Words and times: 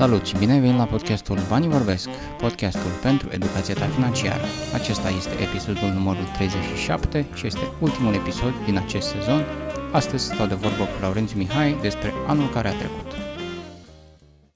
Salut 0.00 0.24
și 0.26 0.38
bine 0.38 0.52
ai 0.52 0.60
venit 0.60 0.76
la 0.76 0.84
podcastul 0.84 1.38
Banii 1.48 1.68
Vorbesc, 1.68 2.08
podcastul 2.38 2.90
pentru 3.02 3.28
educația 3.32 3.74
ta 3.74 3.86
financiară. 3.86 4.44
Acesta 4.72 5.08
este 5.08 5.34
episodul 5.42 5.88
numărul 5.88 6.24
37 6.24 7.26
și 7.34 7.46
este 7.46 7.60
ultimul 7.80 8.14
episod 8.14 8.52
din 8.64 8.76
acest 8.76 9.08
sezon. 9.08 9.44
Astăzi 9.92 10.24
stau 10.24 10.46
de 10.46 10.54
vorbă 10.54 10.84
cu 10.84 11.00
Laurențiu 11.00 11.38
Mihai 11.38 11.78
despre 11.80 12.12
anul 12.26 12.48
care 12.48 12.68
a 12.68 12.78
trecut. 12.78 13.06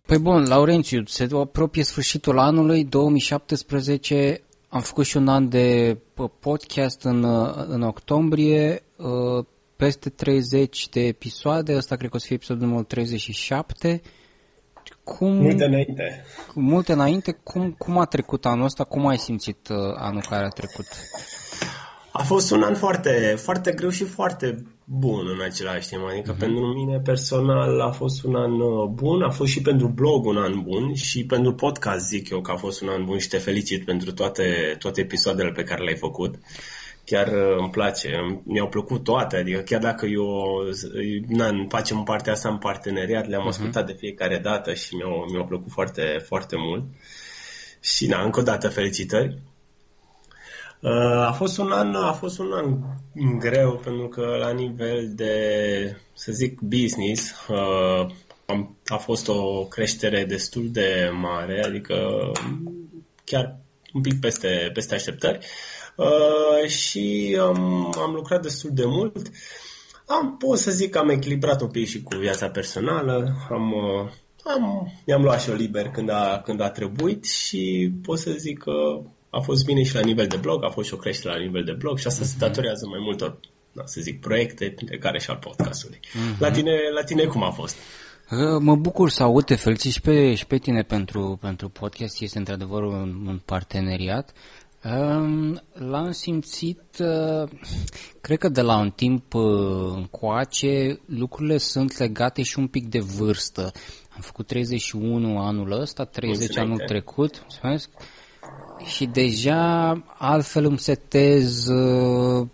Păi 0.07 0.19
bun, 0.19 0.43
Laurențiu, 0.49 1.03
se 1.05 1.29
apropie 1.33 1.83
sfârșitul 1.83 2.39
anului 2.39 2.85
2017, 2.85 4.43
am 4.69 4.81
făcut 4.81 5.05
și 5.05 5.17
un 5.17 5.29
an 5.29 5.49
de 5.49 5.99
podcast 6.41 7.03
în, 7.03 7.25
în 7.69 7.83
octombrie, 7.83 8.83
ă, 8.99 9.47
peste 9.77 10.11
30 10.11 10.89
de 10.89 11.07
episoade, 11.07 11.77
ăsta 11.77 11.97
cred 11.97 12.11
că 12.11 12.17
o 12.17 12.19
să 12.19 12.27
fie 12.27 12.37
episodul 12.37 12.63
numărul 12.63 12.85
37 12.85 14.03
cum, 15.17 15.35
multe 15.35 15.65
înainte. 15.65 16.25
Multe 16.55 16.93
înainte. 16.93 17.33
Cum, 17.43 17.75
cum 17.79 17.99
a 17.99 18.05
trecut 18.05 18.47
anul 18.47 18.65
ăsta? 18.65 18.85
Cum 18.85 19.07
ai 19.07 19.19
simțit 19.19 19.69
uh, 19.69 19.77
anul 19.97 20.23
care 20.29 20.45
a 20.45 20.49
trecut? 20.49 20.87
A 22.13 22.23
fost 22.23 22.51
un 22.51 22.63
an 22.63 22.75
foarte, 22.75 23.35
foarte 23.39 23.73
greu 23.73 23.91
și 23.91 24.05
foarte 24.05 24.67
bun 24.85 25.27
în 25.39 25.45
același 25.45 25.89
timp. 25.89 26.03
Adică 26.11 26.35
uh-huh. 26.35 26.39
pentru 26.39 26.67
mine 26.67 27.01
personal 27.01 27.81
a 27.81 27.91
fost 27.91 28.25
un 28.25 28.35
an 28.35 28.61
uh, 28.61 28.89
bun, 28.89 29.23
a 29.23 29.31
fost 29.31 29.51
și 29.51 29.63
pentru 29.63 29.87
blog 29.87 30.25
un 30.25 30.37
an 30.37 30.63
bun 30.63 30.95
și 30.95 31.27
pentru 31.27 31.55
podcast 31.55 32.07
zic 32.07 32.31
eu 32.31 32.41
că 32.41 32.51
a 32.51 32.57
fost 32.57 32.81
un 32.81 32.89
an 32.89 33.05
bun 33.05 33.19
și 33.19 33.29
te 33.29 33.39
felicit 33.39 33.85
pentru 33.85 34.13
toate, 34.13 34.77
toate 34.79 35.01
episoadele 35.01 35.51
pe 35.51 35.63
care 35.63 35.83
le-ai 35.83 35.97
făcut. 35.97 36.35
Uh, 37.09 37.15
chiar 37.15 37.27
uh, 37.27 37.57
îmi 37.59 37.71
place. 37.71 38.41
Mi-au 38.45 38.69
plăcut 38.69 39.05
toate, 39.05 39.37
adică 39.37 39.61
chiar 39.61 39.81
dacă 39.81 40.07
eu 40.07 40.27
na, 41.29 41.67
facem 41.69 42.03
partea 42.03 42.33
asta 42.33 42.49
în 42.49 42.59
parteneriat, 42.59 43.27
le-am 43.29 43.45
uh-huh. 43.45 43.49
ascultat 43.49 43.87
de 43.87 43.93
fiecare 43.93 44.39
dată 44.39 44.75
și 44.75 44.95
mi-au, 44.95 45.27
mi-au 45.31 45.45
plăcut 45.45 45.73
foarte, 45.73 46.23
foarte 46.27 46.57
mult. 46.59 46.85
Și 47.81 48.07
na, 48.07 48.23
încă 48.23 48.41
o 48.41 48.43
dată 48.43 48.69
felicitări. 48.69 49.39
Uh, 50.81 51.27
a 51.27 51.33
fost 51.33 51.59
un 51.59 51.71
an, 51.71 51.95
a 51.95 52.13
fost 52.13 52.39
un 52.39 52.53
an 52.53 52.79
greu 53.39 53.81
pentru 53.85 54.09
că 54.09 54.37
la 54.41 54.51
nivel 54.51 55.11
de, 55.15 55.97
să 56.13 56.33
zic, 56.33 56.61
business, 56.61 57.47
uh, 57.49 58.07
a 58.87 58.97
fost 58.97 59.29
o 59.29 59.65
creștere 59.65 60.25
destul 60.25 60.69
de 60.71 61.11
mare, 61.13 61.63
adică 61.65 61.97
chiar 63.25 63.57
un 63.93 64.01
pic 64.01 64.21
peste, 64.21 64.71
peste 64.73 64.95
așteptări. 64.95 65.39
Uh, 65.39 65.78
și 66.67 67.37
um, 67.49 67.95
am 68.01 68.13
lucrat 68.15 68.43
destul 68.43 68.71
de 68.73 68.85
mult. 68.87 69.31
Am, 70.07 70.37
pot 70.37 70.59
să 70.59 70.71
zic 70.71 70.91
că 70.91 70.99
am 70.99 71.09
echilibrat 71.09 71.61
un 71.61 71.69
pic 71.69 71.87
și 71.87 72.03
cu 72.03 72.17
viața 72.17 72.49
personală, 72.49 73.37
am, 73.51 73.73
uh, 73.73 74.11
am, 74.45 74.93
mi-am 75.07 75.23
luat 75.23 75.41
și 75.41 75.51
o 75.51 75.55
liber 75.55 75.89
când 75.89 76.11
a, 76.11 76.41
când 76.45 76.61
a 76.61 76.71
trebuit 76.71 77.25
și 77.25 77.93
pot 78.03 78.19
să 78.19 78.31
zic 78.31 78.59
că 78.59 78.73
a 79.31 79.41
fost 79.41 79.65
bine 79.65 79.83
și 79.83 79.95
la 79.95 80.01
nivel 80.01 80.27
de 80.27 80.37
blog, 80.37 80.65
a 80.65 80.69
fost 80.69 80.89
și 80.89 80.95
o 80.95 80.97
creștere 80.97 81.35
la 81.35 81.45
nivel 81.45 81.65
de 81.65 81.73
blog 81.79 81.99
și 81.99 82.07
asta 82.07 82.25
mm-hmm. 82.25 82.27
se 82.27 82.35
mhm. 82.37 82.47
datorează 82.47 82.87
mai 82.87 82.99
multor, 83.03 83.39
da, 83.73 83.83
să 83.85 84.01
zic, 84.01 84.21
proiecte, 84.21 84.73
printre 84.77 84.99
care 84.99 85.19
și 85.19 85.31
al 85.31 85.37
podcastului. 85.37 86.01
Mm-hmm. 86.03 86.39
La, 86.39 86.51
tine, 86.51 86.73
la 86.95 87.03
tine 87.03 87.25
cum 87.25 87.43
a 87.43 87.51
fost? 87.51 87.77
Uh, 88.31 88.61
mă 88.61 88.77
bucur 88.77 89.11
să 89.11 89.23
aud, 89.23 89.45
te 89.45 89.55
felicit 89.55 89.93
și 89.93 90.01
pe, 90.01 90.35
și 90.35 90.47
pe 90.47 90.59
tine 90.59 90.83
pentru, 90.83 91.39
pentru 91.41 91.69
podcast, 91.69 92.21
este 92.21 92.39
într-adevăr 92.39 92.83
un, 92.83 93.25
un 93.27 93.41
parteneriat. 93.45 94.33
L-am 95.73 96.11
simțit, 96.11 96.83
uh, 96.99 97.49
cred 98.21 98.39
că 98.39 98.49
de 98.49 98.61
la 98.61 98.79
un 98.79 98.91
timp 98.91 99.35
uh, 99.35 99.93
încoace, 99.95 101.01
lucrurile 101.07 101.59
sunt 101.59 101.99
legate 101.99 102.43
și 102.43 102.59
un 102.59 102.67
pic 102.67 102.89
de 102.89 102.99
vârstă. 102.99 103.63
Am 104.15 104.21
făcut 104.21 104.47
31 104.47 105.39
anul 105.39 105.81
ăsta, 105.81 106.05
30 106.05 106.39
Mulțumesc. 106.39 106.59
anul 106.59 106.87
trecut, 106.87 107.41
mulțumesc, 107.41 107.91
și 108.85 109.07
deja 109.07 109.91
altfel 110.19 110.65
îmi 110.65 110.79
setez 110.79 111.67
uh, 111.67 112.47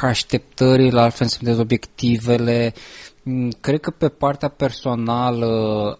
așteptările, 0.00 1.00
altfel 1.00 1.26
îmi 1.26 1.30
setez 1.30 1.58
obiectivele. 1.58 2.74
Mm, 3.22 3.50
cred 3.60 3.80
că 3.80 3.90
pe 3.90 4.08
partea 4.08 4.48
personală 4.48 5.98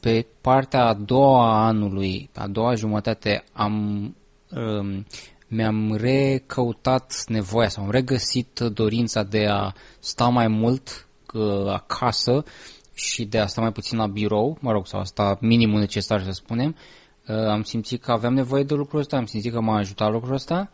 pe 0.00 0.26
partea 0.40 0.84
a 0.84 0.94
doua 0.94 1.52
a 1.52 1.66
anului, 1.66 2.30
a 2.34 2.46
doua 2.46 2.74
jumătate, 2.74 3.44
am, 3.52 4.04
um, 4.50 5.06
mi-am 5.48 5.94
recăutat 5.94 7.24
nevoia 7.26 7.68
sau 7.68 7.84
am 7.84 7.90
regăsit 7.90 8.60
dorința 8.60 9.22
de 9.22 9.46
a 9.46 9.72
sta 9.98 10.28
mai 10.28 10.48
mult 10.48 11.06
uh, 11.34 11.66
acasă 11.66 12.44
și 12.94 13.24
de 13.24 13.38
a 13.38 13.46
sta 13.46 13.60
mai 13.60 13.72
puțin 13.72 13.98
la 13.98 14.06
birou, 14.06 14.58
mă 14.60 14.72
rog, 14.72 14.86
sau 14.86 15.00
asta 15.00 15.38
minimul 15.40 15.78
necesar 15.78 16.22
să 16.22 16.30
spunem. 16.30 16.76
Uh, 17.28 17.36
am 17.36 17.62
simțit 17.62 18.02
că 18.02 18.12
aveam 18.12 18.34
nevoie 18.34 18.62
de 18.62 18.74
lucrul 18.74 19.00
ăsta, 19.00 19.16
am 19.16 19.26
simțit 19.26 19.52
că 19.52 19.60
m-a 19.60 19.76
ajutat 19.76 20.10
lucrul 20.10 20.34
ăsta. 20.34 20.70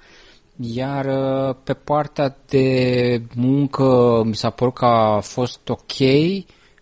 Iar 0.56 1.04
uh, 1.04 1.56
pe 1.64 1.72
partea 1.74 2.36
de 2.46 3.22
muncă 3.34 4.22
mi 4.24 4.34
s-a 4.34 4.50
părut 4.50 4.74
că 4.74 4.84
a 4.84 5.20
fost 5.20 5.68
ok, 5.68 5.98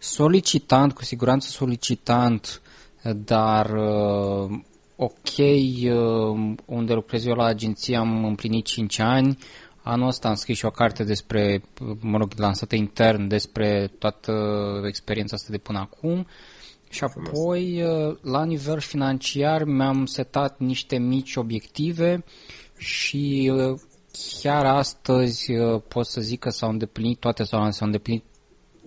solicitant, 0.05 0.93
cu 0.93 1.05
siguranță 1.05 1.49
solicitant, 1.51 2.63
dar 3.17 3.71
uh, 3.71 4.59
ok, 4.97 5.37
uh, 5.39 6.55
unde 6.65 6.93
lucrez 6.93 7.27
eu 7.27 7.35
la 7.35 7.45
agenție 7.45 7.97
am 7.97 8.25
împlinit 8.25 8.65
5 8.65 8.99
ani, 8.99 9.39
Anul 9.83 10.09
ăsta 10.09 10.29
am 10.29 10.35
scris 10.35 10.57
și 10.57 10.65
o 10.65 10.71
carte 10.71 11.05
despre, 11.05 11.63
mă 12.01 12.19
rog, 12.19 12.33
lansată 12.37 12.75
intern 12.75 13.27
despre 13.29 13.93
toată 13.99 14.33
experiența 14.87 15.37
asta 15.37 15.49
de 15.51 15.59
până 15.59 15.79
acum. 15.79 16.27
Și 16.91 17.05
apoi, 17.05 17.83
uh, 17.83 18.17
la 18.23 18.45
nivel 18.45 18.81
financiar, 18.81 19.65
mi-am 19.65 20.07
setat 20.07 20.59
niște 20.59 20.99
mici 20.99 21.37
obiective 21.37 22.25
și 22.77 23.53
chiar 24.41 24.65
astăzi 24.65 25.53
pot 25.89 26.07
să 26.07 26.21
zic 26.21 26.41
că 26.41 26.51
s-au 26.51 26.71
îndeplinit 26.71 27.19
toate 27.19 27.45
sau 27.45 27.71
s-au 27.71 27.87
îndeplinit 27.87 28.25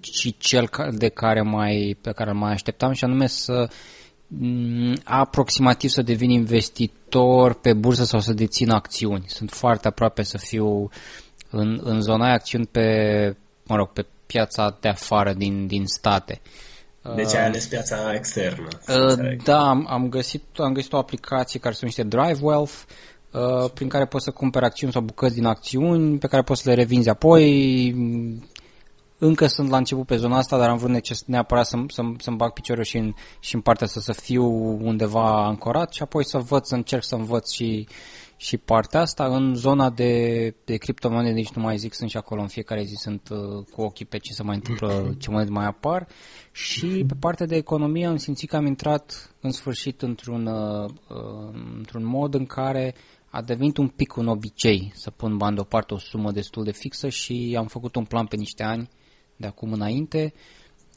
și 0.01 0.35
cel 0.37 0.69
de 0.91 1.09
care 1.09 1.41
mai, 1.41 1.97
pe 2.01 2.11
care 2.11 2.31
mai 2.31 2.51
așteptam 2.51 2.91
și 2.91 3.03
anume 3.03 3.27
să 3.27 3.69
mm, 4.27 4.97
aproximativ 5.03 5.89
să 5.89 6.01
devin 6.01 6.29
investitor 6.29 7.53
pe 7.53 7.73
bursă 7.73 8.03
sau 8.03 8.19
să 8.19 8.33
dețin 8.33 8.69
acțiuni. 8.69 9.23
Sunt 9.27 9.51
foarte 9.51 9.87
aproape 9.87 10.23
să 10.23 10.37
fiu 10.37 10.89
în, 11.49 11.81
în 11.83 12.01
zona 12.01 12.31
acțiuni 12.31 12.65
pe, 12.65 13.35
mă 13.63 13.75
rog, 13.75 13.89
pe 13.89 14.05
piața 14.25 14.77
de 14.79 14.87
afară 14.87 15.33
din, 15.33 15.67
din 15.67 15.85
state. 15.85 16.41
Deci 17.15 17.35
ai 17.35 17.45
ales 17.45 17.65
piața 17.65 18.13
externă. 18.13 18.67
Uh, 18.87 19.35
da, 19.43 19.69
am, 19.69 19.87
am, 19.89 20.09
găsit, 20.09 20.43
am 20.57 20.73
găsit 20.73 20.93
o 20.93 20.97
aplicație 20.97 21.59
care 21.59 21.73
se 21.73 21.79
numește 21.81 22.03
Drive 22.03 22.39
Wealth, 22.41 22.73
uh, 23.31 23.69
prin 23.73 23.87
care 23.87 24.05
poți 24.05 24.23
să 24.23 24.31
cumperi 24.31 24.65
acțiuni 24.65 24.93
sau 24.93 25.01
bucăți 25.01 25.33
din 25.33 25.45
acțiuni, 25.45 26.17
pe 26.17 26.27
care 26.27 26.41
poți 26.41 26.61
să 26.61 26.69
le 26.69 26.75
revinzi 26.75 27.09
apoi, 27.09 27.95
încă 29.19 29.47
sunt 29.47 29.69
la 29.69 29.77
început 29.77 30.05
pe 30.05 30.15
zona 30.15 30.37
asta, 30.37 30.57
dar 30.57 30.69
am 30.69 30.77
vrut 30.77 30.91
neces- 30.91 31.25
neapărat 31.25 31.65
să, 31.65 31.77
să, 31.87 32.01
să-mi 32.17 32.37
bag 32.37 32.53
piciorul 32.53 32.83
și 32.83 32.97
în, 32.97 33.13
și 33.39 33.55
în 33.55 33.61
partea 33.61 33.85
asta 33.85 33.99
să 33.99 34.11
fiu 34.11 34.45
undeva 34.81 35.45
ancorat 35.45 35.93
și 35.93 36.01
apoi 36.01 36.25
să 36.25 36.37
văd, 36.37 36.63
să 36.63 36.75
încerc 36.75 37.03
să 37.03 37.15
învăț 37.15 37.51
și, 37.51 37.87
și 38.35 38.57
partea 38.57 38.99
asta. 38.99 39.25
În 39.25 39.55
zona 39.55 39.89
de, 39.89 40.55
de 40.65 40.75
criptomonede 40.77 41.33
nici 41.33 41.51
nu 41.51 41.61
mai 41.61 41.77
zic, 41.77 41.93
sunt 41.93 42.09
și 42.09 42.17
acolo 42.17 42.41
în 42.41 42.47
fiecare 42.47 42.83
zi, 42.83 42.95
sunt 42.95 43.29
uh, 43.29 43.65
cu 43.71 43.81
ochii 43.81 44.05
pe 44.05 44.17
ce 44.17 44.33
se 44.33 44.43
mai 44.43 44.55
întâmplă, 44.55 45.03
ce 45.19 45.29
monede 45.29 45.51
mai 45.51 45.65
apar. 45.65 46.07
Și 46.51 47.03
pe 47.07 47.15
partea 47.19 47.45
de 47.45 47.55
economie 47.55 48.05
am 48.05 48.17
simțit 48.17 48.49
că 48.49 48.55
am 48.55 48.65
intrat 48.65 49.35
în 49.41 49.51
sfârșit 49.51 50.01
într-un, 50.01 50.45
uh, 50.45 50.89
uh 51.09 51.75
într-un 51.77 52.05
mod 52.05 52.33
în 52.33 52.45
care 52.45 52.95
a 53.29 53.41
devenit 53.41 53.77
un 53.77 53.87
pic 53.87 54.15
un 54.15 54.27
obicei 54.27 54.91
să 54.95 55.09
pun 55.09 55.37
bani 55.37 55.55
deoparte 55.55 55.93
o 55.93 55.97
sumă 55.97 56.31
destul 56.31 56.63
de 56.63 56.71
fixă 56.71 57.09
și 57.09 57.55
am 57.57 57.67
făcut 57.67 57.95
un 57.95 58.05
plan 58.05 58.25
pe 58.25 58.35
niște 58.35 58.63
ani 58.63 58.89
de 59.37 59.47
acum 59.47 59.73
înainte. 59.73 60.33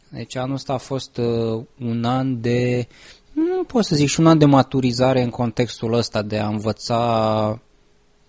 Deci 0.09 0.37
anul 0.37 0.55
ăsta 0.55 0.73
a 0.73 0.79
fost 0.79 1.17
uh, 1.17 1.65
un 1.81 2.05
an 2.05 2.41
de, 2.41 2.87
nu 3.33 3.65
pot 3.65 3.85
să 3.85 3.97
zic, 3.97 4.09
și 4.09 4.21
un 4.21 4.27
an 4.27 4.39
de 4.39 4.45
maturizare 4.45 5.23
în 5.23 5.31
contextul 5.31 5.93
ăsta 5.93 6.23
de 6.23 6.39
a 6.39 6.47
învăța 6.47 7.61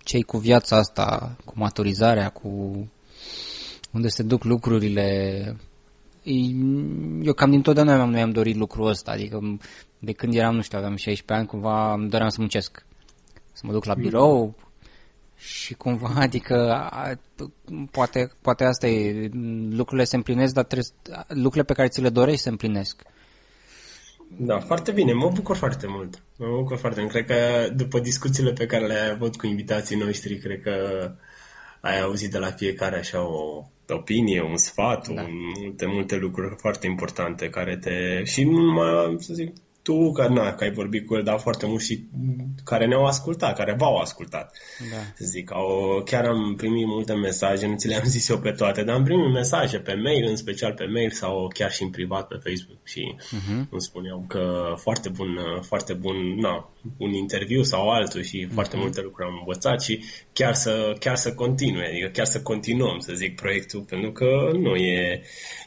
cei 0.04 0.22
cu 0.22 0.38
viața 0.38 0.78
asta, 0.78 1.36
cu 1.46 1.54
maturizarea, 1.56 2.30
cu 2.30 2.50
unde 3.92 4.08
se 4.08 4.24
duc 4.24 4.44
lucrurile. 4.44 5.58
Eu 7.24 7.34
cam 7.34 7.50
din 7.50 7.62
totdeauna 7.62 8.06
mi-am 8.06 8.32
dorit 8.32 8.56
lucrul 8.56 8.88
ăsta, 8.88 9.12
adică 9.12 9.58
de 10.00 10.12
când 10.12 10.36
eram, 10.36 10.56
nu 10.56 10.62
știu, 10.62 10.78
aveam 10.78 10.96
16 10.96 11.34
ani, 11.34 11.48
cumva 11.48 11.94
îmi 11.94 12.10
doream 12.10 12.30
să 12.30 12.38
muncesc. 12.40 12.86
Să 13.52 13.62
mă 13.66 13.72
duc 13.72 13.86
la 13.86 13.94
birou, 13.94 14.56
și 15.42 15.74
cumva, 15.74 16.12
adică, 16.26 16.72
a, 16.72 17.20
poate, 17.92 18.32
poate 18.42 18.64
asta 18.64 18.88
e, 18.88 19.30
lucrurile 19.70 20.04
se 20.04 20.16
împlinesc, 20.16 20.54
dar 20.54 20.64
trebuie, 20.64 20.90
lucrurile 21.28 21.64
pe 21.64 21.74
care 21.74 21.88
ți 21.88 22.02
le 22.02 22.10
dorești 22.10 22.42
se 22.42 22.50
împlinesc. 22.50 23.02
Da, 24.38 24.60
foarte 24.60 24.92
bine, 24.92 25.14
mă 25.14 25.32
bucur 25.34 25.56
foarte 25.56 25.88
mult. 25.88 26.24
Mă 26.38 26.48
bucur 26.56 26.78
foarte 26.78 27.00
mult. 27.00 27.12
Cred 27.12 27.26
că 27.26 27.70
după 27.76 28.00
discuțiile 28.00 28.54
pe 28.54 28.66
care 28.66 28.86
le-ai 28.86 29.10
avut 29.10 29.36
cu 29.36 29.48
invitații 29.48 29.98
noștri, 29.98 30.38
cred 30.38 30.62
că 30.62 30.76
ai 31.82 32.02
auzit 32.02 32.32
de 32.32 32.38
la 32.38 32.52
fiecare 32.52 32.98
așa 32.98 33.28
o 33.28 33.64
opinie, 33.90 34.42
un 34.42 34.58
sfat, 34.58 35.08
da. 35.08 35.22
un, 35.22 35.30
multe, 35.62 35.86
multe 35.86 36.16
lucruri 36.16 36.56
foarte 36.58 36.88
importante 36.88 37.50
care 37.50 37.78
te... 37.78 38.24
Și 38.24 38.44
nu 38.44 38.62
numai, 38.62 39.16
să 39.20 39.34
zic, 39.34 39.54
tu, 39.82 40.12
că, 40.12 40.28
na, 40.28 40.54
că 40.54 40.64
ai 40.64 40.72
vorbit 40.72 41.08
cu 41.08 41.16
el, 41.16 41.24
dar 41.24 41.40
foarte 41.40 41.66
mult 41.66 41.82
și 41.82 42.04
care 42.64 42.86
ne-au 42.86 43.06
ascultat, 43.06 43.56
care 43.56 43.76
v-au 43.78 43.96
ascultat. 43.96 44.58
Da. 44.92 44.98
Să 45.16 45.26
zic, 45.26 45.52
au, 45.54 46.02
chiar 46.06 46.26
am 46.26 46.56
primit 46.56 46.86
multe 46.88 47.14
mesaje, 47.14 47.68
nu 47.68 47.76
ți 47.76 47.88
le-am 47.88 48.04
zis 48.16 48.30
eu 48.30 48.40
pe 48.40 48.52
toate, 48.52 48.84
dar 48.84 48.96
am 48.96 49.04
primit 49.04 49.32
mesaje 49.32 49.80
pe 49.80 49.94
mail, 49.94 50.26
în 50.28 50.36
special 50.36 50.74
pe 50.74 50.86
mail 50.86 51.12
sau 51.12 51.48
chiar 51.54 51.72
și 51.72 51.84
în 51.84 51.90
privat 51.90 52.28
pe 52.28 52.40
Facebook 52.44 52.86
și 52.86 53.16
uh-huh. 53.18 53.70
îmi 53.70 53.82
spuneau 53.82 54.26
că 54.28 54.74
foarte 54.78 55.10
bun, 55.10 55.38
foarte 55.62 55.94
bun, 55.94 56.16
na, 56.40 56.70
un 56.98 57.14
interviu 57.14 57.64
sau 57.64 57.90
altul 57.90 58.22
și 58.22 58.46
uh-huh. 58.46 58.54
foarte 58.54 58.78
multe 58.78 59.02
lucruri 59.02 59.28
am 59.28 59.38
învățat 59.40 59.82
și 59.82 60.04
chiar 60.34 60.54
să, 60.54 60.96
chiar 61.00 61.16
să 61.16 61.34
continue, 61.34 61.88
adică 61.88 62.08
chiar 62.08 62.26
să 62.26 62.42
continuăm, 62.42 63.00
să 63.00 63.14
zic, 63.14 63.36
proiectul, 63.36 63.82
pentru 63.82 64.12
că 64.12 64.52
nu 64.54 64.76
e, 64.76 65.22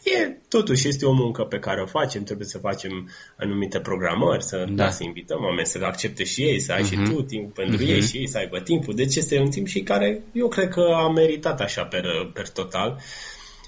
e 0.04 0.38
totuși 0.48 0.88
este 0.88 1.06
o 1.06 1.12
muncă 1.12 1.42
pe 1.42 1.58
care 1.58 1.80
o 1.80 1.86
facem, 1.86 2.22
trebuie 2.22 2.46
să 2.46 2.58
facem 2.58 3.10
anumite 3.36 3.80
programări, 4.04 4.44
să, 4.44 4.64
da. 4.68 4.84
Da, 4.84 4.90
să 4.90 5.02
invităm 5.04 5.44
oameni 5.44 5.66
să 5.66 5.78
accepte 5.82 6.24
și 6.24 6.42
ei, 6.42 6.60
să 6.60 6.72
ai 6.72 6.82
uh-huh. 6.82 6.88
și 6.88 6.96
mhm. 6.96 7.14
tu 7.14 7.22
timp 7.22 7.54
pentru 7.54 7.84
uh-huh. 7.84 7.88
ei 7.88 8.00
și 8.00 8.16
ei 8.16 8.28
să 8.28 8.38
aibă 8.38 8.60
timpul. 8.60 8.94
Deci 8.94 9.16
este 9.16 9.38
un 9.38 9.50
timp 9.50 9.66
și 9.66 9.80
care 9.80 10.22
eu 10.32 10.48
cred 10.48 10.68
că 10.68 10.80
a 10.94 11.08
meritat 11.08 11.60
așa 11.60 11.82
per, 11.82 12.04
per 12.32 12.48
total. 12.48 13.00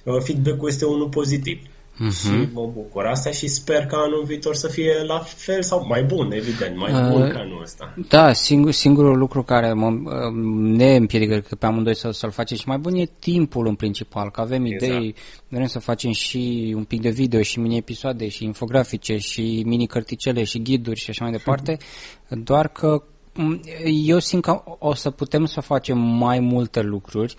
Uh, 0.05 0.23
feedback-ul 0.23 0.69
este 0.69 0.85
unul 0.85 1.09
pozitiv. 1.09 1.63
Uh-huh. 1.97 2.11
Și 2.11 2.49
mă 2.53 2.71
bucur 2.75 3.05
asta 3.05 3.31
și 3.31 3.47
sper 3.49 3.87
că 3.87 3.97
anul 3.97 4.25
viitor 4.27 4.55
să 4.55 4.69
fie 4.69 5.03
la 5.07 5.19
fel 5.19 5.63
sau 5.63 5.87
mai 5.87 6.03
bun, 6.03 6.33
evident, 6.33 6.77
mai 6.77 6.93
uh, 6.93 7.11
bun 7.11 7.31
ca 7.31 7.39
anul 7.39 7.63
ăsta. 7.63 7.95
Da, 8.09 8.33
singur, 8.33 8.71
singurul 8.71 9.19
lucru 9.19 9.43
care 9.43 9.73
mă, 9.73 9.87
uh, 9.87 10.33
ne 10.55 10.97
împiedică 10.97 11.39
că 11.39 11.55
pe 11.55 11.67
amândoi 11.67 11.97
să, 11.97 12.11
să-l 12.11 12.31
facem 12.31 12.57
și 12.57 12.69
mai 12.69 12.79
bun 12.79 12.95
e 12.95 13.05
timpul 13.19 13.67
în 13.67 13.75
principal, 13.75 14.31
că 14.31 14.41
avem 14.41 14.65
exact. 14.65 14.93
idei, 14.93 15.15
vrem 15.49 15.67
să 15.67 15.79
facem 15.79 16.13
și 16.13 16.73
un 16.77 16.85
pic 16.85 17.01
de 17.01 17.11
video 17.11 17.43
și 17.43 17.61
mini-episoade 17.61 18.29
și 18.29 18.45
infografice 18.45 19.17
și 19.17 19.63
mini-cărticele 19.67 20.45
și 20.45 20.63
ghiduri 20.63 21.01
și 21.01 21.11
așa 21.11 21.25
mai 21.25 21.33
departe, 21.33 21.77
doar 22.49 22.69
că 22.69 23.03
mm, 23.35 23.61
eu 24.05 24.19
simt 24.19 24.43
că 24.43 24.63
o 24.79 24.95
să 24.95 25.11
putem 25.11 25.45
să 25.45 25.61
facem 25.61 25.99
mai 25.99 26.41
multe 26.41 26.81
lucruri, 26.81 27.37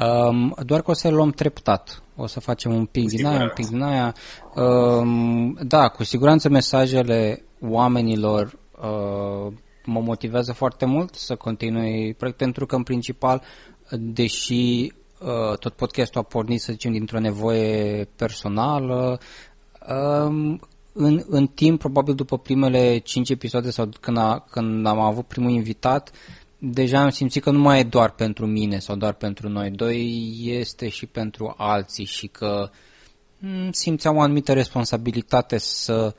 um, 0.00 0.54
doar 0.64 0.82
că 0.82 0.90
o 0.90 0.94
să 0.94 1.08
le 1.08 1.14
luăm 1.14 1.30
treptat 1.30 2.02
o 2.16 2.26
să 2.26 2.40
facem 2.40 2.74
un 2.74 2.86
pic 2.86 3.08
din 3.08 3.26
aia, 3.26 3.42
un 3.42 3.50
pic 3.54 3.66
din 3.66 3.82
aia. 3.82 4.14
Uh, 4.54 5.66
da, 5.66 5.88
cu 5.88 6.04
siguranță 6.04 6.48
mesajele 6.48 7.44
oamenilor 7.60 8.58
uh, 8.82 9.52
mă 9.84 10.00
motivează 10.00 10.52
foarte 10.52 10.84
mult 10.84 11.14
să 11.14 11.34
continui 11.34 12.14
proiect, 12.14 12.38
pentru 12.38 12.66
că 12.66 12.76
în 12.76 12.82
principal, 12.82 13.42
deși 13.98 14.92
uh, 15.20 15.58
tot 15.58 15.72
podcastul 15.72 16.20
a 16.20 16.24
pornit, 16.24 16.60
să 16.60 16.72
zicem, 16.72 16.92
dintr-o 16.92 17.18
nevoie 17.18 18.04
personală, 18.16 19.18
uh, 19.88 20.58
în, 20.92 21.22
în 21.26 21.46
timp, 21.46 21.78
probabil 21.78 22.14
după 22.14 22.38
primele 22.38 22.98
5 22.98 23.30
episoade 23.30 23.70
sau 23.70 23.88
când, 24.00 24.16
a, 24.16 24.44
când 24.50 24.86
am 24.86 24.98
avut 24.98 25.26
primul 25.26 25.50
invitat, 25.50 26.10
uh, 26.10 26.43
deja 26.72 27.00
am 27.00 27.10
simțit 27.10 27.42
că 27.42 27.50
nu 27.50 27.58
mai 27.58 27.80
e 27.80 27.82
doar 27.82 28.10
pentru 28.10 28.46
mine 28.46 28.78
sau 28.78 28.96
doar 28.96 29.12
pentru 29.12 29.48
noi 29.48 29.70
doi, 29.70 30.34
este 30.44 30.88
și 30.88 31.06
pentru 31.06 31.54
alții 31.56 32.04
și 32.04 32.26
că 32.26 32.70
mm, 33.38 33.72
simțeam 33.72 34.16
o 34.16 34.20
anumită 34.20 34.52
responsabilitate 34.52 35.58
să 35.58 36.14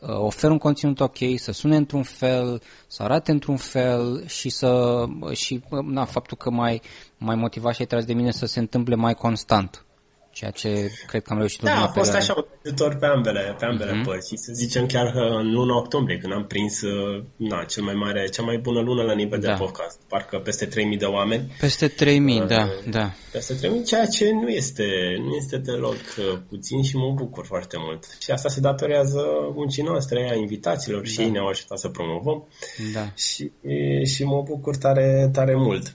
uh, 0.00 0.08
ofer 0.08 0.50
un 0.50 0.58
conținut 0.58 1.00
ok, 1.00 1.16
să 1.36 1.52
sune 1.52 1.76
într-un 1.76 2.02
fel, 2.02 2.62
să 2.86 3.02
arate 3.02 3.30
într-un 3.30 3.56
fel 3.56 4.26
și 4.26 4.48
să 4.48 5.04
și 5.32 5.62
na, 5.84 6.04
faptul 6.04 6.36
că 6.36 6.50
mai 6.50 6.82
mai 7.16 7.36
motivat 7.36 7.74
și 7.74 7.80
ai 7.80 7.86
tras 7.86 8.04
de 8.04 8.12
mine 8.12 8.30
să 8.30 8.46
se 8.46 8.58
întâmple 8.58 8.94
mai 8.94 9.14
constant 9.14 9.84
ceea 10.32 10.50
ce 10.50 10.90
cred 11.06 11.22
că 11.22 11.32
am 11.32 11.38
reușit 11.38 11.62
Da, 11.62 11.82
a 11.82 11.86
fost 11.86 12.14
așa 12.14 12.34
un 12.36 12.44
pe 12.98 13.06
ambele, 13.06 13.56
pe 13.58 13.64
ambele 13.64 14.00
uh-huh. 14.00 14.04
părți. 14.04 14.32
Să 14.36 14.52
zicem 14.52 14.86
chiar 14.86 15.10
că 15.10 15.18
în 15.18 15.52
luna 15.52 15.76
octombrie, 15.76 16.18
când 16.18 16.32
am 16.32 16.46
prins 16.46 16.80
uh, 16.80 17.24
na, 17.36 17.64
cel 17.64 17.82
mai 17.82 17.94
mare, 17.94 18.26
cea 18.26 18.42
mai 18.42 18.58
bună 18.58 18.80
lună 18.80 19.02
la 19.02 19.14
nivel 19.14 19.38
da. 19.38 19.46
de 19.48 19.54
podcast, 19.58 20.00
parcă 20.08 20.38
peste 20.38 20.66
3000 20.66 20.98
de 20.98 21.04
oameni. 21.04 21.52
Peste 21.60 21.88
3000, 21.88 22.40
uh, 22.40 22.46
da, 22.46 22.68
da. 22.90 23.10
Peste 23.32 23.54
3000, 23.54 23.84
ceea 23.84 24.06
ce 24.06 24.32
nu 24.32 24.48
este, 24.48 24.86
nu 25.18 25.34
este 25.34 25.56
deloc 25.56 25.94
uh, 26.18 26.38
puțin 26.48 26.82
și 26.82 26.96
mă 26.96 27.12
bucur 27.14 27.44
foarte 27.46 27.76
mult. 27.78 28.16
Și 28.20 28.30
asta 28.30 28.48
se 28.48 28.60
datorează 28.60 29.22
muncii 29.54 29.82
noastre, 29.82 30.30
a 30.30 30.34
invitațiilor 30.34 31.02
da. 31.02 31.08
și 31.08 31.20
ei 31.20 31.30
ne-au 31.30 31.46
ajutat 31.46 31.78
să 31.78 31.88
promovăm. 31.88 32.48
Da. 32.92 33.12
Și, 33.14 33.52
și 34.04 34.24
mă 34.24 34.42
bucur 34.42 34.76
tare, 34.76 35.30
tare 35.32 35.54
mult 35.54 35.92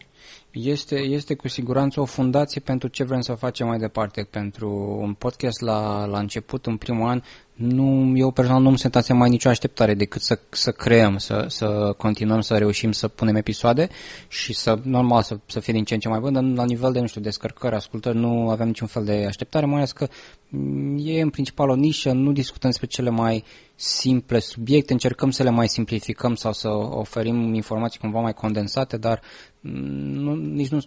este, 0.56 0.96
este 0.96 1.34
cu 1.34 1.48
siguranță 1.48 2.02
o 2.02 2.06
fundație 2.06 2.62
pentru 2.62 2.88
ce 2.88 3.04
vrem 3.04 3.22
să 3.22 3.34
facem 3.34 3.68
mai 3.68 3.78
departe. 3.78 4.28
Pentru 4.30 4.98
un 5.02 5.14
podcast 5.14 5.62
la, 5.62 6.06
la 6.06 6.20
început, 6.20 6.66
în 6.66 6.78
primul 6.78 7.08
an, 7.08 7.22
nu, 7.56 8.18
eu 8.18 8.32
personal 8.32 8.62
nu 8.62 8.68
îmi 8.68 8.78
sentasem 8.78 9.18
mai 9.18 9.30
nicio 9.30 9.50
așteptare 9.50 9.94
decât 9.94 10.22
să, 10.22 10.40
să 10.50 10.72
creăm, 10.72 11.18
să, 11.18 11.46
să 11.48 11.94
continuăm 11.98 12.42
să 12.42 12.58
reușim 12.58 12.92
să 12.92 13.08
punem 13.08 13.36
episoade 13.36 13.90
și 14.28 14.54
să, 14.54 14.80
normal, 14.84 15.22
să, 15.22 15.40
să 15.46 15.60
fie 15.60 15.74
din 15.74 15.84
ce 15.84 15.94
în 15.94 16.00
ce 16.00 16.10
mai 16.10 16.20
bun, 16.20 16.34
dar 16.34 16.44
la 16.44 16.66
nivel 16.66 16.92
de, 16.92 17.00
nu 17.00 17.08
știu, 17.08 17.22
descărcări, 17.22 17.76
ascultări, 17.76 18.18
nu 18.18 18.50
avem 18.50 18.68
niciun 18.68 18.88
fel 18.88 19.04
de 19.04 19.26
așteptare, 19.28 19.66
mai 19.66 19.76
ales 19.76 19.92
că 19.92 20.08
mm, 20.50 20.98
e 21.04 21.22
în 21.22 21.30
principal 21.30 21.70
o 21.70 21.76
nișă, 21.76 22.12
nu 22.12 22.32
discutăm 22.32 22.70
despre 22.70 22.88
cele 22.88 23.10
mai 23.10 23.44
simple 23.76 24.40
subiecte, 24.40 24.94
încercăm 24.94 25.32
să 25.32 25.44
le 25.44 25.50
mai 25.50 25.68
simplificăm 25.68 26.36
sau 26.36 26.54
să 26.54 26.70
oferim 26.70 27.54
informații 27.54 28.00
cumva 28.00 28.20
mai 28.20 28.34
condensate, 28.34 28.98
dar 28.98 29.22
nu, 29.72 30.36
nici 30.36 30.70
nu, 30.70 30.80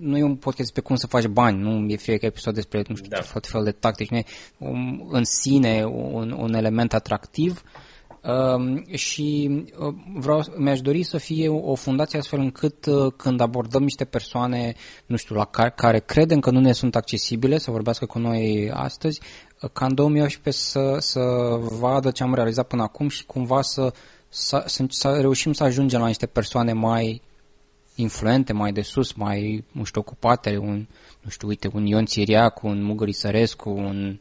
nu 0.00 0.16
e 0.16 0.22
un 0.22 0.36
podcast 0.36 0.58
despre 0.58 0.80
cum 0.80 0.96
să 0.96 1.06
faci 1.06 1.26
bani, 1.26 1.58
nu 1.58 1.90
e 1.90 1.96
fiecare 1.96 2.26
episod 2.26 2.54
despre, 2.54 2.84
nu 2.88 2.96
știu, 2.96 3.08
da. 3.08 3.20
tot 3.32 3.46
fel 3.46 3.64
de 3.64 3.70
tactici, 3.70 4.08
nu 4.08 4.16
e 4.16 4.24
um, 4.58 5.08
în 5.10 5.24
sine 5.24 5.84
un, 5.84 6.30
un 6.30 6.54
element 6.54 6.92
atractiv 6.92 7.62
um, 8.22 8.84
și 8.90 9.50
uh, 9.78 9.94
vreau, 10.14 10.44
mi-aș 10.56 10.80
dori 10.80 11.02
să 11.02 11.18
fie 11.18 11.48
o, 11.48 11.70
o 11.70 11.74
fundație 11.74 12.18
astfel 12.18 12.38
încât 12.38 12.86
uh, 12.86 13.12
când 13.16 13.40
abordăm 13.40 13.82
niște 13.82 14.04
persoane, 14.04 14.74
nu 15.06 15.16
știu, 15.16 15.34
la 15.34 15.44
care, 15.44 15.72
care 15.76 15.98
credem 15.98 16.40
că 16.40 16.50
nu 16.50 16.60
ne 16.60 16.72
sunt 16.72 16.96
accesibile 16.96 17.58
să 17.58 17.70
vorbească 17.70 18.06
cu 18.06 18.18
noi 18.18 18.70
astăzi, 18.72 19.20
uh, 19.60 19.70
ca 19.72 19.86
în 19.86 19.94
2018 19.94 20.62
să, 20.62 20.96
să 20.98 21.20
vadă 21.78 22.10
ce 22.10 22.22
am 22.22 22.34
realizat 22.34 22.66
până 22.66 22.82
acum 22.82 23.08
și 23.08 23.26
cumva 23.26 23.62
să, 23.62 23.92
să, 24.28 24.62
să, 24.66 24.84
să 24.88 25.18
reușim 25.20 25.52
să 25.52 25.64
ajungem 25.64 26.00
la 26.00 26.06
niște 26.06 26.26
persoane 26.26 26.72
mai 26.72 27.22
influente, 28.00 28.52
mai 28.52 28.72
de 28.72 28.82
sus, 28.82 29.12
mai, 29.12 29.64
nu 29.72 29.84
știu, 29.84 30.00
ocupate, 30.00 30.56
un, 30.56 30.86
nu 31.20 31.30
știu, 31.30 31.48
uite, 31.48 31.70
un 31.72 31.86
Ion 31.86 32.06
Țiriacu, 32.06 32.66
un 32.66 32.82
Mugări 32.82 33.12
Sărescu, 33.12 33.70
un 33.70 34.18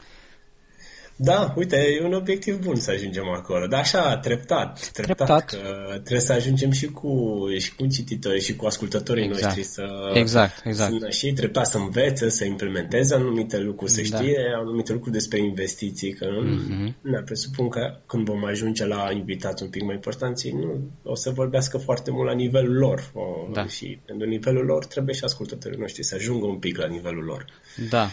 da, 1.21 1.54
uite, 1.56 1.75
e 1.75 2.06
un 2.06 2.13
obiectiv 2.13 2.60
bun 2.60 2.75
să 2.75 2.92
ajungem 2.92 3.30
acolo, 3.30 3.68
dar 3.68 3.80
așa, 3.80 4.18
treptat, 4.18 4.90
treptat, 4.92 5.16
treptat. 5.16 5.49
că 5.49 5.90
trebuie 5.92 6.19
să 6.19 6.33
ajungem 6.33 6.71
și 6.71 6.85
cu, 6.85 7.38
și 7.57 7.76
cu 7.76 7.88
cititorii 7.88 8.42
și 8.42 8.56
cu 8.56 8.66
ascultătorii 8.66 9.23
exact. 9.23 9.44
noștri 9.44 9.64
să, 9.64 10.11
exact, 10.14 10.66
exact. 10.66 10.99
Să, 10.99 11.09
și 11.09 11.33
treptat 11.33 11.68
să 11.68 11.78
învețe, 11.78 12.30
să 12.30 12.45
implementeze 12.45 13.16
anumite 13.16 13.59
lucruri, 13.59 13.92
să 13.92 14.02
da. 14.09 14.18
știe 14.18 14.40
anumite 14.56 14.92
lucruri 14.92 15.14
despre 15.14 15.40
investiții, 15.40 16.14
că 16.14 16.26
mm-hmm. 16.26 16.94
ne 17.02 17.21
presupun 17.26 17.69
că 17.69 17.99
când 18.06 18.26
vom 18.26 18.45
ajunge 18.45 18.85
la 18.85 19.11
invitați 19.11 19.64
un 19.64 19.69
pic 19.69 19.83
mai 19.83 19.95
importanți, 19.95 20.49
nu 20.49 20.90
o 21.04 21.16
să 21.16 21.30
vorbească 21.30 21.78
foarte 21.78 22.11
mult 22.11 22.28
la 22.28 22.33
nivelul 22.33 22.76
lor 22.76 23.11
o, 23.14 23.21
da. 23.54 23.66
și 23.68 23.99
pentru 24.06 24.28
nivelul 24.28 24.66
lor 24.66 24.85
trebuie 24.85 25.16
și 25.16 25.23
ascultătorii 25.23 25.80
noștri 25.80 26.04
să 26.04 26.16
ajungă 26.16 26.45
un 26.45 26.57
pic 26.57 26.78
la 26.78 26.88
nivelul 26.88 27.23
lor. 27.23 27.45
Da, 27.90 28.09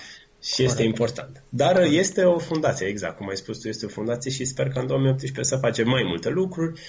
și 0.47 0.63
este 0.63 0.83
important. 0.83 1.43
Dar 1.49 1.83
este 1.83 2.25
o 2.25 2.39
fundație, 2.39 2.87
exact 2.87 3.17
cum 3.17 3.29
ai 3.29 3.37
spus 3.37 3.59
tu, 3.59 3.69
este 3.69 3.87
o 3.87 3.89
fundație 3.89 4.31
și 4.31 4.45
sper 4.45 4.69
că 4.69 4.79
în 4.79 4.87
2018 4.87 5.55
să 5.55 5.57
facem 5.57 5.89
mai 5.89 6.03
multe 6.07 6.29
lucruri. 6.29 6.81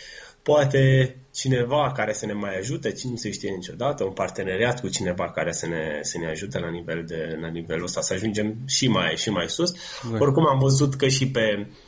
Poate 0.43 1.15
cineva 1.33 1.91
care 1.95 2.13
să 2.13 2.25
ne 2.25 2.33
mai 2.33 2.57
ajute, 2.57 2.91
cine 2.91 3.11
nu 3.11 3.17
se 3.17 3.31
știe 3.31 3.49
niciodată, 3.49 4.03
un 4.03 4.13
parteneriat 4.13 4.79
cu 4.79 4.87
cineva 4.87 5.31
care 5.31 5.51
să 5.51 5.67
ne, 5.67 5.99
să 6.01 6.17
ne 6.17 6.27
ajute 6.27 6.59
la, 6.59 6.69
nivel 6.69 7.03
de, 7.07 7.37
la 7.41 7.47
nivelul 7.47 7.83
ăsta, 7.83 8.01
să 8.01 8.13
ajungem 8.13 8.55
și 8.67 8.87
mai, 8.87 9.15
și 9.15 9.29
mai 9.29 9.49
sus. 9.49 9.73
Oricum 10.19 10.47
am 10.47 10.59
văzut 10.59 10.95
că 10.95 11.07
și 11.07 11.27
pe 11.27 11.41
Uh, 11.59 11.86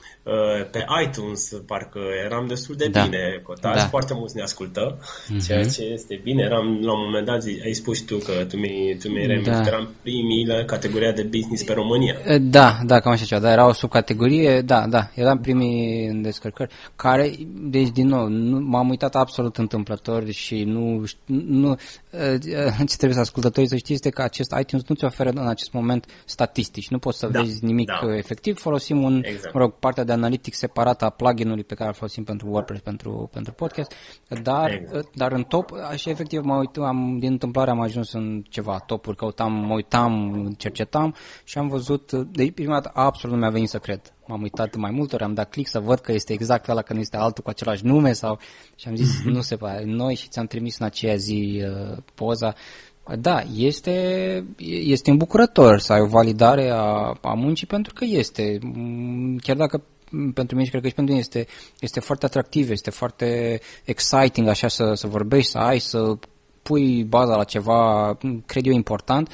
pe 0.71 0.85
iTunes 1.05 1.61
parcă 1.65 1.99
eram 2.25 2.47
destul 2.47 2.75
de 2.75 2.88
da. 2.88 3.03
bine 3.03 3.41
cotați, 3.43 3.81
da. 3.81 3.88
foarte 3.88 4.13
mulți 4.13 4.35
ne 4.35 4.41
ascultă, 4.41 4.97
uh-huh. 4.97 5.45
ceea 5.45 5.63
ce 5.63 5.83
este 5.83 6.19
bine. 6.23 6.43
Eram 6.43 6.65
la 6.81 6.93
un 6.93 7.03
moment 7.05 7.25
dat, 7.25 7.43
ai 7.63 7.73
spus 7.73 7.99
tu 7.99 8.17
că 8.17 8.45
tu 8.49 8.57
mi-ai, 8.57 8.97
tu 9.01 9.09
mi-ai 9.09 9.41
da. 9.41 9.61
eram 9.65 9.89
primii 10.01 10.45
la 10.47 10.63
categoria 10.63 11.11
de 11.11 11.23
business 11.23 11.63
pe 11.63 11.73
România. 11.73 12.15
Uh, 12.27 12.35
da, 12.41 12.77
da, 12.85 12.99
cam 12.99 13.11
așa 13.11 13.25
ceva, 13.25 13.41
dar 13.41 13.51
era 13.51 13.67
o 13.67 13.73
subcategorie, 13.73 14.61
da, 14.61 14.88
da, 14.88 15.09
eram 15.13 15.39
primii 15.39 16.07
în 16.07 16.21
descărcări, 16.21 16.73
care, 16.95 17.31
deci 17.61 17.89
din 17.89 18.07
nou, 18.07 18.27
nu, 18.27 18.59
m-am 18.59 18.89
uitat 18.89 19.15
absolut 19.15 19.57
întâmplător 19.57 20.31
și 20.31 20.63
nu, 20.63 21.03
nu 21.25 21.69
uh, 21.69 21.77
ce 22.89 22.95
trebuie 22.95 23.13
să 23.13 23.19
ascultătorii 23.19 23.69
să 23.69 23.75
știți 23.75 23.93
este 23.93 24.09
că 24.09 24.21
acest 24.21 24.55
iTunes 24.59 24.85
nu 24.88 24.95
ți 24.95 25.05
oferă 25.05 25.29
în 25.29 25.47
acest 25.47 25.71
moment 25.71 26.05
statistici, 26.25 26.89
nu 26.89 26.99
poți 26.99 27.19
să 27.19 27.27
da, 27.27 27.41
vezi 27.41 27.65
nimic 27.65 27.88
da. 27.88 28.15
efectiv, 28.17 28.57
folosim 28.59 29.03
un, 29.03 29.21
exact. 29.25 29.53
mă 29.53 29.59
rog, 29.59 29.73
partea 29.73 30.03
de 30.09 30.15
analytics 30.15 30.57
separată 30.57 31.05
a 31.05 31.09
pluginului 31.09 31.63
pe 31.63 31.73
care 31.73 31.89
îl 31.89 31.95
folosim 31.95 32.23
pentru 32.23 32.47
WordPress, 32.47 32.81
pentru, 32.81 33.29
pentru 33.33 33.53
podcast, 33.53 33.91
dar, 34.43 34.71
exact. 34.71 35.15
dar 35.15 35.31
în 35.31 35.43
top, 35.43 35.71
așa 35.89 36.09
efectiv 36.09 36.43
mă 36.43 36.55
uit, 36.55 36.77
am, 36.77 37.17
din 37.19 37.31
întâmplare 37.31 37.69
am 37.69 37.79
ajuns 37.79 38.13
în 38.13 38.43
ceva 38.49 38.79
topuri, 38.79 39.15
căutam, 39.15 39.51
mă 39.53 39.73
uitam, 39.73 40.53
cercetam 40.57 41.15
și 41.43 41.57
am 41.57 41.67
văzut, 41.67 42.11
de 42.11 42.51
prima 42.55 42.73
dată 42.73 42.91
absolut 42.93 43.35
nu 43.35 43.41
mi-a 43.41 43.51
venit 43.51 43.69
să 43.69 43.77
cred. 43.77 44.13
M-am 44.27 44.41
uitat 44.41 44.75
mai 44.75 44.91
multe 44.91 45.15
ori, 45.15 45.23
am 45.23 45.33
dat 45.33 45.49
click 45.49 45.69
să 45.69 45.79
văd 45.79 45.99
că 45.99 46.11
este 46.11 46.33
exact 46.33 46.67
ăla, 46.67 46.81
că 46.81 46.93
nu 46.93 46.99
este 46.99 47.17
altul 47.17 47.43
cu 47.43 47.49
același 47.49 47.85
nume 47.85 48.13
sau 48.13 48.39
și 48.75 48.87
am 48.87 48.95
zis, 48.95 49.19
mm-hmm. 49.19 49.33
nu 49.35 49.41
se 49.41 49.55
poate, 49.55 49.83
noi 49.85 50.15
și 50.15 50.27
ți-am 50.27 50.45
trimis 50.45 50.79
în 50.79 50.85
aceea 50.85 51.15
zi 51.15 51.63
uh, 51.63 51.97
poza 52.15 52.53
da, 53.15 53.43
este, 53.55 54.45
este 54.83 55.09
îmbucurător 55.09 55.79
să 55.79 55.93
ai 55.93 55.99
o 55.99 56.05
validare 56.05 56.69
a, 56.69 57.17
a 57.21 57.33
muncii 57.33 57.67
pentru 57.67 57.93
că 57.93 58.05
este, 58.07 58.57
mm, 58.61 59.37
chiar 59.37 59.55
dacă 59.55 59.83
pentru 60.33 60.55
mine 60.55 60.63
și 60.63 60.69
cred 60.69 60.81
că 60.81 60.87
și 60.87 60.93
pentru 60.93 61.13
mine 61.13 61.25
este, 61.27 61.47
este 61.79 61.99
foarte 61.99 62.25
atractiv, 62.25 62.69
este 62.69 62.89
foarte 62.89 63.59
exciting 63.83 64.47
așa 64.47 64.67
să, 64.67 64.93
să 64.93 65.07
vorbești, 65.07 65.51
să 65.51 65.57
ai, 65.57 65.79
să 65.79 66.17
pui 66.61 67.03
baza 67.03 67.35
la 67.35 67.43
ceva, 67.43 68.17
cred 68.45 68.65
eu, 68.65 68.73
important. 68.73 69.29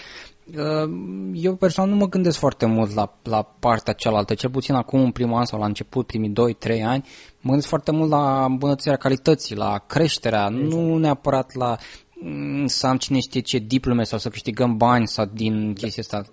Uh, 0.58 0.89
eu 1.34 1.55
personal 1.55 1.89
nu 1.89 1.96
mă 1.96 2.10
gândesc 2.10 2.38
foarte 2.38 2.65
mult 2.65 2.94
la, 2.94 3.17
la 3.24 3.41
partea 3.44 3.94
cealaltă, 3.94 4.34
cel 4.34 4.50
puțin 4.50 4.75
acum 4.75 5.00
în 5.00 5.12
primul 5.12 5.38
an 5.38 5.46
sau 5.46 5.60
la 5.60 5.65
început, 5.65 6.08
primii 6.08 6.34
2-3 6.77 6.84
ani, 6.84 7.03
mă 7.41 7.50
gândesc 7.50 7.67
foarte 7.67 7.91
mult 7.91 8.10
la 8.10 8.46
îmbunătățirea 8.46 8.98
calității, 8.98 9.55
la 9.55 9.84
creșterea, 9.88 10.48
exact. 10.51 10.72
nu 10.72 10.98
neapărat 10.98 11.53
la 11.53 11.77
Mm, 12.22 12.67
să 12.67 12.88
am 12.88 12.98
cine 12.98 13.20
știe 13.20 13.41
ce 13.41 13.58
diplome 13.58 14.03
sau 14.03 14.20
să 14.20 14.29
câștigăm 14.29 14.77
bani 14.77 15.08
sau 15.08 15.25
din 15.25 15.74
chestia 15.74 16.03
asta. 16.03 16.32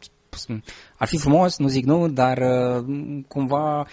Ar 0.96 1.08
fi 1.08 1.18
frumos, 1.18 1.58
nu 1.58 1.68
zic 1.68 1.84
nu, 1.84 2.08
dar 2.08 2.38
uh, 2.38 2.84
cumva 3.28 3.86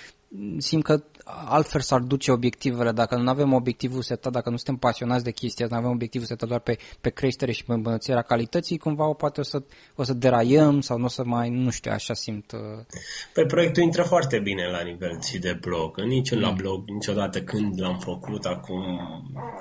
simt 0.57 0.83
că 0.83 1.03
altfel 1.45 1.81
s-ar 1.81 2.00
duce 2.00 2.31
obiectivele. 2.31 2.91
Dacă 2.91 3.15
nu 3.15 3.29
avem 3.29 3.53
obiectivul 3.53 4.01
setat, 4.01 4.31
dacă 4.31 4.50
nu 4.50 4.55
suntem 4.55 4.75
pasionați 4.75 5.24
de 5.24 5.31
chestia 5.31 5.67
nu 5.69 5.75
avem 5.75 5.89
obiectivul 5.89 6.27
setat 6.27 6.48
doar 6.48 6.59
pe, 6.59 6.77
pe 7.01 7.09
creștere 7.09 7.51
și 7.51 7.63
pe 7.63 7.74
îmbunătățirea 7.74 8.21
calității, 8.21 8.77
cumva 8.77 9.07
o 9.07 9.13
poate 9.13 9.39
o 9.39 9.43
să, 9.43 9.62
o 9.95 10.03
să 10.03 10.13
deraiem 10.13 10.81
sau 10.81 10.98
nu 10.98 11.05
o 11.05 11.07
să 11.07 11.24
mai, 11.25 11.50
nu 11.50 11.69
știu, 11.69 11.91
așa 11.91 12.13
simt. 12.13 12.51
Uh... 12.51 12.59
Păi 13.33 13.45
proiectul 13.45 13.83
intră 13.83 14.03
foarte 14.03 14.39
bine 14.39 14.67
la 14.71 14.81
nivel 14.81 15.21
și 15.21 15.38
de 15.38 15.57
blog. 15.62 16.00
Nici 16.00 16.31
mm. 16.31 16.39
la 16.39 16.51
blog, 16.51 16.89
niciodată 16.89 17.41
când 17.41 17.81
l-am 17.81 18.00
făcut 18.00 18.45
acum 18.45 18.83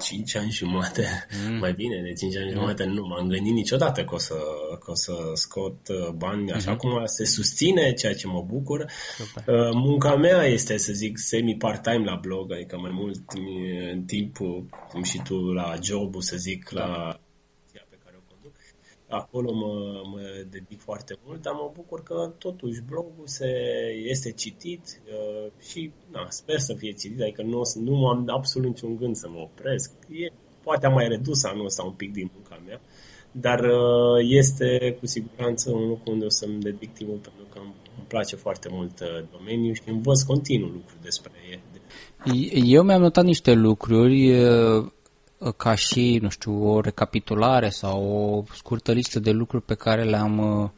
5 0.00 0.36
ani 0.36 0.50
jumate, 0.50 1.26
mm. 1.48 1.58
mai 1.58 1.72
bine 1.72 2.02
de 2.02 2.12
5 2.12 2.36
ani 2.36 2.46
mm. 2.46 2.52
jumate, 2.52 2.84
nu 2.84 3.06
m-am 3.06 3.28
gândit 3.28 3.52
niciodată 3.52 4.04
că 4.04 4.14
o 4.14 4.18
să, 4.18 4.36
că 4.84 4.90
o 4.90 4.94
să 4.94 5.12
scot 5.34 5.88
uh, 5.88 6.08
bani 6.08 6.52
așa 6.52 6.74
mm-hmm. 6.74 6.78
cum 6.78 7.02
se 7.04 7.24
susține, 7.24 7.92
ceea 7.92 8.14
ce 8.14 8.26
mă 8.26 8.44
bucur. 8.46 8.90
Super. 9.16 9.54
Uh, 9.54 9.70
munca 9.72 10.16
mea 10.16 10.42
este, 10.42 10.76
să 10.76 10.92
zic, 10.92 11.18
semi 11.18 11.56
part-time 11.58 12.04
la 12.04 12.18
blog, 12.20 12.52
adică 12.52 12.78
mai 12.78 12.90
mult 12.90 13.22
în 13.92 14.02
timp, 14.02 14.36
cum 14.90 15.02
și 15.02 15.20
tu 15.24 15.52
la 15.52 15.74
job 15.82 16.14
să 16.18 16.36
zic, 16.36 16.70
la 16.70 17.20
pe 17.72 17.98
care 18.04 18.16
o 18.18 18.32
conduc. 18.32 18.54
Acolo 19.08 19.52
mă, 19.52 20.02
mă 20.10 20.20
dedic 20.50 20.80
foarte 20.80 21.18
mult, 21.24 21.42
dar 21.42 21.52
mă 21.54 21.70
bucur 21.74 22.02
că 22.02 22.32
totuși 22.38 22.80
blogul 22.80 23.26
se, 23.26 23.50
este 24.04 24.32
citit 24.32 25.00
uh, 25.06 25.50
și 25.70 25.92
na, 26.10 26.26
sper 26.28 26.58
să 26.58 26.74
fie 26.74 26.92
citit, 26.92 27.20
adică 27.20 27.42
nu, 27.42 27.60
nu 27.74 28.06
am 28.06 28.28
absolut 28.28 28.68
niciun 28.68 28.96
gând 28.96 29.16
să 29.16 29.28
mă 29.28 29.38
opresc. 29.38 29.92
E, 30.08 30.32
poate 30.62 30.86
am 30.86 30.92
mai 30.92 31.08
redus 31.08 31.44
anul 31.44 31.64
ăsta 31.64 31.82
un 31.82 31.92
pic 31.92 32.12
din 32.12 32.30
munca 32.34 32.62
mea, 32.66 32.80
dar 33.32 33.60
uh, 33.60 34.18
este 34.20 34.96
cu 34.98 35.06
siguranță 35.06 35.70
un 35.70 35.88
lucru 35.88 36.12
unde 36.12 36.24
o 36.24 36.28
să-mi 36.28 36.60
dedic 36.60 36.92
timpul 36.92 37.18
pentru 37.18 37.44
că 37.50 37.58
îmi 37.58 37.74
place 38.08 38.36
foarte 38.36 38.68
mult 38.70 39.00
uh, 39.00 39.06
domeniul 39.32 39.74
și 39.74 39.82
învăț 39.86 40.22
continuu 40.22 40.68
lucruri 40.68 41.02
despre 41.02 41.32
el. 41.50 41.60
Eu 42.64 42.82
mi-am 42.82 43.00
notat 43.00 43.24
niște 43.24 43.52
lucruri 43.52 44.44
uh, 44.44 44.86
ca 45.56 45.74
și, 45.74 46.18
nu 46.22 46.28
știu, 46.28 46.68
o 46.68 46.80
recapitulare 46.80 47.68
sau 47.68 48.02
o 48.02 48.44
scurtă 48.54 48.92
listă 48.92 49.18
de 49.18 49.30
lucruri 49.30 49.64
pe 49.64 49.74
care 49.74 50.02
le-am 50.02 50.72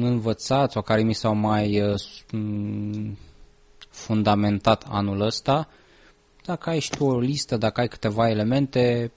învățat 0.00 0.70
sau 0.70 0.82
care 0.82 1.02
mi 1.02 1.14
s-au 1.14 1.34
mai 1.34 1.96
fundamentat 3.90 4.84
anul 4.88 5.20
ăsta. 5.20 5.68
Dacă 6.44 6.70
ai 6.70 6.78
și 6.78 6.90
tu 6.90 7.04
o 7.04 7.18
listă, 7.18 7.56
dacă 7.56 7.80
ai 7.80 7.88
câteva 7.88 8.28
elemente, 8.28 9.12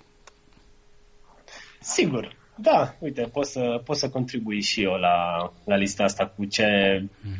Sigur, 1.81 2.35
da, 2.61 2.95
uite, 2.99 3.21
pot 3.21 3.45
să, 3.45 3.81
pot 3.85 3.95
să 3.95 4.09
contribui 4.09 4.61
și 4.61 4.83
eu 4.83 4.91
la, 4.91 5.51
la 5.65 5.75
lista 5.75 6.03
asta 6.03 6.33
cu 6.35 6.45
ce, 6.45 6.65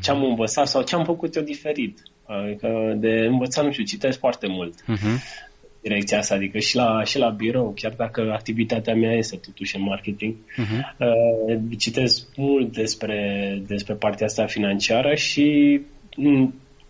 ce 0.02 0.10
am 0.10 0.24
învățat 0.24 0.66
sau 0.66 0.82
ce 0.82 0.94
am 0.94 1.04
făcut 1.04 1.34
eu 1.34 1.42
diferit. 1.42 2.02
Adică 2.26 2.94
de 2.96 3.08
învățat, 3.08 3.64
nu 3.64 3.72
știu, 3.72 3.84
citesc 3.84 4.18
foarte 4.18 4.46
mult. 4.48 4.74
Uh-huh. 4.74 5.38
Direcția 5.82 6.18
asta, 6.18 6.34
adică 6.34 6.58
și 6.58 6.76
la, 6.76 7.04
și 7.04 7.18
la 7.18 7.28
birou, 7.28 7.72
chiar 7.76 7.92
dacă 7.96 8.30
activitatea 8.32 8.94
mea 8.94 9.12
este 9.12 9.36
totuși 9.36 9.76
în 9.76 9.82
marketing, 9.82 10.34
uh-huh. 10.34 10.96
uh, 10.98 11.58
citesc 11.78 12.26
mult 12.36 12.72
despre, 12.72 13.62
despre 13.66 13.94
partea 13.94 14.26
asta 14.26 14.46
financiară 14.46 15.14
și 15.14 15.80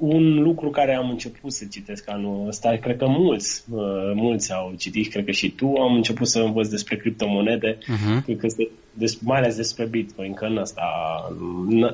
un 0.00 0.42
lucru 0.42 0.70
care 0.70 0.94
am 0.94 1.10
început 1.10 1.52
să 1.52 1.64
citesc 1.70 2.10
anul 2.10 2.46
ăsta, 2.46 2.78
cred 2.80 2.96
că 2.96 3.06
mulți, 3.06 3.64
uh, 3.70 4.12
mulți 4.14 4.52
au 4.52 4.74
citit, 4.78 5.10
cred 5.10 5.24
că 5.24 5.30
și 5.30 5.50
tu, 5.50 5.74
am 5.74 5.94
început 5.94 6.26
să 6.26 6.40
învăț 6.40 6.68
despre 6.68 6.96
criptomonede, 6.96 7.78
uh-huh. 7.78 8.24
cred 8.24 8.38
că 8.38 8.46
este, 8.46 8.68
des, 8.92 9.18
mai 9.20 9.38
ales 9.38 9.56
despre 9.56 9.84
Bitcoin, 9.84 10.34
că 10.34 10.44
în 10.44 10.58
asta, 10.58 10.82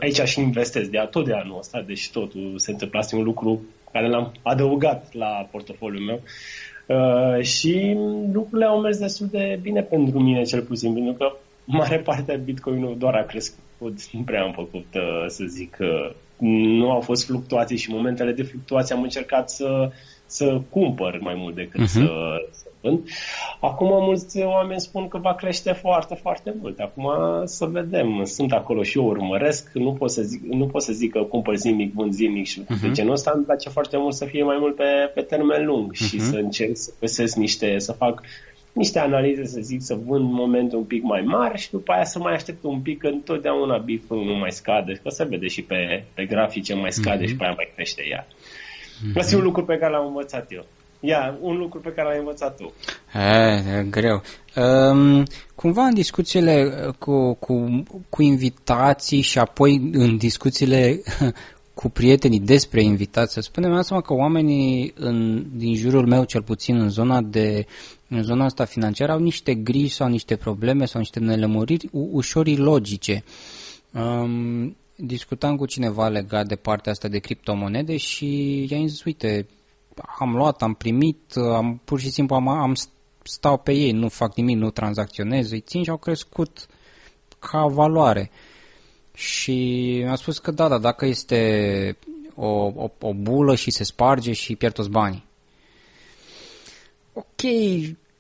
aici 0.00 0.20
și 0.20 0.40
investez 0.40 0.88
de 0.88 1.08
tot 1.10 1.24
de 1.24 1.32
anul 1.32 1.58
ăsta, 1.58 1.82
deci 1.86 2.10
totul 2.10 2.54
se 2.56 2.70
întâmplă, 2.70 2.98
este 3.02 3.16
un 3.16 3.22
lucru 3.22 3.60
care 3.92 4.08
l-am 4.08 4.32
adăugat 4.42 5.14
la 5.14 5.48
portofoliul 5.50 6.04
meu. 6.04 6.20
Uh, 6.86 7.42
și 7.42 7.96
lucrurile 8.32 8.66
au 8.66 8.80
mers 8.80 8.98
destul 8.98 9.26
de 9.30 9.58
bine 9.62 9.82
pentru 9.82 10.20
mine, 10.20 10.42
cel 10.42 10.62
puțin, 10.62 10.92
pentru 10.92 11.12
că 11.12 11.32
mare 11.64 11.98
parte 11.98 12.32
a 12.32 12.36
Bitcoin-ul 12.36 12.98
doar 12.98 13.14
a 13.14 13.22
crescut. 13.22 14.12
Nu 14.12 14.20
prea 14.20 14.42
am 14.42 14.52
făcut, 14.52 14.86
uh, 14.94 15.24
să 15.26 15.44
zic, 15.46 15.76
uh, 15.80 16.10
nu 16.38 16.90
au 16.90 17.00
fost 17.00 17.26
fluctuații 17.26 17.76
și 17.76 17.90
momentele 17.90 18.32
de 18.32 18.42
fluctuație 18.42 18.94
am 18.94 19.02
încercat 19.02 19.50
să, 19.50 19.90
să 20.26 20.60
cumpăr 20.70 21.18
mai 21.20 21.34
mult 21.36 21.54
decât 21.54 21.80
uh-huh. 21.80 21.92
să, 21.92 22.08
să 22.50 22.66
vând. 22.80 23.08
Acum 23.60 23.88
mulți 24.04 24.42
oameni 24.42 24.80
spun 24.80 25.08
că 25.08 25.18
va 25.18 25.34
crește 25.34 25.72
foarte, 25.72 26.14
foarte 26.14 26.54
mult. 26.60 26.78
Acum 26.78 27.10
să 27.44 27.64
vedem. 27.64 28.24
Sunt 28.24 28.52
acolo 28.52 28.82
și 28.82 28.98
eu 28.98 29.04
urmăresc. 29.04 29.70
Nu 29.74 29.92
pot 29.92 30.10
să 30.10 30.22
zic, 30.22 30.42
nu 30.42 30.66
pot 30.66 30.82
să 30.82 30.92
zic 30.92 31.12
că 31.12 31.22
cumpăr 31.22 31.54
zilnic, 31.54 31.92
vând 31.94 32.12
zilnic 32.12 32.46
și 32.46 32.62
uh-huh. 32.62 32.80
de 32.80 32.90
genul 32.90 33.12
ăsta. 33.12 33.32
Îmi 33.34 33.44
place 33.44 33.68
foarte 33.68 33.96
mult 33.96 34.14
să 34.14 34.24
fie 34.24 34.42
mai 34.42 34.56
mult 34.60 34.76
pe, 34.76 35.10
pe 35.14 35.20
termen 35.20 35.66
lung 35.66 35.92
uh-huh. 35.92 36.08
și 36.08 36.20
să 36.20 36.36
încerc 36.36 36.76
să 36.76 36.92
găsesc 37.00 37.36
niște, 37.36 37.78
să 37.78 37.92
fac 37.92 38.22
niște 38.76 38.98
analize, 38.98 39.44
să 39.46 39.60
zic, 39.60 39.82
să 39.82 39.94
vând 40.06 40.30
momentul 40.30 40.78
un 40.78 40.84
pic 40.84 41.02
mai 41.02 41.20
mare 41.20 41.56
și 41.56 41.70
după 41.70 41.92
aia 41.92 42.04
să 42.04 42.18
mai 42.18 42.34
aștept 42.34 42.64
un 42.64 42.80
pic, 42.80 42.98
că 42.98 43.06
întotdeauna 43.06 43.78
bif 43.78 44.10
nu 44.10 44.36
mai 44.38 44.52
scade, 44.52 45.00
că 45.02 45.08
se 45.08 45.24
vede 45.24 45.46
și 45.46 45.62
pe, 45.62 46.04
pe 46.14 46.24
grafice 46.24 46.74
mai 46.74 46.92
scade 46.92 47.24
mm-hmm. 47.24 47.28
și 47.28 47.36
pe 47.36 47.44
aia 47.44 47.52
mai 47.56 47.72
crește 47.74 48.02
ea. 48.10 48.26
Mm-hmm. 48.26 49.16
Asta 49.16 49.34
e 49.34 49.38
un 49.38 49.44
lucru 49.44 49.64
pe 49.64 49.76
care 49.76 49.92
l-am 49.92 50.06
învățat 50.06 50.52
eu. 50.52 50.64
Ia, 51.00 51.38
un 51.40 51.56
lucru 51.56 51.80
pe 51.80 51.92
care 51.92 52.08
l-ai 52.08 52.18
învățat 52.18 52.56
tu. 52.56 52.72
E, 53.14 53.82
greu. 53.90 54.22
Um, 54.56 55.22
cumva 55.54 55.82
în 55.82 55.94
discuțiile 55.94 56.72
cu, 56.98 57.34
cu, 57.34 57.82
cu 58.08 58.22
invitații 58.22 59.20
și 59.20 59.38
apoi 59.38 59.90
în 59.92 60.16
discuțiile 60.16 61.00
cu 61.80 61.88
prietenii 61.88 62.40
despre 62.40 62.82
invitații, 62.82 63.34
să 63.34 63.40
spunem, 63.40 63.72
am 63.72 64.00
că 64.00 64.14
oamenii 64.14 64.92
în, 64.96 65.46
din 65.54 65.74
jurul 65.74 66.06
meu, 66.06 66.24
cel 66.24 66.42
puțin 66.42 66.80
în 66.80 66.88
zona 66.88 67.20
de 67.20 67.66
în 68.08 68.22
zona 68.22 68.44
asta 68.44 68.64
financiară 68.64 69.12
au 69.12 69.18
niște 69.18 69.54
griji 69.54 69.94
sau 69.94 70.08
niște 70.08 70.36
probleme 70.36 70.84
sau 70.84 71.00
niște 71.00 71.20
nelămuriri 71.20 71.88
ușor 71.92 72.46
logice. 72.46 73.24
Um, 73.92 74.76
discutam 74.96 75.56
cu 75.56 75.66
cineva 75.66 76.08
legat 76.08 76.46
de 76.46 76.56
partea 76.56 76.92
asta 76.92 77.08
de 77.08 77.18
criptomonede 77.18 77.96
și 77.96 78.60
i-am 78.70 78.86
zis, 78.86 79.04
uite, 79.04 79.46
am 80.18 80.34
luat, 80.34 80.62
am 80.62 80.74
primit, 80.74 81.36
am, 81.36 81.80
pur 81.84 82.00
și 82.00 82.10
simplu 82.10 82.34
am, 82.34 82.48
am 82.48 82.74
stau 83.22 83.58
pe 83.58 83.72
ei, 83.72 83.92
nu 83.92 84.08
fac 84.08 84.36
nimic, 84.36 84.56
nu 84.56 84.70
tranzacționez, 84.70 85.50
îi 85.50 85.60
țin 85.60 85.82
și 85.82 85.90
au 85.90 85.96
crescut 85.96 86.66
ca 87.38 87.66
valoare. 87.66 88.30
Și 89.14 89.54
mi-a 90.04 90.14
spus 90.14 90.38
că 90.38 90.50
da, 90.50 90.68
da, 90.68 90.78
dacă 90.78 91.06
este 91.06 91.96
o, 92.34 92.48
o, 92.48 92.90
o 93.00 93.14
bulă 93.14 93.54
și 93.54 93.70
se 93.70 93.84
sparge 93.84 94.32
și 94.32 94.56
pierd 94.56 94.74
toți 94.74 94.90
banii 94.90 95.25
ok, 97.16 97.42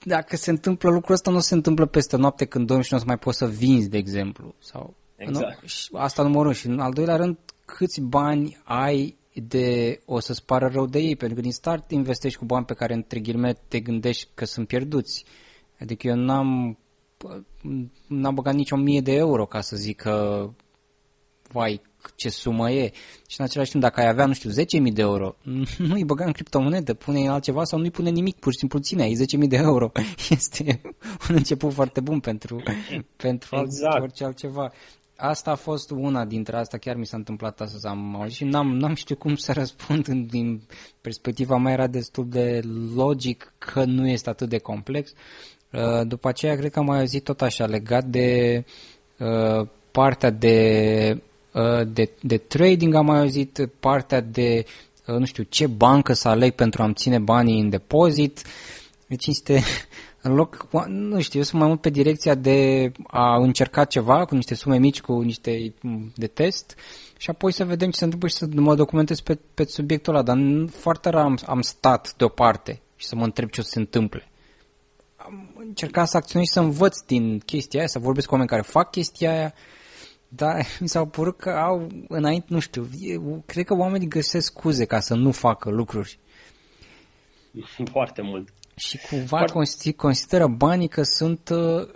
dacă 0.04 0.36
se 0.36 0.50
întâmplă 0.50 0.90
lucrul 0.90 1.14
ăsta, 1.14 1.30
nu 1.30 1.40
se 1.40 1.54
întâmplă 1.54 1.86
peste 1.86 2.16
noapte 2.16 2.44
când 2.44 2.66
dormi 2.66 2.82
și 2.84 2.92
nu 2.92 2.98
o 2.98 3.00
să 3.00 3.06
mai 3.06 3.18
poți 3.18 3.38
să 3.38 3.46
vinzi, 3.46 3.88
de 3.88 3.96
exemplu. 3.96 4.54
Sau, 4.58 4.94
exact. 5.16 5.60
Nu? 5.60 5.68
Și 5.68 5.88
asta 5.92 6.22
numărul 6.22 6.52
Și 6.52 6.66
în 6.66 6.80
al 6.80 6.92
doilea 6.92 7.16
rând, 7.16 7.38
câți 7.64 8.00
bani 8.00 8.58
ai 8.64 9.16
de 9.34 10.00
o 10.04 10.20
să-ți 10.20 10.44
pară 10.44 10.70
rău 10.72 10.86
de 10.86 10.98
ei, 10.98 11.16
pentru 11.16 11.36
că 11.36 11.42
din 11.42 11.52
start 11.52 11.90
investești 11.90 12.38
cu 12.38 12.44
bani 12.44 12.64
pe 12.64 12.74
care, 12.74 12.94
între 12.94 13.20
ghilme, 13.20 13.52
te 13.68 13.80
gândești 13.80 14.28
că 14.34 14.44
sunt 14.44 14.66
pierduți. 14.66 15.24
Adică 15.80 16.06
eu 16.06 16.14
n-am, 16.14 16.78
n-am 18.06 18.34
băgat 18.34 18.54
nici 18.54 18.70
o 18.70 18.76
mie 18.76 19.00
de 19.00 19.12
euro 19.12 19.46
ca 19.46 19.60
să 19.60 19.76
zic 19.76 20.00
că, 20.00 20.48
vai, 21.52 21.80
ce 22.14 22.28
sumă 22.28 22.70
e. 22.70 22.92
Și 23.28 23.40
în 23.40 23.44
același 23.44 23.70
timp, 23.70 23.82
dacă 23.82 24.00
ai 24.00 24.08
avea, 24.08 24.26
nu 24.26 24.32
știu, 24.32 24.50
10.000 24.50 24.92
de 24.92 25.00
euro, 25.00 25.36
nu-i 25.88 26.04
băga 26.04 26.24
în 26.24 26.32
criptomonedă, 26.32 26.94
pune 26.94 27.28
altceva 27.28 27.64
sau 27.64 27.78
nu-i 27.78 27.90
pune 27.90 28.10
nimic, 28.10 28.38
pur 28.38 28.52
și 28.52 28.58
simplu 28.58 28.78
ține, 28.78 29.02
ai 29.02 29.16
10.000 29.42 29.48
de 29.48 29.56
euro. 29.56 29.92
Este 30.30 30.80
un 31.28 31.34
început 31.34 31.72
foarte 31.72 32.00
bun 32.00 32.20
pentru, 32.20 32.62
pentru 33.16 33.58
exact. 33.60 34.02
orice 34.02 34.24
altceva. 34.24 34.72
Asta 35.16 35.50
a 35.50 35.54
fost 35.54 35.90
una 35.90 36.24
dintre 36.24 36.56
asta, 36.56 36.78
chiar 36.78 36.96
mi 36.96 37.06
s-a 37.06 37.16
întâmplat 37.16 37.60
astăzi, 37.60 37.86
am 37.86 38.16
auzit 38.16 38.36
și 38.36 38.44
n-am, 38.44 38.76
n-am 38.76 38.94
știut 38.94 39.18
cum 39.18 39.34
să 39.34 39.52
răspund 39.52 40.08
din 40.08 40.62
perspectiva 41.00 41.56
mea, 41.56 41.72
era 41.72 41.86
destul 41.86 42.28
de 42.28 42.60
logic 42.94 43.54
că 43.58 43.84
nu 43.84 44.08
este 44.08 44.28
atât 44.28 44.48
de 44.48 44.58
complex. 44.58 45.12
Uh, 45.72 46.06
după 46.06 46.28
aceea, 46.28 46.56
cred 46.56 46.70
că 46.70 46.78
am 46.78 46.84
mai 46.84 46.98
auzit 46.98 47.24
tot 47.24 47.42
așa, 47.42 47.66
legat 47.66 48.04
de 48.04 48.64
uh, 49.18 49.68
partea 49.90 50.30
de, 50.30 51.10
uh, 51.14 51.20
de, 51.86 52.10
de 52.20 52.36
trading, 52.36 52.94
am 52.94 53.04
mai 53.04 53.20
auzit 53.20 53.68
partea 53.80 54.20
de, 54.20 54.64
nu 55.06 55.24
știu, 55.24 55.42
ce 55.42 55.66
bancă 55.66 56.12
să 56.12 56.28
aleg 56.28 56.52
pentru 56.52 56.82
a-mi 56.82 56.94
ține 56.94 57.18
banii 57.18 57.60
în 57.60 57.68
depozit. 57.68 58.42
Deci 59.06 59.26
este, 59.26 59.62
în 60.22 60.34
loc, 60.34 60.68
nu 60.88 61.20
știu, 61.20 61.38
eu 61.38 61.44
sunt 61.44 61.60
mai 61.60 61.68
mult 61.68 61.80
pe 61.80 61.90
direcția 61.90 62.34
de 62.34 62.92
a 63.06 63.36
încerca 63.36 63.84
ceva 63.84 64.24
cu 64.24 64.34
niște 64.34 64.54
sume 64.54 64.78
mici, 64.78 65.00
cu 65.00 65.20
niște 65.20 65.74
de 66.14 66.26
test 66.26 66.76
și 67.16 67.30
apoi 67.30 67.52
să 67.52 67.64
vedem 67.64 67.90
ce 67.90 67.98
se 67.98 68.04
întâmplă 68.04 68.28
și 68.28 68.34
să 68.34 68.46
mă 68.54 68.74
documentez 68.74 69.20
pe, 69.20 69.38
pe 69.54 69.64
subiectul 69.64 70.14
ăla, 70.14 70.22
dar 70.22 70.38
foarte 70.70 71.08
rar 71.08 71.24
am, 71.24 71.38
am 71.46 71.60
stat 71.60 72.14
deoparte 72.16 72.80
și 72.96 73.06
să 73.06 73.16
mă 73.16 73.24
întreb 73.24 73.50
ce 73.50 73.60
o 73.60 73.62
să 73.62 73.70
se 73.72 73.78
întâmple. 73.78 74.28
Am 75.16 75.54
încercat 75.58 76.08
să 76.08 76.16
acționez 76.16 76.46
și 76.46 76.52
să 76.52 76.60
învăț 76.60 77.00
din 77.00 77.38
chestia 77.38 77.78
aia, 77.78 77.88
să 77.88 77.98
vorbesc 77.98 78.26
cu 78.26 78.32
oameni 78.32 78.50
care 78.50 78.62
fac 78.62 78.90
chestia 78.90 79.30
aia, 79.30 79.54
dar 80.28 80.66
mi 80.80 80.88
s-au 80.88 81.06
părut 81.06 81.36
că 81.36 81.50
au, 81.50 81.86
înainte, 82.08 82.46
nu 82.48 82.58
știu, 82.58 82.88
eu, 83.00 83.42
cred 83.46 83.64
că 83.64 83.74
oamenii 83.74 84.08
găsesc 84.08 84.46
scuze 84.46 84.84
ca 84.84 85.00
să 85.00 85.14
nu 85.14 85.30
facă 85.30 85.70
lucruri. 85.70 86.18
Foarte 87.90 88.22
mult. 88.22 88.48
Și 88.76 88.98
cumva 89.10 89.26
Foarte... 89.26 89.92
consideră 89.92 90.46
banii 90.46 90.88
că 90.88 91.02
sunt, 91.02 91.48
uh, 91.48 91.88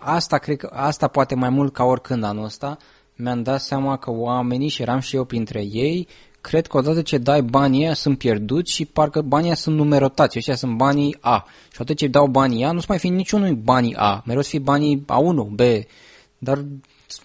asta 0.00 0.38
cred 0.38 0.56
că, 0.56 0.70
asta 0.72 1.08
poate 1.08 1.34
mai 1.34 1.48
mult 1.48 1.72
ca 1.72 1.84
oricând 1.84 2.24
anul 2.24 2.44
ăsta, 2.44 2.76
mi-am 3.16 3.42
dat 3.42 3.60
seama 3.60 3.96
că 3.96 4.10
oamenii, 4.10 4.68
și 4.68 4.82
eram 4.82 4.98
și 5.00 5.16
eu 5.16 5.24
printre 5.24 5.62
ei, 5.62 6.08
cred 6.40 6.66
că 6.66 6.76
odată 6.76 7.02
ce 7.02 7.18
dai 7.18 7.42
banii 7.42 7.82
ăia 7.82 7.94
sunt 7.94 8.18
pierduți 8.18 8.72
și 8.72 8.84
parcă 8.84 9.20
banii 9.20 9.46
ăia 9.46 9.54
sunt 9.54 9.76
numerotați, 9.76 10.38
ăștia 10.38 10.54
sunt 10.54 10.76
banii 10.76 11.16
A. 11.20 11.46
Și 11.72 11.80
odată 11.80 11.94
ce 11.94 12.06
dau 12.06 12.26
banii 12.26 12.64
A, 12.64 12.72
nu-ți 12.72 12.86
mai 12.88 12.98
fi 12.98 13.08
niciunul 13.08 13.54
banii 13.54 13.94
A, 13.94 14.22
mereu 14.26 14.42
să 14.42 14.48
fie 14.48 14.58
banii 14.58 15.04
A1, 15.04 15.54
B. 15.54 15.60
Dar 16.38 16.64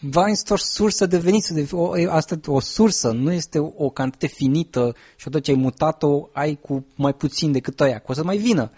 banii 0.02 0.36
sunt 0.36 0.50
o 0.50 0.56
sursă 0.56 1.06
de 1.06 1.18
venit, 1.18 1.72
o, 1.72 1.92
asta 2.10 2.40
o 2.46 2.60
sursă, 2.60 3.12
nu 3.12 3.32
este 3.32 3.60
o 3.60 3.90
cantitate 3.90 4.28
finită 4.28 4.96
și 5.16 5.28
odată 5.28 5.44
ce 5.44 5.52
ai 5.52 5.58
mutat-o, 5.58 6.30
ai 6.34 6.58
cu 6.62 6.86
mai 6.96 7.14
puțin 7.14 7.52
decât 7.52 7.82
aia, 7.82 8.00
că 8.00 8.06
o 8.08 8.14
să 8.14 8.24
mai 8.24 8.38
vină. 8.38 8.72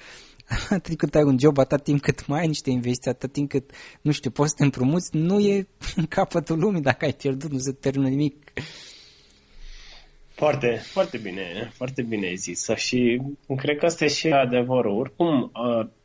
Atât 0.69 0.97
cât 0.97 1.15
ai 1.15 1.23
un 1.23 1.39
job, 1.39 1.57
atât 1.57 1.83
timp 1.83 2.01
cât 2.01 2.27
mai 2.27 2.39
ai 2.39 2.47
niște 2.47 2.69
investiții, 2.69 3.11
atât 3.11 3.31
timp 3.31 3.49
cât, 3.49 3.71
nu 4.01 4.11
știu, 4.11 4.29
poți 4.29 4.49
să 4.49 4.55
te 4.57 4.63
împrumuți, 4.63 5.15
nu 5.15 5.39
e 5.39 5.67
în 5.95 6.05
capătul 6.15 6.59
lumii 6.59 6.81
dacă 6.81 7.05
ai 7.05 7.13
pierdut, 7.13 7.51
nu 7.51 7.57
se 7.57 7.71
termină 7.71 8.07
nimic. 8.07 8.51
Foarte, 10.37 10.79
foarte 10.83 11.17
bine, 11.17 11.71
foarte 11.73 12.01
bine 12.01 12.27
ai 12.27 12.35
zis. 12.35 12.69
Și 12.75 13.21
cred 13.55 13.77
că 13.77 13.85
asta 13.85 14.05
e 14.05 14.07
și 14.07 14.27
adevărul. 14.27 14.99
Oricum, 14.99 15.51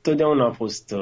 totdeauna 0.01 0.47
a 0.47 0.51
fost 0.51 0.95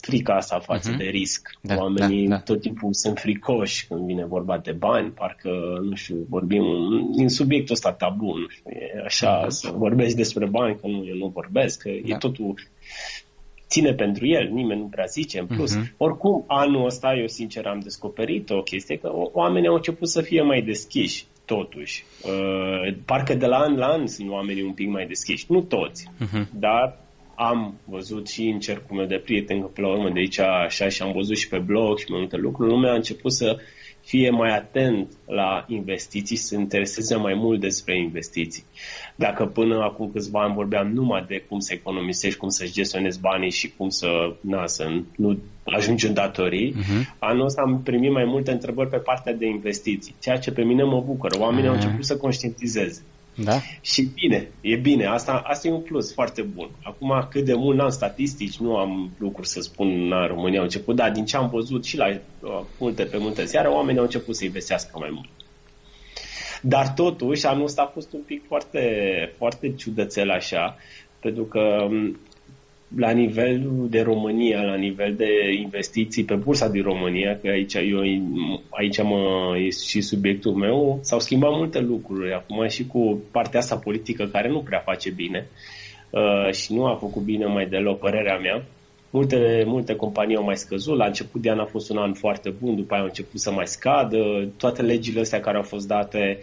frica 0.00 0.34
asta 0.34 0.58
față 0.58 0.94
uh-huh. 0.94 0.96
de 0.96 1.04
risc. 1.04 1.48
Da, 1.60 1.76
Oamenii 1.76 2.28
da, 2.28 2.34
da. 2.34 2.40
tot 2.40 2.60
timpul 2.60 2.92
sunt 2.92 3.18
fricoși 3.18 3.86
când 3.86 4.06
vine 4.06 4.26
vorba 4.26 4.58
de 4.58 4.72
bani, 4.72 5.10
parcă, 5.10 5.50
nu 5.88 5.94
știu, 5.94 6.26
vorbim 6.28 6.64
din 7.16 7.28
subiectul 7.28 7.74
ăsta 7.74 7.92
tabu, 7.92 8.36
nu 8.38 8.48
știu, 8.48 8.70
e 8.70 9.02
așa, 9.04 9.44
uh-huh. 9.44 9.48
să 9.48 9.72
vorbești 9.74 10.16
despre 10.16 10.46
bani, 10.46 10.78
că 10.80 10.86
nu, 10.86 11.04
eu 11.06 11.16
nu 11.16 11.26
vorbesc, 11.26 11.82
că 11.82 11.88
da. 11.88 12.14
e 12.14 12.18
totul 12.18 12.54
ține 13.68 13.92
pentru 13.92 14.26
el, 14.26 14.48
nimeni 14.52 14.80
nu 14.80 14.86
prea 14.86 15.04
zice 15.04 15.38
în 15.38 15.46
plus. 15.46 15.76
Uh-huh. 15.76 15.96
Oricum, 15.96 16.44
anul 16.46 16.84
ăsta, 16.84 17.14
eu 17.14 17.26
sincer 17.26 17.66
am 17.66 17.80
descoperit 17.80 18.50
o 18.50 18.62
chestie, 18.62 18.96
că 18.96 19.10
oamenii 19.32 19.68
au 19.68 19.74
început 19.74 20.08
să 20.08 20.20
fie 20.20 20.42
mai 20.42 20.62
deschiși 20.62 21.26
totuși. 21.46 22.04
Uh, 22.22 22.94
parcă 23.04 23.34
de 23.34 23.46
la 23.46 23.56
an 23.56 23.76
la 23.76 23.86
an 23.86 24.06
sunt 24.06 24.30
oamenii 24.30 24.62
un 24.62 24.72
pic 24.72 24.88
mai 24.88 25.06
deschiși. 25.06 25.46
Nu 25.48 25.60
toți, 25.60 26.10
uh-huh. 26.24 26.46
dar 26.52 26.98
am 27.34 27.80
văzut 27.84 28.28
și 28.28 28.42
în 28.42 28.60
cercul 28.60 28.96
meu 28.96 29.06
de 29.06 29.22
prieteni, 29.24 29.60
că 29.60 29.66
pe 29.66 29.80
la 29.80 29.88
urmă 29.88 30.10
de 30.10 30.18
aici 30.18 30.38
așa 30.38 30.88
și 30.88 31.02
am 31.02 31.12
văzut 31.12 31.36
și 31.36 31.48
pe 31.48 31.58
blog 31.58 31.98
și 31.98 32.04
mai 32.08 32.18
multe 32.18 32.36
lucruri, 32.36 32.70
lumea 32.70 32.92
a 32.92 32.94
început 32.94 33.32
să 33.32 33.58
fie 34.06 34.30
mai 34.30 34.56
atent 34.56 35.08
la 35.26 35.64
investiții, 35.68 36.36
să 36.36 36.46
se 36.46 36.54
intereseze 36.54 37.16
mai 37.16 37.34
mult 37.34 37.60
despre 37.60 38.00
investiții. 38.00 38.64
Dacă 39.16 39.46
până 39.46 39.82
acum 39.82 40.10
câțiva 40.12 40.42
ani 40.42 40.54
vorbeam 40.54 40.88
numai 40.92 41.24
de 41.28 41.44
cum 41.48 41.58
să 41.58 41.72
economisești, 41.74 42.38
cum 42.38 42.48
să-și 42.48 42.72
gestionezi 42.72 43.20
banii 43.20 43.50
și 43.50 43.72
cum 43.76 43.88
să, 43.88 44.08
na, 44.40 44.66
să 44.66 44.84
nu 45.16 45.38
ajungi 45.64 46.06
în 46.06 46.14
datorii, 46.14 46.72
uh-huh. 46.72 47.16
anul 47.18 47.44
ăsta 47.44 47.62
am 47.62 47.82
primit 47.82 48.12
mai 48.12 48.24
multe 48.24 48.50
întrebări 48.50 48.90
pe 48.90 48.96
partea 48.96 49.34
de 49.34 49.46
investiții, 49.46 50.14
ceea 50.20 50.38
ce 50.38 50.50
pe 50.50 50.62
mine 50.62 50.82
mă 50.82 51.02
bucură. 51.06 51.38
Oamenii 51.38 51.64
uh-huh. 51.64 51.72
au 51.72 51.74
început 51.74 52.04
să 52.04 52.16
conștientizeze. 52.16 53.02
Da? 53.44 53.60
Și 53.80 54.02
bine, 54.02 54.48
e 54.60 54.76
bine, 54.76 55.06
asta, 55.06 55.42
asta 55.44 55.68
e 55.68 55.72
un 55.72 55.80
plus 55.80 56.12
foarte 56.12 56.42
bun. 56.42 56.70
Acum 56.82 57.26
cât 57.30 57.44
de 57.44 57.54
mult 57.54 57.76
n-am 57.76 57.88
statistici, 57.88 58.56
nu 58.56 58.76
am 58.76 59.10
lucruri 59.18 59.48
să 59.48 59.60
spun 59.60 60.12
în 60.12 60.26
România 60.26 60.58
au 60.58 60.64
început, 60.64 60.96
dar 60.96 61.10
din 61.10 61.24
ce 61.24 61.36
am 61.36 61.48
văzut 61.48 61.84
și 61.84 61.96
la 61.96 62.06
uh, 62.08 62.60
multe 62.78 63.04
pe 63.04 63.16
multe 63.16 63.44
ziare, 63.44 63.68
oamenii 63.68 63.98
au 63.98 64.04
început 64.04 64.36
să 64.36 64.44
investească 64.44 64.98
mai 64.98 65.10
mult. 65.12 65.28
Dar 66.62 66.88
totuși, 66.88 67.46
anul 67.46 67.64
ăsta 67.64 67.82
a 67.82 67.90
fost 67.92 68.12
un 68.12 68.20
pic 68.20 68.46
foarte, 68.46 68.80
foarte 69.36 69.74
ciudățel 69.74 70.30
așa, 70.30 70.76
pentru 71.20 71.44
că 71.44 71.86
um, 71.88 72.18
la 72.94 73.10
nivel 73.10 73.86
de 73.88 74.00
România, 74.00 74.62
la 74.62 74.74
nivel 74.74 75.14
de 75.14 75.52
investiții 75.62 76.24
pe 76.24 76.34
bursa 76.34 76.68
din 76.68 76.82
România, 76.82 77.38
că 77.42 77.48
aici, 77.48 77.74
eu, 77.74 77.98
aici 78.70 79.02
mă, 79.02 79.54
e 79.58 79.70
și 79.70 80.00
subiectul 80.00 80.52
meu, 80.52 80.98
s-au 81.02 81.20
schimbat 81.20 81.50
multe 81.50 81.80
lucruri. 81.80 82.32
Acum 82.32 82.68
și 82.68 82.86
cu 82.86 83.22
partea 83.30 83.60
asta 83.60 83.76
politică 83.76 84.26
care 84.26 84.48
nu 84.48 84.60
prea 84.62 84.78
face 84.78 85.10
bine 85.10 85.46
uh, 86.10 86.52
și 86.52 86.74
nu 86.74 86.86
a 86.86 86.94
făcut 86.94 87.22
bine 87.22 87.46
mai 87.46 87.66
deloc, 87.66 87.98
părerea 87.98 88.38
mea. 88.38 88.64
Multe, 89.10 89.64
multe 89.66 89.96
companii 89.96 90.36
au 90.36 90.44
mai 90.44 90.56
scăzut, 90.56 90.96
la 90.96 91.06
început 91.06 91.40
de 91.40 91.50
an 91.50 91.58
a 91.58 91.64
fost 91.64 91.90
un 91.90 91.96
an 91.96 92.12
foarte 92.12 92.50
bun, 92.60 92.76
după 92.76 92.92
aia 92.92 93.02
au 93.02 93.08
început 93.08 93.40
să 93.40 93.50
mai 93.50 93.66
scadă, 93.66 94.48
toate 94.56 94.82
legile 94.82 95.20
astea 95.20 95.40
care 95.40 95.56
au 95.56 95.62
fost 95.62 95.86
date, 95.86 96.38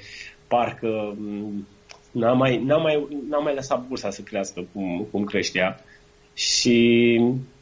parcă 0.48 1.16
mm, 1.18 1.68
n-a 2.12 2.34
mai, 2.34 2.58
n-a 2.58 2.78
mai, 2.78 3.08
n-a 3.30 3.38
mai 3.38 3.54
lăsat 3.54 3.88
bursa 3.88 4.10
să 4.10 4.22
crească 4.22 4.66
cum, 4.74 5.08
cum 5.12 5.24
creștea. 5.24 5.80
Și 6.34 7.20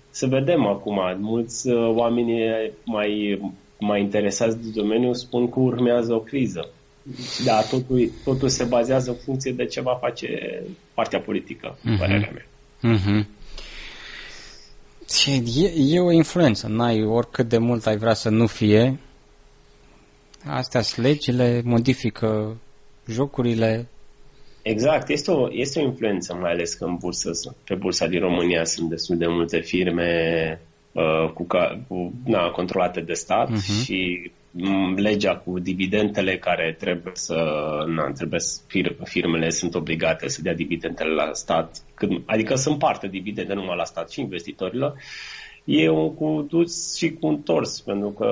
să 0.09 0.27
vedem 0.27 0.65
acum, 0.65 0.99
mulți 1.19 1.67
uh, 1.67 1.91
oameni 1.95 2.41
mai, 2.85 3.41
mai 3.79 4.01
interesați 4.01 4.61
de 4.61 4.67
domeniu 4.73 5.13
spun 5.13 5.49
că 5.49 5.59
urmează 5.59 6.13
o 6.13 6.19
criză. 6.19 6.69
Da, 7.45 7.61
totul, 7.61 8.11
totul 8.23 8.49
se 8.49 8.63
bazează 8.63 9.09
în 9.09 9.17
funcție 9.25 9.51
de 9.51 9.65
ce 9.65 9.81
va 9.81 9.97
face 10.01 10.61
partea 10.93 11.19
politică, 11.19 11.77
uh-huh. 11.77 11.97
părerea 11.99 12.31
mea. 12.33 12.45
Uh-huh. 12.97 13.25
Și 15.13 15.43
e, 15.63 15.95
e 15.95 15.99
o 15.99 16.11
influență, 16.11 16.67
n-ai 16.67 17.03
oricât 17.05 17.49
de 17.49 17.57
mult 17.57 17.85
ai 17.85 17.97
vrea 17.97 18.13
să 18.13 18.29
nu 18.29 18.47
fie. 18.47 18.99
Astea 20.45 20.81
sunt 20.81 21.05
legile, 21.05 21.61
modifică 21.65 22.57
jocurile, 23.07 23.87
Exact, 24.61 25.09
este 25.09 25.31
o, 25.31 25.47
este 25.51 25.79
o 25.79 25.83
influență, 25.83 26.37
mai 26.41 26.51
ales 26.51 26.73
că 26.73 26.85
în 26.85 26.95
bursă, 26.95 27.31
pe 27.65 27.75
bursa 27.75 28.07
din 28.07 28.19
România 28.19 28.63
sunt 28.63 28.89
destul 28.89 29.17
de 29.17 29.27
multe 29.27 29.59
firme 29.59 30.61
uh, 30.91 31.31
cu, 31.33 31.47
cu, 31.87 32.13
na, 32.25 32.49
controlate 32.49 33.01
de 33.01 33.13
stat 33.13 33.49
uh-huh. 33.49 33.83
și 33.83 34.31
mm, 34.51 34.95
legea 34.95 35.35
cu 35.35 35.59
dividendele 35.59 36.37
care 36.37 36.75
trebuie 36.79 37.13
să, 37.15 37.43
na, 37.87 38.11
trebuie 38.11 38.39
să 38.39 38.61
fir, 38.67 38.95
firmele 39.03 39.49
sunt 39.49 39.75
obligate 39.75 40.27
să 40.27 40.41
dea 40.41 40.53
dividendele 40.53 41.13
la 41.13 41.29
stat, 41.33 41.77
când, 41.93 42.21
adică 42.25 42.55
sunt 42.55 42.77
parte 42.77 43.07
dividende 43.07 43.53
numai 43.53 43.77
la 43.77 43.83
stat 43.83 44.11
și 44.11 44.19
investitorilor, 44.19 44.93
e 45.63 45.89
un 45.89 46.15
cu 46.15 46.45
dus 46.49 46.95
și 46.97 47.13
cu 47.13 47.27
întors, 47.27 47.81
pentru 47.81 48.09
că 48.09 48.27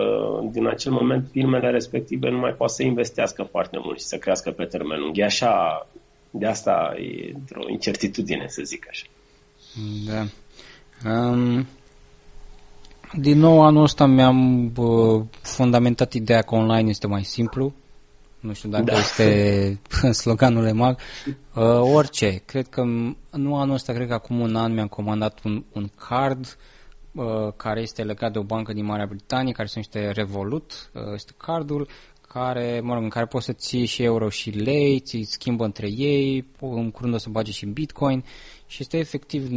din 0.51 0.67
acel 0.67 0.91
moment 0.91 1.27
firmele 1.31 1.69
respective 1.69 2.29
nu 2.29 2.37
mai 2.37 2.51
pot 2.51 2.69
să 2.69 2.83
investească 2.83 3.43
foarte 3.43 3.77
mult 3.81 3.99
și 3.99 4.05
să 4.05 4.17
crească 4.17 4.51
pe 4.51 4.65
termen 4.65 4.99
lung. 4.99 5.17
E 5.17 5.23
așa 5.23 5.87
de 6.31 6.45
asta 6.45 6.95
e 6.97 7.31
într-o 7.33 7.69
incertitudine, 7.69 8.45
să 8.47 8.61
zic 8.63 8.85
așa. 8.89 9.05
Da. 10.05 10.25
Um, 11.11 11.67
din 13.13 13.37
nou, 13.37 13.61
anul 13.61 13.83
ăsta 13.83 14.05
mi-am 14.05 14.71
uh, 14.75 15.23
fundamentat 15.41 16.13
ideea 16.13 16.41
că 16.41 16.55
online 16.55 16.89
este 16.89 17.07
mai 17.07 17.23
simplu. 17.23 17.73
Nu 18.39 18.53
știu 18.53 18.69
dacă 18.69 18.83
da. 18.83 18.97
este 18.97 19.79
sloganul 20.21 20.65
EMAG. 20.65 20.99
Uh, 21.55 21.63
orice. 21.93 22.41
Cred 22.45 22.67
că, 22.67 22.83
nu 23.31 23.55
anul 23.57 23.73
ăsta, 23.73 23.93
cred 23.93 24.07
că 24.07 24.13
acum 24.13 24.39
un 24.39 24.55
an 24.55 24.73
mi-am 24.73 24.87
comandat 24.87 25.39
un, 25.43 25.63
un 25.73 25.89
card 26.07 26.57
uh, 27.11 27.25
care 27.55 27.81
este 27.81 28.03
legat 28.03 28.31
de 28.31 28.39
o 28.39 28.43
bancă 28.43 28.73
din 28.73 28.85
Marea 28.85 29.05
Britanie, 29.05 29.51
care 29.51 29.67
se 29.67 29.73
numește 29.75 30.21
Revolut, 30.21 30.89
uh, 30.93 31.01
este 31.13 31.31
cardul 31.37 31.87
care, 32.33 32.79
mă 32.83 32.93
rog, 32.93 33.03
în 33.03 33.09
care 33.09 33.25
poți 33.25 33.45
să 33.45 33.53
ții 33.53 33.85
și 33.85 34.03
euro 34.03 34.29
și 34.29 34.49
lei, 34.49 34.99
ți 34.99 35.27
schimbă 35.29 35.65
între 35.65 35.87
ei, 35.89 36.45
în 36.59 36.91
curând 36.91 37.13
o 37.13 37.17
să 37.17 37.29
bage 37.29 37.51
și 37.51 37.65
Bitcoin 37.65 38.23
și 38.67 38.77
este 38.81 38.97
efectiv 38.97 39.51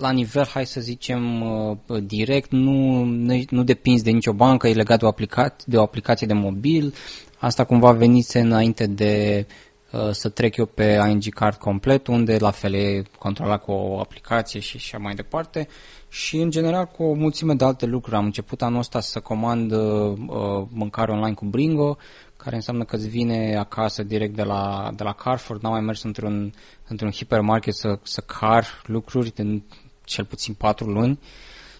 la 0.00 0.10
nivel, 0.10 0.46
hai 0.46 0.66
să 0.66 0.80
zicem, 0.80 1.42
uh, 1.42 2.02
direct, 2.02 2.50
nu, 2.50 3.04
nu 3.50 3.62
depinzi 3.64 4.04
de 4.04 4.10
nicio 4.10 4.32
bancă, 4.32 4.68
e 4.68 4.72
legat 4.72 4.98
de 4.98 5.04
o, 5.04 5.08
aplicație, 5.08 5.64
de 5.66 5.76
o 5.76 5.82
aplicație 5.82 6.26
de 6.26 6.32
mobil. 6.32 6.94
Asta 7.38 7.64
cumva 7.64 7.92
venise 7.92 8.40
înainte 8.40 8.86
de 8.86 9.46
uh, 9.48 9.65
să 10.10 10.28
trec 10.28 10.56
eu 10.56 10.66
pe 10.66 11.06
ING 11.10 11.28
Card 11.28 11.56
complet, 11.56 12.06
unde 12.06 12.36
la 12.38 12.50
fel 12.50 12.74
e 12.74 13.02
controlat 13.18 13.62
cu 13.62 13.72
o 13.72 14.00
aplicație 14.00 14.60
și 14.60 14.76
așa 14.76 14.98
mai 14.98 15.14
departe. 15.14 15.68
Și 16.08 16.36
în 16.36 16.50
general 16.50 16.84
cu 16.84 17.02
o 17.02 17.12
mulțime 17.12 17.54
de 17.54 17.64
alte 17.64 17.86
lucruri. 17.86 18.16
Am 18.16 18.24
început 18.24 18.62
anul 18.62 18.78
ăsta 18.78 19.00
să 19.00 19.20
comand 19.20 19.72
uh, 19.72 20.12
mâncare 20.68 21.12
online 21.12 21.34
cu 21.34 21.44
Bringo, 21.44 21.96
care 22.36 22.54
înseamnă 22.54 22.84
că 22.84 22.96
îți 22.96 23.08
vine 23.08 23.56
acasă 23.56 24.02
direct 24.02 24.34
de 24.34 24.42
la, 24.42 24.92
de 24.96 25.02
la 25.02 25.12
Carrefour, 25.12 25.60
n-am 25.60 25.72
mai 25.72 25.80
mers 25.80 26.02
într-un, 26.02 26.52
într-un 26.88 27.10
hipermarket 27.10 27.74
să, 27.74 27.98
să 28.02 28.20
car 28.20 28.66
lucruri 28.86 29.34
de 29.34 29.62
cel 30.04 30.24
puțin 30.24 30.54
patru 30.54 30.86
luni 30.86 31.18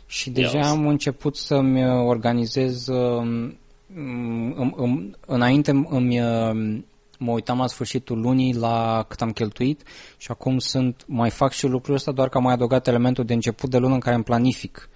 și 0.07 0.31
deja 0.31 0.59
yes. 0.59 0.67
am 0.67 0.87
început 0.87 1.37
să-mi 1.37 1.89
organizez 1.89 2.87
um, 2.87 3.59
um, 3.97 4.75
um, 4.77 5.17
înainte 5.27 5.71
îmi, 5.71 6.21
um, 6.21 6.85
mă 7.19 7.33
uitam 7.33 7.59
la 7.59 7.67
sfârșitul 7.67 8.21
lunii 8.21 8.55
la 8.55 9.05
cât 9.09 9.21
am 9.23 9.31
cheltuit 9.31 9.83
și 10.17 10.31
acum 10.31 10.59
sunt, 10.59 11.05
mai 11.07 11.31
fac 11.31 11.53
și 11.53 11.67
lucrul 11.67 11.95
ăsta 11.95 12.13
doar 12.13 12.29
că 12.29 12.37
am 12.37 12.43
mai 12.43 12.53
adăugat 12.53 12.87
elementul 12.87 13.25
de 13.25 13.33
început 13.33 13.71
de 13.71 13.79
lună 13.79 13.95
în 13.95 14.01
care 14.01 14.15
îmi 14.15 14.25
planific. 14.25 14.89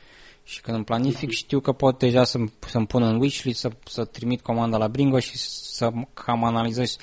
Și 0.44 0.61
când 0.61 0.76
îmi 0.76 0.85
planific 0.85 1.30
știu 1.30 1.61
că 1.61 1.72
pot 1.72 1.98
deja 1.98 2.24
să-mi, 2.24 2.52
să-mi 2.66 2.87
pun 2.87 3.02
în 3.02 3.20
wishlist, 3.20 3.61
să, 3.61 3.70
să 3.85 4.04
trimit 4.04 4.40
comanda 4.40 4.76
la 4.76 4.88
Bringo 4.88 5.18
și 5.18 5.37
să 5.37 5.90
cam 6.14 6.44
analizez. 6.44 6.96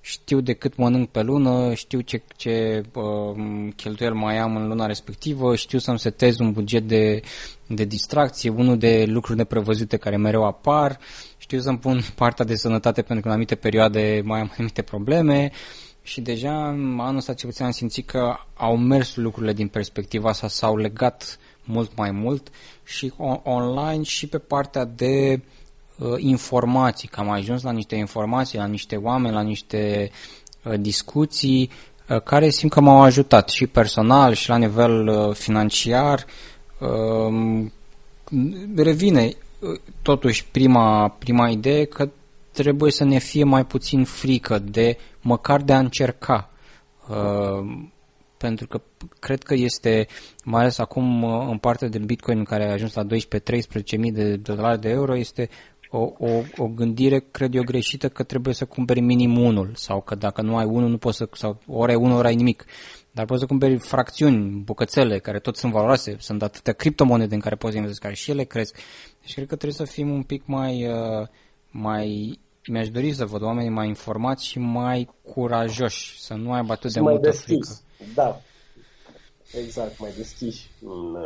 Știu 0.00 0.40
de 0.40 0.52
cât 0.52 0.76
mănânc 0.76 1.08
pe 1.08 1.22
lună, 1.22 1.74
știu 1.74 2.00
ce, 2.00 2.22
ce 2.36 2.82
uh, 2.94 3.72
cheltuieli 3.76 4.14
mai 4.14 4.38
am 4.38 4.56
în 4.56 4.68
luna 4.68 4.86
respectivă, 4.86 5.56
știu 5.56 5.78
să-mi 5.78 5.98
setez 5.98 6.38
un 6.38 6.52
buget 6.52 6.88
de, 6.88 7.20
de 7.66 7.84
distracție, 7.84 8.50
unul 8.50 8.78
de 8.78 9.04
lucruri 9.06 9.38
neprevăzute 9.38 9.96
care 9.96 10.16
mereu 10.16 10.44
apar, 10.44 10.98
știu 11.44 11.60
să-mi 11.60 11.78
pun 11.78 12.00
partea 12.14 12.44
de 12.44 12.54
sănătate 12.54 13.02
pentru 13.02 13.20
că 13.20 13.26
în 13.26 13.30
anumite 13.30 13.54
perioade 13.54 14.22
mai 14.24 14.40
am 14.40 14.52
anumite 14.52 14.82
probleme 14.82 15.50
și 16.02 16.20
deja 16.20 16.52
anul 16.98 17.16
ăsta 17.16 17.34
ce 17.34 17.46
puțin 17.46 17.64
am 17.64 17.70
simțit 17.70 18.06
că 18.06 18.36
au 18.54 18.76
mers 18.76 19.16
lucrurile 19.16 19.52
din 19.52 19.68
perspectiva 19.68 20.28
asta, 20.28 20.48
s-au 20.48 20.76
legat 20.76 21.38
mult 21.64 21.96
mai 21.96 22.10
mult 22.10 22.48
și 22.84 23.12
on- 23.12 23.42
online 23.42 24.02
și 24.02 24.26
pe 24.26 24.38
partea 24.38 24.84
de 24.84 25.40
uh, 25.98 26.14
informații, 26.16 27.08
că 27.08 27.20
am 27.20 27.30
ajuns 27.30 27.62
la 27.62 27.72
niște 27.72 27.94
informații, 27.94 28.58
la 28.58 28.66
niște 28.66 28.96
oameni, 28.96 29.34
la 29.34 29.42
niște 29.42 30.10
uh, 30.62 30.74
discuții 30.80 31.70
uh, 32.08 32.22
care 32.22 32.48
simt 32.48 32.72
că 32.72 32.80
m-au 32.80 33.02
ajutat 33.02 33.48
și 33.48 33.66
personal 33.66 34.32
și 34.32 34.48
la 34.48 34.56
nivel 34.56 35.08
uh, 35.08 35.34
financiar. 35.34 36.24
Uh, 36.78 37.66
revine 38.76 39.24
uh, 39.24 39.42
totuși 40.02 40.46
prima, 40.46 41.08
prima 41.08 41.48
idee 41.48 41.84
că 41.84 42.10
trebuie 42.52 42.90
să 42.90 43.04
ne 43.04 43.18
fie 43.18 43.44
mai 43.44 43.66
puțin 43.66 44.04
frică 44.04 44.58
de 44.58 44.96
măcar 45.20 45.62
de 45.62 45.72
a 45.72 45.78
încerca. 45.78 46.50
Uh, 47.08 47.84
pentru 48.36 48.66
că 48.66 48.80
cred 49.18 49.42
că 49.42 49.54
este, 49.54 50.06
mai 50.44 50.60
ales 50.60 50.78
acum 50.78 51.22
uh, 51.22 51.46
în 51.50 51.58
partea 51.58 51.88
de 51.88 51.98
Bitcoin 51.98 52.44
care 52.44 52.68
a 52.68 52.72
ajuns 52.72 52.94
la 52.94 53.06
12-13 53.06 53.06
mii 53.98 54.12
de 54.12 54.36
dolari 54.36 54.80
de 54.80 54.88
euro, 54.88 55.16
este 55.16 55.48
o, 55.90 56.12
o, 56.18 56.42
o 56.56 56.68
gândire, 56.68 57.24
cred 57.30 57.54
eu, 57.54 57.62
greșită 57.62 58.08
că 58.08 58.22
trebuie 58.22 58.54
să 58.54 58.64
cumperi 58.64 59.00
minim 59.00 59.38
unul 59.38 59.70
sau 59.74 60.00
că 60.00 60.14
dacă 60.14 60.42
nu 60.42 60.56
ai 60.56 60.64
unul, 60.64 60.88
nu 60.88 60.98
poți 60.98 61.16
să, 61.16 61.28
sau 61.32 61.60
ori 61.66 61.90
ai 61.90 61.96
unul, 61.96 62.16
ori 62.16 62.26
ai 62.26 62.34
nimic. 62.34 62.64
Dar 63.10 63.24
poți 63.24 63.40
să 63.40 63.46
cumperi 63.46 63.78
fracțiuni, 63.78 64.62
bucățele, 64.64 65.18
care 65.18 65.38
tot 65.38 65.56
sunt 65.56 65.72
valoroase, 65.72 66.16
sunt 66.18 66.42
atâtea 66.42 66.72
criptomonede 66.72 67.34
în 67.34 67.40
care 67.40 67.54
poți 67.54 67.76
investi, 67.76 68.00
care 68.00 68.14
și 68.14 68.30
ele 68.30 68.44
cresc. 68.44 68.76
Deci 69.24 69.34
cred 69.34 69.46
că 69.48 69.56
trebuie 69.56 69.86
să 69.86 69.92
fim 69.92 70.10
un 70.10 70.22
pic 70.22 70.46
mai, 70.46 70.88
uh, 70.88 71.26
mai 71.70 72.38
mi-aș 72.66 72.88
dori 72.88 73.12
să 73.12 73.24
văd 73.24 73.42
oamenii 73.42 73.70
mai 73.70 73.88
informați 73.88 74.46
și 74.46 74.58
mai 74.58 75.10
curajoși, 75.22 76.20
să 76.22 76.34
nu 76.34 76.52
aibă 76.52 76.72
atât 76.72 76.92
de 76.92 77.00
multă 77.00 77.18
deschis. 77.18 77.44
frică. 77.46 77.68
Da, 78.14 78.40
exact, 79.58 79.98
mai 79.98 80.12
deschiși 80.16 80.70
în, 80.82 81.16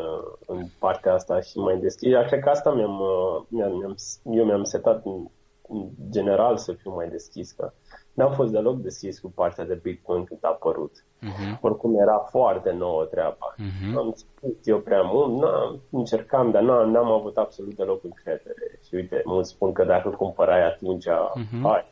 în 0.46 0.66
partea 0.78 1.12
asta 1.12 1.40
și 1.40 1.58
mai 1.58 1.78
deschiși. 1.78 2.12
Cred 2.26 2.40
că 2.40 2.48
asta 2.48 2.74
mi-am, 2.74 3.00
mi-am, 3.48 3.76
mi-am, 3.76 3.94
eu 4.38 4.44
mi-am 4.44 4.64
setat 4.64 5.04
în, 5.04 5.26
în 5.68 5.88
general 6.10 6.56
să 6.56 6.72
fiu 6.72 6.94
mai 6.94 7.08
deschis, 7.08 7.52
că 7.52 7.72
n-am 8.18 8.32
fost 8.32 8.52
deloc 8.52 8.76
deschis 8.76 9.18
cu 9.18 9.30
partea 9.34 9.64
de 9.64 9.80
Bitcoin 9.82 10.24
când 10.24 10.40
a 10.42 10.48
apărut. 10.48 10.94
Uh-huh. 10.96 11.60
Oricum 11.60 12.00
era 12.00 12.18
foarte 12.18 12.70
nouă 12.70 13.04
treaba. 13.04 13.54
Uh-huh. 13.54 13.96
Am 13.96 14.12
spus 14.14 14.66
eu 14.66 14.78
prea 14.78 15.02
mult, 15.02 15.40
n-am, 15.40 15.80
încercam, 15.90 16.50
dar 16.50 16.62
n-am, 16.62 16.90
n-am 16.90 17.10
avut 17.10 17.36
absolut 17.36 17.74
deloc 17.76 18.04
încredere. 18.04 18.80
Și 18.86 18.94
uite, 18.94 19.22
mulți 19.24 19.50
spun 19.50 19.72
că 19.72 19.84
dacă 19.84 20.08
cumpărai 20.08 20.66
atunci, 20.66 21.04
uh-huh. 21.04 21.62
hai, 21.62 21.88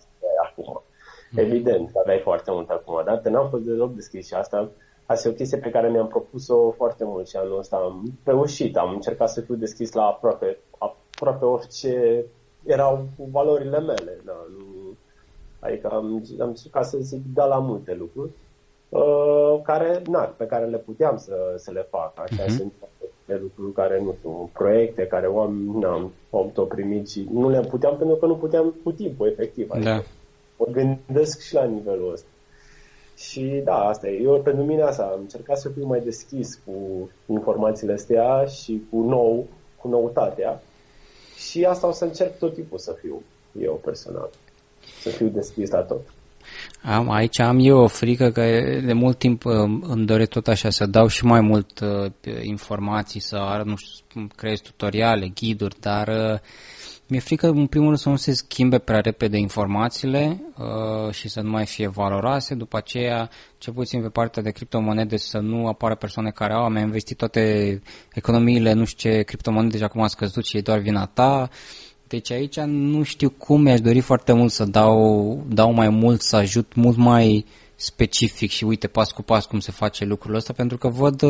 acum. 0.46 0.82
Uh-huh. 0.82 1.38
Evident, 1.38 1.90
aveai 2.02 2.20
foarte 2.20 2.50
mult 2.50 2.68
acum, 2.70 3.02
dar 3.04 3.20
n-am 3.20 3.48
fost 3.48 3.62
deloc 3.62 3.94
deschis 3.94 4.26
și 4.26 4.34
asta 4.34 4.70
Asta 5.08 5.28
e 5.28 5.30
o 5.30 5.34
chestie 5.34 5.58
pe 5.58 5.70
care 5.70 5.90
mi-am 5.90 6.06
propus-o 6.06 6.70
foarte 6.70 7.04
mult 7.04 7.28
și 7.28 7.36
anul 7.36 7.58
ăsta 7.58 7.76
am 7.76 8.02
reușit. 8.24 8.76
Am 8.76 8.90
încercat 8.90 9.28
să 9.30 9.40
fiu 9.40 9.54
deschis 9.54 9.92
la 9.92 10.02
aproape, 10.02 10.58
aproape 10.78 11.44
orice 11.44 12.24
erau 12.64 13.06
valorile 13.30 13.80
mele. 13.80 14.20
Da, 14.24 14.46
nu, 14.56 14.85
adică 15.58 15.88
am, 15.88 16.22
am 16.40 16.48
încercat 16.48 16.86
să 16.86 16.98
zic 17.00 17.20
da 17.34 17.44
la 17.44 17.58
multe 17.58 17.94
lucruri 17.94 18.30
uh, 18.88 19.60
care, 19.62 20.02
na, 20.10 20.20
pe 20.20 20.46
care 20.46 20.64
le 20.64 20.76
puteam 20.76 21.16
să, 21.16 21.54
să 21.56 21.70
le 21.70 21.86
fac. 21.90 22.12
Așa 22.18 22.44
uh-huh. 22.44 22.56
sunt 22.56 22.72
de 23.26 23.34
lucruri 23.42 23.72
care, 23.72 24.00
nu 24.00 24.14
știu, 24.18 24.50
proiecte 24.52 25.06
care 25.06 25.26
oameni 25.26 25.78
n-am 25.78 26.12
autoprimit 26.30 27.08
și 27.08 27.28
nu 27.32 27.48
le 27.48 27.60
puteam 27.60 27.96
pentru 27.96 28.16
că 28.16 28.26
nu 28.26 28.36
puteam 28.36 28.74
cu 28.82 28.92
timpul, 28.92 29.26
efectiv. 29.28 29.70
Adică 29.70 29.88
da. 29.88 30.02
Mă 30.58 30.66
gândesc 30.72 31.40
și 31.40 31.54
la 31.54 31.64
nivelul 31.64 32.12
ăsta. 32.12 32.26
Și 33.16 33.60
da, 33.64 33.74
asta 33.74 34.08
e. 34.08 34.22
Eu, 34.22 34.40
pentru 34.40 34.64
mine 34.64 34.82
asta, 34.82 35.02
am 35.02 35.20
încercat 35.20 35.58
să 35.58 35.68
fiu 35.68 35.86
mai 35.86 36.00
deschis 36.00 36.60
cu 36.64 37.08
informațiile 37.26 37.92
astea 37.92 38.44
și 38.44 38.82
cu 38.90 39.00
nou, 39.00 39.46
cu 39.80 39.88
noutatea. 39.88 40.62
Și 41.36 41.64
asta 41.64 41.86
o 41.86 41.92
să 41.92 42.04
încerc 42.04 42.38
tot 42.38 42.54
timpul 42.54 42.78
să 42.78 42.92
fiu 42.92 43.22
eu 43.60 43.80
personal. 43.84 44.30
Să 45.00 45.08
fiu 45.08 45.26
deschis 45.26 45.70
la 45.70 45.80
tot. 45.80 46.00
Am, 46.82 47.10
aici 47.10 47.40
am 47.40 47.58
eu 47.60 47.78
o 47.78 47.86
frică 47.86 48.30
că 48.30 48.42
de 48.84 48.92
mult 48.92 49.18
timp 49.18 49.44
uh, 49.44 49.52
îmi 49.80 50.06
doresc 50.06 50.30
tot 50.30 50.48
așa 50.48 50.70
să 50.70 50.86
dau 50.86 51.06
și 51.06 51.24
mai 51.24 51.40
mult 51.40 51.80
uh, 51.80 52.10
informații, 52.42 53.20
să 53.20 53.36
arăt, 53.36 53.66
nu 53.66 53.76
știu, 53.76 54.26
creez 54.36 54.60
tutoriale, 54.60 55.28
ghiduri, 55.34 55.76
dar 55.80 56.08
uh, 56.08 56.38
mi-e 57.08 57.20
frică, 57.20 57.46
în 57.46 57.66
primul 57.66 57.86
rând, 57.86 57.98
să 57.98 58.08
nu 58.08 58.16
se 58.16 58.32
schimbe 58.32 58.78
prea 58.78 59.00
repede 59.00 59.36
informațiile 59.36 60.42
uh, 60.58 61.12
și 61.12 61.28
să 61.28 61.40
nu 61.40 61.50
mai 61.50 61.66
fie 61.66 61.88
valoroase. 61.88 62.54
După 62.54 62.76
aceea, 62.76 63.30
ce 63.58 63.70
puțin 63.70 64.02
pe 64.02 64.08
partea 64.08 64.42
de 64.42 64.50
criptomonede, 64.50 65.16
să 65.16 65.38
nu 65.38 65.66
apară 65.66 65.94
persoane 65.94 66.30
care 66.30 66.52
au, 66.52 66.64
am 66.64 66.76
investit 66.76 67.16
toate 67.16 67.82
economiile, 68.14 68.72
nu 68.72 68.84
știu 68.84 69.10
ce 69.10 69.22
criptomonede, 69.22 69.72
deja 69.72 69.84
acum 69.84 70.02
a 70.02 70.06
scăzut 70.06 70.44
și 70.44 70.56
e 70.56 70.60
doar 70.60 70.78
vina 70.78 71.06
ta. 71.06 71.48
Deci 72.08 72.30
aici 72.30 72.58
nu 72.60 73.02
știu 73.02 73.30
cum 73.30 73.60
mi-aș 73.60 73.80
dori 73.80 74.00
foarte 74.00 74.32
mult 74.32 74.52
să 74.52 74.64
dau, 74.64 75.44
dau 75.48 75.72
mai 75.72 75.88
mult, 75.88 76.20
să 76.20 76.36
ajut 76.36 76.74
mult 76.74 76.96
mai 76.96 77.36
uh, 77.36 77.44
specific 77.76 78.50
și 78.50 78.64
uite 78.64 78.86
pas 78.86 79.10
cu 79.10 79.22
pas 79.22 79.46
cum 79.46 79.60
se 79.60 79.72
face 79.72 80.04
lucrul 80.04 80.34
ăsta, 80.34 80.52
pentru 80.52 80.78
că 80.78 80.88
văd, 80.88 81.22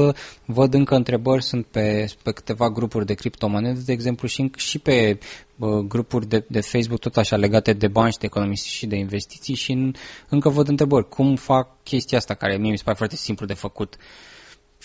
văd 0.45 0.75
încă 0.75 0.95
întrebări, 0.95 1.43
sunt 1.43 1.67
pe, 1.67 2.07
pe 2.23 2.33
câteva 2.33 2.71
grupuri 2.71 3.07
de 3.07 3.15
criptomonede, 3.15 3.81
de 3.85 3.93
exemplu, 3.93 4.29
și, 4.29 4.51
și 4.57 4.79
pe 4.79 5.19
uh, 5.57 5.79
grupuri 5.79 6.29
de, 6.29 6.45
de 6.49 6.61
Facebook 6.61 7.01
tot 7.01 7.17
așa 7.17 7.37
legate 7.37 7.73
de 7.73 7.89
bani 7.89 8.13
și 8.13 8.19
de 8.19 8.27
economii 8.27 8.57
și 8.57 8.87
de 8.87 8.97
investiții 8.97 9.55
și 9.55 9.73
în, 9.73 9.93
încă 10.29 10.49
văd 10.49 10.69
întrebări. 10.69 11.09
Cum 11.09 11.37
fac 11.37 11.83
chestia 11.83 12.19
asta, 12.19 12.35
care 12.35 12.57
mie 12.57 12.71
mi 12.71 12.79
se 12.79 12.85
pare 12.85 12.97
foarte 12.97 13.17
simplu 13.17 13.47
de 13.47 13.55
făcut? 13.55 13.97
Uh, 13.99 14.36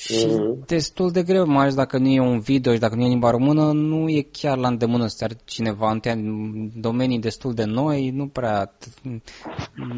și 0.01 0.25
mm-hmm. 0.25 0.65
destul 0.65 1.11
de 1.11 1.23
greu, 1.23 1.45
mai 1.45 1.61
ales 1.61 1.75
dacă 1.75 1.97
nu 1.97 2.07
e 2.07 2.19
un 2.19 2.39
video 2.39 2.73
și 2.73 2.79
dacă 2.79 2.95
nu 2.95 3.03
e 3.03 3.07
limba 3.07 3.29
română, 3.29 3.71
nu 3.71 4.09
e 4.09 4.27
chiar 4.31 4.57
la 4.57 4.67
îndemână 4.67 5.07
să 5.07 5.23
ar 5.23 5.31
cineva 5.45 5.99
în 6.03 6.71
domenii 6.75 7.19
destul 7.19 7.53
de 7.53 7.63
noi, 7.63 8.09
nu 8.09 8.27
prea 8.27 8.77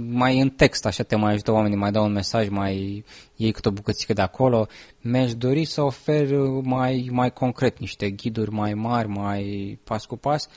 mai 0.09 0.39
în 0.39 0.49
text, 0.49 0.85
așa 0.85 1.03
te 1.03 1.15
mai 1.15 1.33
ajută 1.33 1.51
oamenii, 1.51 1.77
mai 1.77 1.91
dau 1.91 2.05
un 2.05 2.11
mesaj, 2.11 2.49
mai 2.49 3.03
iei 3.35 3.51
câte 3.51 3.67
o 3.67 3.71
bucățică 3.71 4.13
de 4.13 4.21
acolo. 4.21 4.67
Mi-aș 5.01 5.33
dori 5.33 5.65
să 5.65 5.81
ofer 5.81 6.27
mai, 6.61 7.09
mai 7.11 7.33
concret 7.33 7.79
niște 7.79 8.09
ghiduri 8.09 8.51
mai 8.51 8.73
mari, 8.73 9.07
mai 9.07 9.79
pas 9.83 10.05
cu 10.05 10.17
pas, 10.17 10.47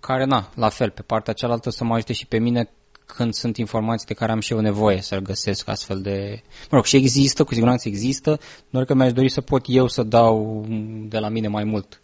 care, 0.00 0.24
na, 0.24 0.50
la 0.54 0.68
fel, 0.68 0.90
pe 0.90 1.02
partea 1.02 1.32
cealaltă 1.32 1.70
să 1.70 1.84
mă 1.84 1.94
ajute 1.94 2.12
și 2.12 2.26
pe 2.26 2.38
mine 2.38 2.70
când 3.10 3.32
sunt 3.32 3.56
informații 3.56 4.06
de 4.06 4.14
care 4.14 4.32
am 4.32 4.40
și 4.40 4.52
eu 4.52 4.60
nevoie 4.60 5.00
să 5.00 5.18
găsesc 5.18 5.68
astfel 5.68 6.00
de... 6.00 6.40
Mă 6.70 6.76
rog, 6.76 6.84
și 6.84 6.96
există, 6.96 7.44
cu 7.44 7.54
siguranță 7.54 7.88
există, 7.88 8.38
doar 8.70 8.84
că 8.84 8.94
mi-aș 8.94 9.12
dori 9.12 9.28
să 9.28 9.40
pot 9.40 9.64
eu 9.66 9.86
să 9.86 10.02
dau 10.02 10.64
de 11.08 11.18
la 11.18 11.28
mine 11.28 11.48
mai 11.48 11.64
mult. 11.64 12.00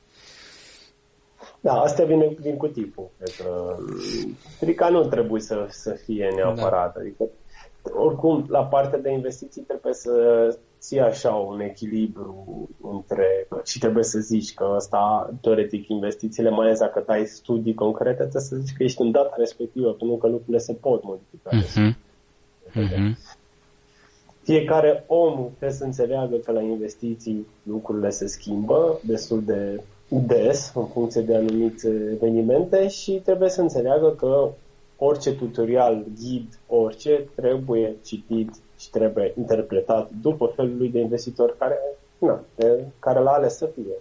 Da, 1.61 1.73
asta 1.73 2.05
vine 2.05 2.37
din 2.40 2.57
cu 2.57 2.66
tipul. 2.66 3.09
Adică, 3.21 3.79
frica 4.59 4.88
nu 4.88 5.05
trebuie 5.05 5.40
să, 5.40 5.66
să 5.69 5.97
fie 6.05 6.33
neapărat. 6.35 6.95
Da. 6.95 7.01
Adică, 7.01 7.25
oricum, 7.83 8.47
la 8.49 8.64
partea 8.64 8.99
de 8.99 9.11
investiții 9.11 9.62
trebuie 9.62 9.95
să 9.95 10.11
ții 10.79 11.01
așa 11.01 11.31
un 11.35 11.61
echilibru 11.61 12.69
între 12.83 13.49
și 13.65 13.79
trebuie 13.79 14.05
să 14.05 14.19
zici 14.19 14.55
că 14.55 14.65
asta, 14.65 15.31
teoretic, 15.41 15.89
investițiile, 15.89 16.51
mai 16.51 16.67
ales 16.67 16.79
dacă 16.79 17.03
dai 17.07 17.25
studii 17.27 17.75
concrete, 17.75 18.17
trebuie 18.17 18.43
să 18.43 18.57
zici 18.57 18.77
că 18.77 18.83
ești 18.83 19.01
în 19.03 19.11
data 19.11 19.35
respectivă, 19.37 19.93
pentru 19.93 20.17
că 20.17 20.27
lucrurile 20.27 20.59
se 20.59 20.73
pot 20.73 21.03
modifica. 21.05 21.51
Uh-huh. 21.51 21.95
Uh-huh. 22.71 23.17
Fiecare 24.43 25.05
om 25.07 25.35
trebuie 25.49 25.79
să 25.79 25.85
înțeleagă 25.85 26.37
că 26.37 26.53
la 26.53 26.62
investiții 26.62 27.47
lucrurile 27.62 28.11
se 28.11 28.27
schimbă 28.27 29.01
destul 29.03 29.43
de 29.45 29.81
des 30.09 30.73
în 30.75 30.87
funcție 30.87 31.21
de 31.21 31.37
anumite 31.37 31.89
evenimente 32.12 32.89
și 32.89 33.12
trebuie 33.25 33.49
să 33.49 33.61
înțeleagă 33.61 34.11
că 34.11 34.51
orice 34.99 35.35
tutorial, 35.35 36.05
ghid, 36.21 36.59
orice 36.67 37.29
trebuie 37.35 37.97
citit 38.05 38.51
și 38.79 38.91
trebuie 38.91 39.33
interpretat 39.39 40.11
după 40.23 40.47
felul 40.47 40.77
lui 40.77 40.89
de 40.89 41.01
investitor 41.01 41.57
care, 41.59 41.79
na, 42.19 42.41
care 42.99 43.21
l-a 43.21 43.33
ales 43.33 43.57
să 43.57 43.67
fie. 43.67 43.95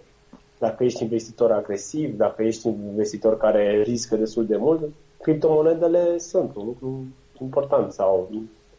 Dacă 0.58 0.84
ești 0.84 1.02
investitor 1.02 1.52
agresiv, 1.52 2.16
dacă 2.16 2.42
ești 2.42 2.68
investitor 2.68 3.36
care 3.36 3.82
riscă 3.82 4.16
destul 4.16 4.46
de 4.46 4.56
mult, 4.56 4.82
criptomonedele 5.20 6.18
sunt 6.18 6.56
un 6.56 6.64
lucru 6.64 7.04
important 7.40 7.92
sau 7.92 8.28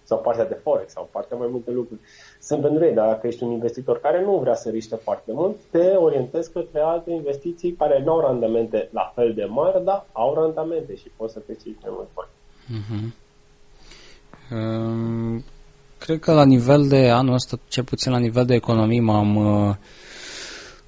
sau 0.08 0.18
partea 0.18 0.46
de 0.46 0.60
forex 0.64 0.92
sau 0.92 1.10
partea 1.12 1.38
mai 1.38 1.48
multe 1.52 1.72
lucruri. 1.72 2.00
Sunt 2.42 2.62
pentru 2.62 2.86
ei, 2.86 2.94
dar 2.94 3.08
dacă 3.08 3.28
ești 3.28 3.44
un 3.44 3.52
investitor 3.52 4.00
care 4.00 4.24
nu 4.24 4.38
vrea 4.38 4.56
să 4.56 4.70
riște 4.70 4.96
foarte 4.96 5.32
mult, 5.34 5.56
te 5.72 5.96
orientezi 5.96 6.52
către 6.52 6.80
alte 6.80 7.12
investiții 7.12 7.72
care 7.72 8.04
nu 8.04 8.12
au 8.12 8.20
randamente 8.20 8.90
la 8.92 9.12
fel 9.16 9.34
de 9.34 9.44
mari, 9.44 9.84
dar 9.84 10.06
au 10.12 10.34
randamente 10.34 10.96
și 10.96 11.12
poți 11.16 11.34
să 11.34 11.40
câștigi 11.46 11.78
mai 11.82 11.92
mult 11.94 12.08
bani. 12.14 12.30
Uh-huh. 12.78 13.26
Um, 14.52 15.44
cred 15.98 16.20
că 16.20 16.34
la 16.34 16.46
nivel 16.46 16.88
de 16.88 17.10
anul 17.10 17.34
ăsta, 17.34 17.60
cel 17.68 17.84
puțin 17.84 18.12
la 18.12 18.18
nivel 18.18 18.46
de 18.46 18.54
economie, 18.54 19.02
m-am 19.02 19.36
uh, 19.36 19.76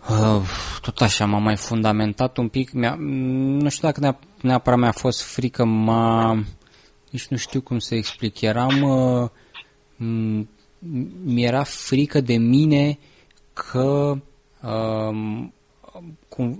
uh, 0.10 0.42
tot 0.82 1.02
așa, 1.02 1.26
m-am 1.26 1.44
mai 1.44 1.56
fundamentat 1.56 2.38
un 2.38 2.48
pic. 2.48 2.72
Mi-a, 2.72 2.96
nu 3.00 3.70
știu 3.70 3.88
dacă 3.92 4.18
neapărat 4.42 4.80
mi-a 4.80 4.92
fost 4.92 5.22
frică, 5.22 5.66
m-a 5.66 6.44
nici 7.10 7.28
nu 7.28 7.38
știu 7.38 7.62
cum 7.62 7.80
să 7.80 7.96
explic. 7.96 8.42
Eram... 8.42 8.82
Uh, 8.82 9.30
mi-era 11.24 11.64
frică 11.64 12.22
de 12.22 12.38
mine 12.38 13.00
că 13.54 14.18
um, 14.62 15.54
cum, 16.30 16.60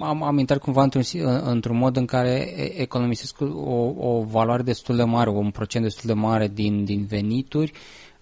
am, 0.00 0.22
am 0.22 0.38
intrat 0.38 0.58
cumva 0.58 0.82
într-un, 0.82 1.02
într-un 1.44 1.76
mod 1.76 1.96
în 1.96 2.04
care 2.04 2.52
economisesc 2.80 3.40
o, 3.40 3.92
o 3.98 4.22
valoare 4.22 4.62
destul 4.62 4.96
de 4.96 5.02
mare, 5.02 5.30
un 5.30 5.50
procent 5.50 5.84
destul 5.84 6.14
de 6.14 6.20
mare 6.20 6.48
din, 6.48 6.84
din 6.84 7.04
venituri, 7.08 7.72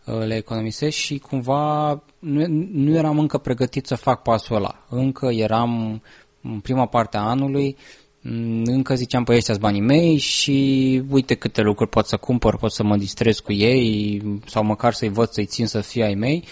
uh, 0.05 0.25
le 0.27 0.37
economisesc 0.37 0.97
și 0.97 1.19
cumva 1.19 1.91
nu, 2.19 2.47
nu 2.73 2.97
eram 2.97 3.19
încă 3.19 3.39
pregătit 3.39 3.87
să 3.87 3.95
fac 3.95 4.23
pasul 4.23 4.57
ăla. 4.57 4.85
Încă 4.89 5.27
eram 5.27 6.03
în 6.43 6.61
prima 6.61 6.87
parte 6.87 7.17
a 7.17 7.21
anului, 7.21 7.77
Mm, 8.25 8.63
încă 8.65 8.95
ziceam, 8.95 9.25
păi 9.25 9.37
ăștia 9.37 9.55
banii 9.61 9.81
mei 9.81 10.17
și 10.17 11.03
uite 11.11 11.35
câte 11.35 11.61
lucruri 11.63 11.91
pot 11.91 12.07
să 12.07 12.17
cumpăr, 12.17 12.57
pot 12.57 12.73
să 12.73 12.83
mă 12.83 12.97
distrez 12.97 13.39
cu 13.39 13.53
ei 13.53 14.23
sau 14.47 14.65
măcar 14.65 14.93
să-i 14.93 15.09
văd, 15.09 15.29
să-i 15.29 15.47
țin 15.47 15.67
să 15.67 15.81
fie 15.81 16.05
ai 16.05 16.15
mei. 16.15 16.45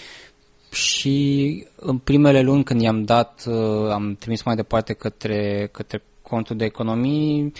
Și 0.71 1.67
în 1.75 1.97
primele 1.97 2.41
luni 2.41 2.63
când 2.63 2.81
i-am 2.81 3.03
dat, 3.03 3.43
uh, 3.47 3.89
am 3.89 4.15
trimis 4.19 4.43
mai 4.43 4.55
departe 4.55 4.93
către, 4.93 5.69
către 5.71 6.03
contul 6.21 6.55
de 6.55 6.65
economii, 6.65 7.53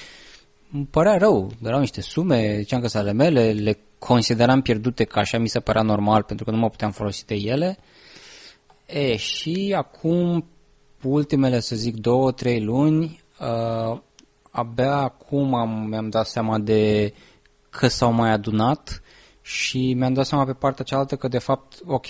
îmi 0.73 0.87
părea 0.91 1.17
rău, 1.17 1.51
erau 1.63 1.79
niște 1.79 2.01
sume, 2.01 2.57
ziceam 2.57 2.81
că 2.81 2.87
sunt 2.87 3.03
ale 3.03 3.11
mele, 3.11 3.51
le 3.51 3.77
consideram 3.99 4.61
pierdute, 4.61 5.03
că 5.03 5.19
așa 5.19 5.37
mi 5.37 5.47
se 5.47 5.59
părea 5.59 5.81
normal, 5.81 6.23
pentru 6.23 6.45
că 6.45 6.51
nu 6.51 6.57
mă 6.57 6.69
puteam 6.69 6.91
folosi 6.91 7.25
de 7.25 7.35
ele. 7.35 7.77
E, 8.85 9.15
și 9.15 9.73
acum, 9.77 10.45
ultimele, 11.03 11.59
să 11.59 11.75
zic, 11.75 11.95
două, 11.95 12.31
trei 12.31 12.63
luni, 12.63 13.21
Uh, 13.41 13.99
abia 14.51 14.95
acum 14.95 15.53
am, 15.53 15.85
mi-am 15.87 16.09
dat 16.09 16.27
seama 16.27 16.59
de 16.59 17.13
că 17.69 17.87
s-au 17.87 18.11
mai 18.11 18.31
adunat 18.31 19.01
și 19.41 19.93
mi-am 19.93 20.13
dat 20.13 20.25
seama 20.25 20.45
pe 20.45 20.53
partea 20.53 20.85
cealaltă 20.85 21.15
că 21.15 21.27
de 21.27 21.37
fapt, 21.37 21.79
ok, 21.85 22.07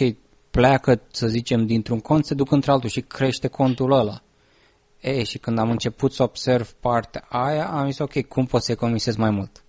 pleacă, 0.51 1.01
să 1.11 1.27
zicem, 1.27 1.65
dintr-un 1.65 1.99
cont, 1.99 2.25
se 2.25 2.33
duc 2.33 2.51
într-altul 2.51 2.89
și 2.89 3.01
crește 3.01 3.47
contul 3.47 3.91
ăla. 3.91 4.21
E, 4.99 5.23
și 5.23 5.37
când 5.37 5.57
am 5.57 5.69
început 5.69 6.13
să 6.13 6.23
observ 6.23 6.71
partea 6.71 7.25
aia, 7.29 7.67
am 7.67 7.85
zis, 7.85 7.99
ok, 7.99 8.21
cum 8.27 8.45
pot 8.45 8.63
să 8.63 8.71
economisesc 8.71 9.17
mai 9.17 9.29
mult? 9.29 9.63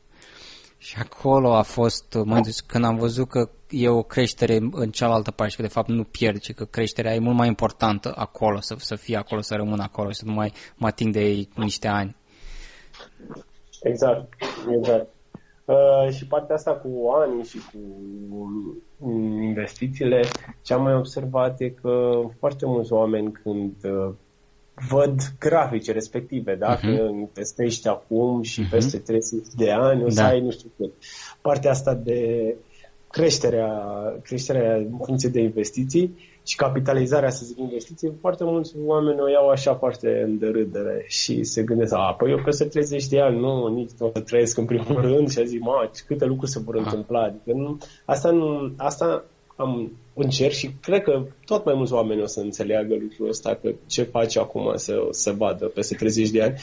Și 0.78 0.96
acolo 0.98 1.54
a 1.54 1.62
fost, 1.62 2.14
mă, 2.24 2.40
deci 2.40 2.60
când 2.60 2.84
am 2.84 2.96
văzut 2.96 3.28
că 3.28 3.50
e 3.70 3.88
o 3.88 4.02
creștere 4.02 4.58
în 4.72 4.90
cealaltă 4.90 5.30
parte 5.30 5.50
și 5.50 5.56
că 5.56 5.62
de 5.62 5.68
fapt 5.68 5.88
nu 5.88 6.04
pierd, 6.04 6.40
ci 6.40 6.52
că 6.52 6.64
creșterea 6.64 7.14
e 7.14 7.18
mult 7.18 7.36
mai 7.36 7.46
importantă 7.46 8.12
acolo, 8.16 8.60
să, 8.60 8.74
să 8.78 8.94
fie 8.94 9.16
acolo, 9.16 9.40
să 9.40 9.54
rămână 9.54 9.82
acolo 9.82 10.10
și 10.10 10.18
să 10.18 10.24
nu 10.24 10.32
mai 10.32 10.52
mă 10.74 10.86
ating 10.86 11.12
de 11.12 11.20
ei 11.20 11.48
niște 11.54 11.88
ani. 11.88 12.16
Exact, 13.82 14.32
exact. 14.76 15.11
Uh, 15.72 16.12
și 16.12 16.26
partea 16.26 16.54
asta 16.54 16.72
cu 16.72 17.10
ani 17.22 17.44
și 17.44 17.58
cu 17.58 17.78
investițiile, 19.42 20.20
ce 20.62 20.74
am 20.74 20.82
mai 20.82 20.94
observat 20.94 21.60
e 21.60 21.68
că 21.68 22.20
foarte 22.38 22.66
mulți 22.66 22.92
oameni 22.92 23.32
când 23.32 23.74
uh, 23.82 24.14
văd 24.88 25.20
grafice 25.38 25.92
respective, 25.92 26.54
da? 26.54 26.76
Uh-huh. 26.76 26.80
Că 26.80 27.08
investești 27.10 27.88
acum 27.88 28.42
și 28.42 28.62
uh-huh. 28.62 28.70
peste 28.70 28.98
30 28.98 29.46
de 29.56 29.70
ani 29.70 30.04
o 30.04 30.08
să 30.08 30.20
da. 30.20 30.28
ai 30.28 30.40
nu 30.40 30.50
știu 30.50 30.70
cât. 30.76 30.92
Partea 31.40 31.70
asta 31.70 31.94
de 31.94 32.54
creșterea, 33.10 33.82
creșterea 34.22 34.76
în 34.76 34.98
funcție 35.04 35.28
de 35.28 35.40
investiții 35.40 36.16
și 36.46 36.56
capitalizarea, 36.56 37.30
să 37.30 37.44
zic, 37.44 37.58
investiții, 37.58 38.12
foarte 38.20 38.44
mulți 38.44 38.72
oameni 38.84 39.20
o 39.20 39.28
iau 39.28 39.48
așa 39.48 39.74
foarte 39.74 40.22
în 40.24 40.38
derâdere 40.38 41.04
și 41.06 41.44
se 41.44 41.62
gândesc, 41.62 41.94
a, 41.94 42.14
păi 42.18 42.30
eu 42.30 42.40
peste 42.44 42.64
30 42.64 43.06
de 43.06 43.20
ani, 43.20 43.38
nu, 43.38 43.66
nici 43.66 43.90
nu 43.98 44.06
o 44.06 44.10
să 44.14 44.20
trăiesc 44.20 44.58
în 44.58 44.64
primul 44.64 45.00
rând. 45.10 45.30
Și 45.30 45.38
a 45.38 45.44
zic, 45.44 45.60
mă, 45.60 45.90
câte 46.06 46.24
lucruri 46.24 46.50
se 46.50 46.60
vor 46.60 46.74
întâmpla. 46.74 47.22
Adică 47.22 47.52
nu, 47.52 47.78
asta, 48.04 48.30
nu, 48.30 48.72
asta 48.76 49.24
am 49.56 49.92
încerc 50.14 50.52
și 50.52 50.70
cred 50.80 51.02
că 51.02 51.22
tot 51.44 51.64
mai 51.64 51.74
mulți 51.74 51.92
oameni 51.92 52.22
o 52.22 52.26
să 52.26 52.40
înțeleagă 52.40 52.94
lucrul 52.94 53.28
ăsta, 53.28 53.58
că 53.62 53.72
ce 53.86 54.02
faci 54.02 54.36
acum 54.36 54.72
să, 54.74 55.06
să 55.10 55.32
vadă 55.32 55.66
peste 55.66 55.94
30 55.94 56.30
de 56.30 56.42
ani 56.42 56.54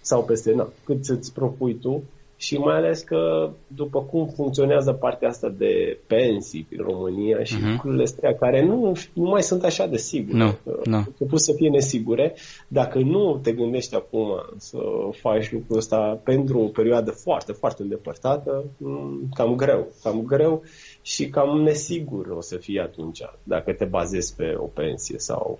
sau 0.00 0.24
peste, 0.24 0.52
na, 0.52 0.68
cât 0.84 1.04
îți 1.06 1.32
propui 1.32 1.74
tu 1.74 2.02
și 2.36 2.56
mai 2.56 2.76
ales 2.76 3.00
că 3.00 3.50
după 3.66 4.02
cum 4.02 4.26
funcționează 4.26 4.92
partea 4.92 5.28
asta 5.28 5.48
de 5.48 5.98
pensii 6.06 6.66
în 6.70 6.84
România 6.84 7.42
și 7.42 7.56
uh-huh. 7.56 7.70
lucrurile 7.70 8.02
astea 8.02 8.34
care 8.34 8.64
nu, 8.64 8.92
nu 9.12 9.28
mai 9.28 9.42
sunt 9.42 9.64
așa 9.64 9.86
de 9.86 9.96
sigure. 9.96 10.38
Nu, 10.38 10.54
nu. 10.84 10.96
Început 10.96 11.40
să 11.40 11.52
fie 11.52 11.68
nesigure. 11.68 12.34
Dacă 12.68 12.98
nu 12.98 13.38
te 13.42 13.52
gândești 13.52 13.94
acum 13.94 14.26
să 14.56 14.78
faci 15.10 15.52
lucrul 15.52 15.76
ăsta 15.76 16.20
pentru 16.24 16.58
o 16.58 16.66
perioadă 16.66 17.10
foarte, 17.10 17.52
foarte 17.52 17.82
îndepărtată, 17.82 18.64
mm, 18.76 19.28
cam 19.34 19.54
greu. 19.54 19.92
Cam 20.02 20.22
greu 20.22 20.62
și 21.02 21.28
cam 21.28 21.60
nesigur 21.60 22.26
o 22.26 22.40
să 22.40 22.56
fie 22.56 22.80
atunci 22.80 23.20
dacă 23.42 23.72
te 23.72 23.84
bazezi 23.84 24.34
pe 24.34 24.54
o 24.56 24.66
pensie 24.66 25.18
sau 25.18 25.58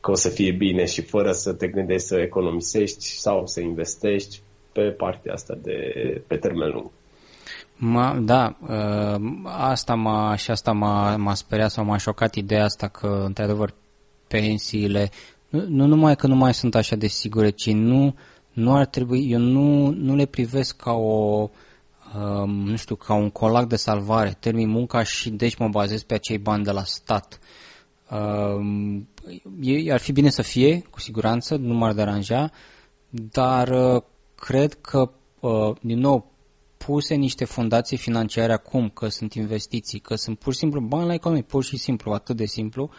că 0.00 0.10
o 0.10 0.14
să 0.14 0.28
fie 0.28 0.52
bine 0.52 0.84
și 0.84 1.02
fără 1.02 1.32
să 1.32 1.52
te 1.52 1.68
gândești 1.68 2.06
să 2.06 2.16
economisești 2.16 3.04
sau 3.04 3.46
să 3.46 3.60
investești 3.60 4.42
pe 4.72 4.82
partea 4.82 5.32
asta 5.32 5.54
de 5.62 5.76
pe 6.26 6.36
termen 6.36 6.70
lung. 6.70 6.90
Ma, 7.76 8.18
da, 8.20 8.56
ă, 8.68 9.18
asta 9.44 9.94
m-a, 9.94 10.36
și 10.36 10.50
asta 10.50 10.72
m-a, 10.72 11.16
m-a 11.16 11.34
speriat 11.34 11.70
sau 11.70 11.84
m-a 11.84 11.96
șocat 11.96 12.34
ideea 12.34 12.64
asta 12.64 12.88
că, 12.88 13.22
într-adevăr, 13.26 13.74
pensiile, 14.28 15.10
nu, 15.48 15.64
nu 15.68 15.86
numai 15.86 16.16
că 16.16 16.26
nu 16.26 16.34
mai 16.34 16.54
sunt 16.54 16.74
așa 16.74 16.96
de 16.96 17.06
sigure, 17.06 17.50
ci 17.50 17.70
nu, 17.70 18.14
nu 18.52 18.74
ar 18.74 18.86
trebui, 18.86 19.30
eu 19.30 19.38
nu, 19.38 19.90
nu 19.90 20.14
le 20.14 20.26
privesc 20.26 20.76
ca 20.76 20.92
o, 20.92 21.48
um, 22.18 22.50
nu 22.50 22.76
știu, 22.76 22.94
ca 22.94 23.14
un 23.14 23.30
colac 23.30 23.66
de 23.66 23.76
salvare, 23.76 24.36
termin 24.40 24.68
munca 24.68 25.02
și 25.02 25.30
deci 25.30 25.56
mă 25.56 25.68
bazez 25.68 26.02
pe 26.02 26.14
acei 26.14 26.38
bani 26.38 26.64
de 26.64 26.70
la 26.70 26.82
stat. 26.84 27.38
Um, 28.10 29.08
e, 29.60 29.92
ar 29.92 30.00
fi 30.00 30.12
bine 30.12 30.30
să 30.30 30.42
fie, 30.42 30.82
cu 30.90 31.00
siguranță, 31.00 31.56
nu 31.56 31.74
m-ar 31.74 31.92
deranja, 31.92 32.50
dar 33.08 33.68
uh, 33.68 34.02
cred 34.40 34.74
că, 34.80 35.10
uh, 35.40 35.76
din 35.80 35.98
nou, 35.98 36.30
puse 36.76 37.14
niște 37.14 37.44
fundații 37.44 37.96
financiare 37.96 38.52
acum, 38.52 38.88
că 38.88 39.08
sunt 39.08 39.34
investiții, 39.34 39.98
că 39.98 40.14
sunt 40.14 40.38
pur 40.38 40.52
și 40.52 40.58
simplu 40.58 40.80
bani 40.80 41.06
la 41.06 41.14
economie, 41.14 41.42
pur 41.42 41.64
și 41.64 41.76
simplu, 41.76 42.12
atât 42.12 42.36
de 42.36 42.46
simplu, 42.46 42.90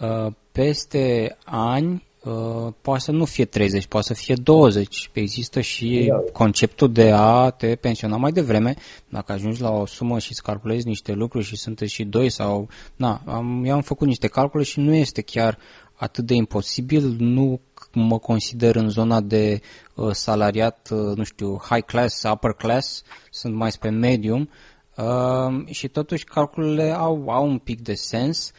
uh, 0.00 0.32
peste 0.52 1.36
ani 1.44 2.06
uh, 2.24 2.72
poate 2.80 3.00
să 3.00 3.12
nu 3.12 3.24
fie 3.24 3.44
30, 3.44 3.86
poate 3.86 4.06
să 4.06 4.14
fie 4.14 4.34
20. 4.34 5.10
Există 5.12 5.60
și 5.60 6.12
conceptul 6.32 6.92
de 6.92 7.10
a 7.10 7.50
te 7.50 7.74
pensiona 7.74 8.16
mai 8.16 8.32
devreme, 8.32 8.74
dacă 9.08 9.32
ajungi 9.32 9.60
la 9.60 9.70
o 9.70 9.86
sumă 9.86 10.18
și 10.18 10.30
îți 10.30 10.42
calculezi 10.42 10.86
niște 10.86 11.12
lucruri 11.12 11.44
și 11.44 11.56
sunteți 11.56 11.92
și 11.92 12.04
doi 12.04 12.30
sau... 12.30 12.68
Na, 12.96 13.22
am, 13.24 13.64
eu 13.64 13.74
am 13.74 13.82
făcut 13.82 14.06
niște 14.06 14.26
calcule 14.26 14.62
și 14.62 14.80
nu 14.80 14.94
este 14.94 15.22
chiar 15.22 15.58
atât 15.94 16.24
de 16.24 16.34
imposibil, 16.34 17.16
nu 17.18 17.60
mă 17.92 18.18
consider 18.18 18.76
în 18.76 18.88
zona 18.88 19.20
de 19.20 19.60
uh, 19.94 20.10
salariat, 20.12 20.88
uh, 20.92 21.16
nu 21.16 21.24
știu, 21.24 21.60
high 21.68 21.84
class, 21.84 22.22
upper 22.22 22.52
class, 22.52 23.02
sunt 23.30 23.54
mai 23.54 23.72
spre 23.72 23.90
medium 23.90 24.50
uh, 24.96 25.66
și 25.66 25.88
totuși 25.88 26.24
calculele 26.24 26.90
au, 26.90 27.28
au 27.28 27.48
un 27.48 27.58
pic 27.58 27.80
de 27.80 27.94
sens, 27.94 28.52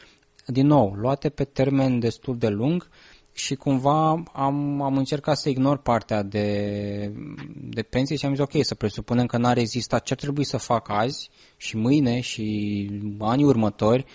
din 0.45 0.67
nou, 0.67 0.93
luate 0.97 1.29
pe 1.29 1.43
termen 1.43 1.99
destul 1.99 2.37
de 2.37 2.47
lung 2.47 2.89
și 3.33 3.55
cumva 3.55 4.23
am, 4.33 4.81
am 4.81 4.97
încercat 4.97 5.37
să 5.37 5.49
ignor 5.49 5.77
partea 5.77 6.23
de, 6.23 7.11
de 7.55 7.81
pensie 7.81 8.15
și 8.15 8.25
am 8.25 8.35
zis 8.35 8.43
ok, 8.43 8.65
să 8.65 8.75
presupunem 8.75 9.25
că 9.25 9.37
n-ar 9.37 9.57
exista 9.57 9.99
ce 9.99 10.13
ar 10.13 10.19
trebui 10.19 10.43
să 10.43 10.57
fac 10.57 10.89
azi 10.89 11.29
și 11.57 11.77
mâine 11.77 12.19
și 12.19 12.89
anii 13.19 13.45
următori 13.45 14.05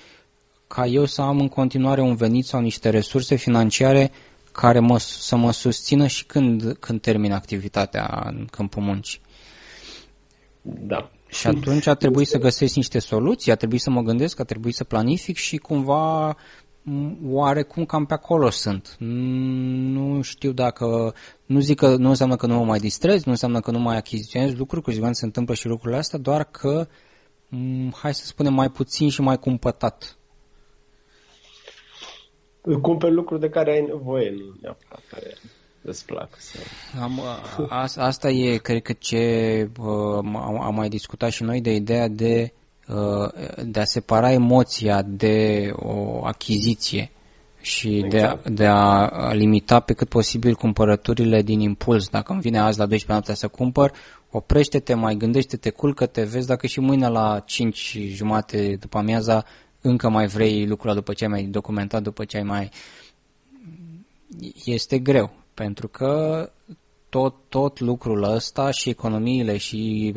ca 0.67 0.87
eu 0.87 1.05
să 1.05 1.23
am 1.23 1.41
în 1.41 1.49
continuare 1.49 2.01
un 2.01 2.15
venit 2.15 2.45
sau 2.45 2.61
niște 2.61 2.91
resurse 2.91 3.35
financiare 3.35 4.11
care 4.55 4.79
mă, 4.79 4.99
să 4.99 5.37
mă 5.37 5.53
susțină 5.53 6.07
și 6.07 6.25
când, 6.25 6.77
când 6.81 7.01
termin 7.01 7.33
activitatea 7.33 8.23
în 8.27 8.47
câmpul 8.51 8.83
muncii. 8.83 9.21
Da. 10.63 11.11
Și 11.29 11.47
atunci 11.47 11.87
a 11.87 11.95
trebuit 11.95 12.27
să 12.27 12.39
găsesc 12.39 12.75
niște 12.75 12.99
soluții, 12.99 13.53
a 13.53 13.55
trebuit 13.55 13.81
să 13.81 13.91
mă 13.91 14.03
gândesc, 14.03 14.41
a 14.41 14.45
trebuit 14.45 14.75
să 14.75 14.85
planific 14.85 15.37
și 15.37 15.57
cumva 15.57 16.37
oarecum 17.27 17.85
cam 17.85 18.05
pe 18.05 18.15
acolo 18.15 18.51
sunt. 18.51 18.97
Nu 18.99 20.23
știu 20.23 20.53
dacă, 20.53 21.15
nu 21.47 21.61
zic 21.61 21.79
că 21.79 21.97
nu 21.97 22.09
înseamnă 22.09 22.37
că 22.37 22.47
nu 22.47 22.55
mă 22.55 22.65
mai 22.65 22.79
distrez, 22.79 23.25
nu 23.25 23.31
înseamnă 23.31 23.61
că 23.61 23.71
nu 23.71 23.79
mai 23.79 23.97
achiziționez 23.97 24.55
lucruri, 24.55 24.83
cu 24.83 24.91
siguranță 24.91 25.19
se 25.19 25.25
întâmplă 25.25 25.55
și 25.55 25.67
lucrurile 25.67 25.99
astea, 25.99 26.19
doar 26.19 26.45
că, 26.45 26.89
hai 27.93 28.15
să 28.15 28.25
spunem, 28.27 28.55
mai 28.55 28.71
puțin 28.71 29.09
și 29.09 29.21
mai 29.21 29.39
cumpătat 29.39 30.19
cumperi 32.81 33.13
lucruri 33.13 33.41
de 33.41 33.49
care 33.49 33.73
ai 33.73 33.81
nevoie, 33.81 34.31
nu 34.31 34.55
neapărat 34.61 35.03
care 35.11 35.35
îți 35.83 36.05
plac. 36.05 36.29
Să... 36.39 36.59
Am, 37.03 37.21
a, 37.69 37.87
asta 37.97 38.29
e, 38.29 38.57
cred 38.57 38.83
că 38.83 38.93
ce 38.93 39.21
uh, 39.79 40.17
am, 40.23 40.61
am 40.61 40.75
mai 40.75 40.89
discutat 40.89 41.31
și 41.31 41.43
noi 41.43 41.61
de 41.61 41.75
ideea 41.75 42.09
de, 42.09 42.53
uh, 42.89 43.65
de 43.65 43.81
a 43.81 43.85
separa 43.85 44.33
emoția 44.33 45.03
de 45.03 45.71
o 45.75 46.25
achiziție 46.25 47.11
și 47.61 47.97
exact. 47.97 48.49
de, 48.49 48.51
a, 48.51 48.51
de 48.51 48.67
a 48.67 49.33
limita 49.33 49.81
pe 49.81 49.93
cât 49.93 50.09
posibil 50.09 50.55
cumpărăturile 50.55 51.43
din 51.43 51.61
impuls. 51.61 52.09
Dacă 52.09 52.33
îmi 52.33 52.41
vine 52.41 52.59
azi 52.59 52.79
la 52.79 52.87
12 52.87 53.11
noaptea 53.11 53.35
să 53.35 53.49
cumpăr, 53.49 53.93
oprește-te, 54.31 54.95
mai 54.95 55.15
gândește-te, 55.15 55.71
culcă-te, 55.71 56.23
vezi 56.23 56.47
dacă 56.47 56.67
și 56.67 56.81
mâine 56.81 57.09
la 57.09 57.43
5 57.47 57.99
jumate 57.99 58.77
după 58.81 58.99
amiaza 58.99 59.45
încă 59.87 60.09
mai 60.09 60.27
vrei 60.27 60.67
lucrul 60.67 60.95
după 60.95 61.13
ce 61.13 61.25
ai 61.25 61.31
mai 61.31 61.43
documentat, 61.43 62.03
după 62.03 62.25
ce 62.25 62.37
ai 62.37 62.43
mai... 62.43 62.71
Este 64.65 64.99
greu, 64.99 65.31
pentru 65.55 65.89
că 65.89 66.51
tot, 67.09 67.35
tot 67.49 67.81
lucrul 67.81 68.23
ăsta 68.23 68.71
și 68.71 68.89
economiile 68.89 69.57
și 69.57 70.13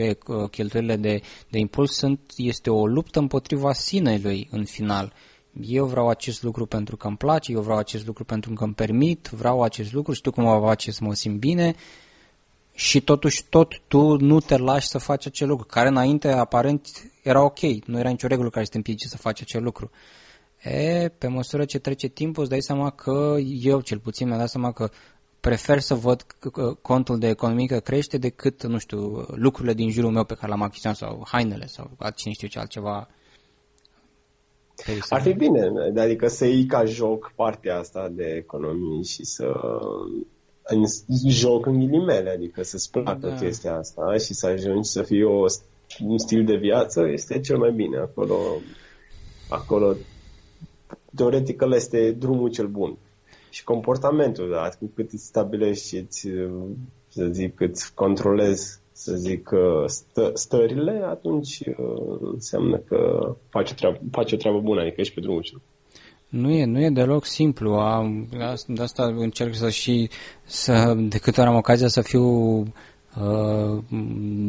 cheltuielile 0.51 0.95
de, 0.95 1.21
de 1.49 1.59
impuls 1.59 1.91
sunt, 1.91 2.19
este 2.35 2.69
o 2.69 2.87
luptă 2.87 3.19
împotriva 3.19 3.73
sinelui 3.73 4.47
în 4.51 4.65
final. 4.65 5.13
Eu 5.61 5.85
vreau 5.85 6.09
acest 6.09 6.43
lucru 6.43 6.65
pentru 6.65 6.97
că 6.97 7.07
îmi 7.07 7.17
place, 7.17 7.51
eu 7.51 7.61
vreau 7.61 7.77
acest 7.77 8.05
lucru 8.05 8.23
pentru 8.23 8.53
că 8.53 8.63
îmi 8.63 8.73
permit, 8.73 9.29
vreau 9.31 9.63
acest 9.63 9.93
lucru, 9.93 10.13
știu 10.13 10.31
cum 10.31 10.43
mă 10.43 10.59
face 10.59 10.91
să 10.91 11.03
mă 11.03 11.13
simt 11.13 11.39
bine 11.39 11.75
și 12.77 13.01
totuși 13.01 13.45
tot 13.49 13.81
tu 13.87 14.15
nu 14.15 14.39
te 14.39 14.57
lași 14.57 14.87
să 14.87 14.97
faci 14.97 15.25
acel 15.25 15.47
lucru, 15.47 15.65
care 15.65 15.87
înainte 15.87 16.31
aparent 16.31 16.87
era 17.23 17.43
ok, 17.43 17.59
nu 17.85 17.99
era 17.99 18.09
nicio 18.09 18.27
regulă 18.27 18.49
care 18.49 18.65
să 18.65 18.71
te 18.71 18.77
împiedice 18.77 19.07
să 19.07 19.17
faci 19.17 19.41
acel 19.41 19.63
lucru. 19.63 19.91
E, 20.61 21.07
pe 21.17 21.27
măsură 21.27 21.65
ce 21.65 21.79
trece 21.79 22.07
timpul 22.07 22.41
îți 22.41 22.51
dai 22.51 22.61
seama 22.61 22.89
că 22.89 23.35
eu 23.61 23.81
cel 23.81 23.99
puțin 23.99 24.27
mi-am 24.27 24.39
dat 24.39 24.49
seama 24.49 24.71
că 24.71 24.89
prefer 25.39 25.79
să 25.79 25.93
văd 25.93 26.25
contul 26.81 27.19
de 27.19 27.27
economică 27.27 27.79
crește 27.79 28.17
decât, 28.17 28.63
nu 28.63 28.77
știu, 28.77 29.25
lucrurile 29.27 29.73
din 29.73 29.91
jurul 29.91 30.11
meu 30.11 30.23
pe 30.23 30.33
care 30.33 30.47
l-am 30.47 30.61
achiziționat 30.61 30.97
sau 30.97 31.25
hainele 31.31 31.65
sau 31.65 31.89
cine 32.15 32.33
știu 32.33 32.47
ce 32.47 32.59
altceva. 32.59 33.07
Ar 35.09 35.21
fi 35.21 35.33
bine, 35.33 35.61
adică 35.97 36.27
să 36.27 36.45
iei 36.45 36.65
ca 36.65 36.85
joc 36.85 37.31
partea 37.35 37.77
asta 37.77 38.09
de 38.11 38.25
economie 38.25 39.01
și 39.01 39.25
să 39.25 39.45
în 40.03 40.36
joc 41.27 41.65
în 41.65 41.79
ghilimele, 41.79 42.29
adică 42.29 42.63
să-ți 42.63 42.91
placă 42.91 43.27
da. 43.27 43.35
chestia 43.35 43.75
asta 43.75 44.13
și 44.13 44.33
să 44.33 44.47
ajungi 44.47 44.89
să 44.89 45.01
fii 45.01 45.23
o, 45.23 45.45
un 46.05 46.17
stil 46.17 46.45
de 46.45 46.55
viață, 46.55 47.07
este 47.11 47.39
cel 47.39 47.57
mai 47.57 47.71
bine. 47.71 47.97
Acolo, 47.97 48.35
acolo 49.49 49.95
teoretic 51.15 51.61
ăla 51.61 51.75
este 51.75 52.11
drumul 52.11 52.49
cel 52.49 52.67
bun. 52.67 52.97
Și 53.49 53.63
comportamentul, 53.63 54.49
da, 54.49 54.69
cu 54.79 54.91
cât 54.95 55.11
îți 55.11 55.25
stabilești 55.25 55.87
și 55.87 55.95
îți, 55.95 56.27
să 57.07 57.25
zic, 57.25 57.59
îți 57.59 57.93
controlezi, 57.93 58.79
să 58.91 59.15
zic, 59.15 59.49
stă, 59.85 60.31
stările, 60.33 61.01
atunci 61.05 61.59
uh, 61.59 62.17
înseamnă 62.21 62.77
că 62.77 63.31
faci 63.49 63.71
o, 63.71 63.73
treabă, 63.73 63.99
faci 64.11 64.31
o 64.31 64.35
treabă 64.35 64.59
bună, 64.59 64.81
adică 64.81 65.01
ești 65.01 65.13
pe 65.13 65.19
drumul 65.19 65.41
cel 65.41 65.57
bun. 65.57 65.76
Nu 66.29 66.51
e, 66.51 66.65
nu 66.65 66.81
e 66.81 66.89
deloc 66.89 67.25
simplu. 67.25 67.73
Am, 67.73 68.27
de 68.67 68.81
asta 68.81 69.03
încerc 69.03 69.55
să 69.55 69.69
și, 69.69 70.09
să, 70.45 70.93
de 70.97 71.17
câte 71.17 71.41
ori 71.41 71.49
am 71.49 71.55
ocazia 71.55 71.87
să 71.87 72.01
fiu 72.01 72.23
uh, 72.59 73.83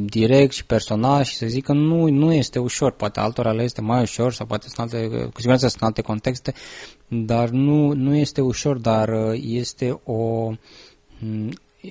direct 0.04 0.52
și 0.52 0.66
personal 0.66 1.22
și 1.22 1.36
să 1.36 1.46
zic 1.46 1.64
că 1.64 1.72
nu, 1.72 2.08
nu 2.08 2.32
este 2.32 2.58
ușor. 2.58 2.92
Poate 2.92 3.20
altora 3.20 3.52
le 3.52 3.62
este 3.62 3.80
mai 3.80 4.02
ușor 4.02 4.32
sau 4.32 4.46
poate 4.46 4.66
sunt 4.68 4.78
alte, 4.78 5.08
cu 5.08 5.36
siguranță 5.36 5.68
sunt 5.68 5.82
alte 5.82 6.02
contexte, 6.02 6.54
dar 7.08 7.48
nu, 7.48 7.92
nu 7.92 8.14
este 8.14 8.40
ușor, 8.40 8.76
dar 8.76 9.08
uh, 9.08 9.40
este 9.42 10.00
o 10.04 10.52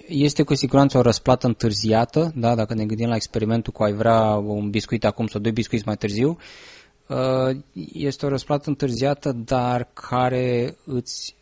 este 0.07 0.43
cu 0.43 0.55
siguranță 0.55 0.97
o 0.97 1.01
răsplată 1.01 1.47
întârziată, 1.47 2.31
da? 2.35 2.55
dacă 2.55 2.73
ne 2.73 2.85
gândim 2.85 3.07
la 3.07 3.15
experimentul 3.15 3.73
cu 3.73 3.83
ai 3.83 3.93
vrea 3.93 4.23
un 4.33 4.69
biscuit 4.69 5.05
acum 5.05 5.27
sau 5.27 5.41
doi 5.41 5.51
biscuiți 5.51 5.85
mai 5.85 5.95
târziu, 5.95 6.29
uh, 6.29 6.37
Uh, 6.37 6.76
este 7.93 8.25
o 8.25 8.29
răsplată 8.29 8.69
întârziată, 8.69 9.31
dar 9.31 9.89
care 9.93 10.77
îți... 10.85 11.35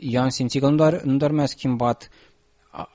Eu 0.00 0.22
am 0.22 0.28
simțit 0.28 0.60
că 0.60 0.68
nu 0.68 0.76
doar, 0.76 1.02
nu 1.02 1.16
doar 1.16 1.30
mi-a 1.30 1.46
schimbat 1.46 2.08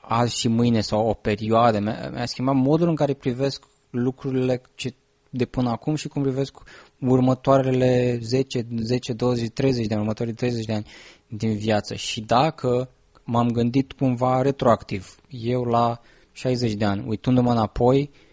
azi 0.00 0.38
și 0.38 0.48
mâine 0.48 0.80
sau 0.80 1.08
o 1.08 1.12
perioadă, 1.12 1.78
mi-a, 1.78 2.10
mi 2.14 2.28
schimbat 2.28 2.54
modul 2.54 2.88
în 2.88 2.94
care 2.94 3.14
privesc 3.14 3.62
lucrurile 3.90 4.62
ce 4.74 4.94
de 5.30 5.44
până 5.44 5.70
acum 5.70 5.94
și 5.94 6.08
cum 6.08 6.22
privesc 6.22 6.54
următoarele 6.98 8.18
10, 8.22 8.66
10, 8.76 9.12
20, 9.12 9.50
30 9.50 9.86
de 9.86 9.92
ani, 9.92 10.02
următorii 10.02 10.32
30 10.32 10.64
de 10.64 10.72
ani 10.72 10.86
din 11.26 11.56
viață. 11.56 11.94
Și 11.94 12.20
dacă 12.20 12.90
m-am 13.24 13.50
gândit 13.50 13.92
cumva 13.92 14.42
retroactiv, 14.42 15.16
eu 15.28 15.64
la 15.64 16.00
60 16.32 16.72
de 16.72 16.84
ani, 16.84 17.04
uitându-mă 17.06 17.50
înapoi, 17.50 18.10
uh, 18.12 18.18
Uh, 18.18 18.27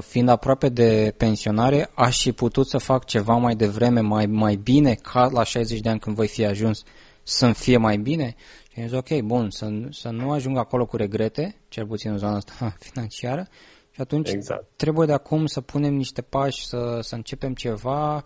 fiind 0.00 0.28
aproape 0.28 0.68
de 0.68 1.14
pensionare, 1.16 1.90
aș 1.94 2.22
fi 2.22 2.32
putut 2.32 2.68
să 2.68 2.78
fac 2.78 3.04
ceva 3.04 3.36
mai 3.36 3.54
devreme, 3.54 4.00
mai, 4.00 4.26
mai 4.26 4.54
bine, 4.54 4.94
ca 4.94 5.28
la 5.32 5.44
60 5.44 5.80
de 5.80 5.88
ani 5.88 5.98
când 5.98 6.16
voi 6.16 6.28
fi 6.28 6.44
ajuns 6.44 6.82
să-mi 7.22 7.54
fie 7.54 7.76
mai 7.76 7.96
bine. 7.96 8.34
Și 8.72 8.80
am 8.80 8.86
zis, 8.86 8.96
ok, 8.96 9.20
bun, 9.20 9.50
să, 9.50 9.68
să 9.90 10.08
nu 10.08 10.30
ajung 10.30 10.56
acolo 10.56 10.86
cu 10.86 10.96
regrete, 10.96 11.56
cel 11.68 11.86
puțin 11.86 12.10
în 12.10 12.18
zona 12.18 12.36
asta 12.36 12.74
financiară, 12.90 13.48
și 13.90 14.00
atunci 14.00 14.30
exact. 14.30 14.64
trebuie 14.76 15.06
de 15.06 15.12
acum 15.12 15.46
să 15.46 15.60
punem 15.60 15.94
niște 15.94 16.22
pași, 16.22 16.66
să, 16.66 16.98
să 17.02 17.14
începem 17.14 17.54
ceva, 17.54 18.22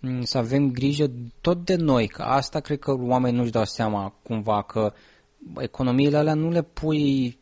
mm, 0.00 0.22
să 0.22 0.38
avem 0.38 0.70
grijă 0.70 1.10
tot 1.40 1.64
de 1.64 1.74
noi, 1.74 2.06
că 2.08 2.22
asta 2.22 2.60
cred 2.60 2.78
că 2.78 2.96
oamenii 2.98 3.38
nu-și 3.38 3.50
dau 3.50 3.64
seama 3.64 4.14
cumva 4.22 4.62
că 4.62 4.92
economiile 5.58 6.16
alea 6.16 6.34
nu 6.34 6.50
le 6.50 6.62
pui 6.62 7.38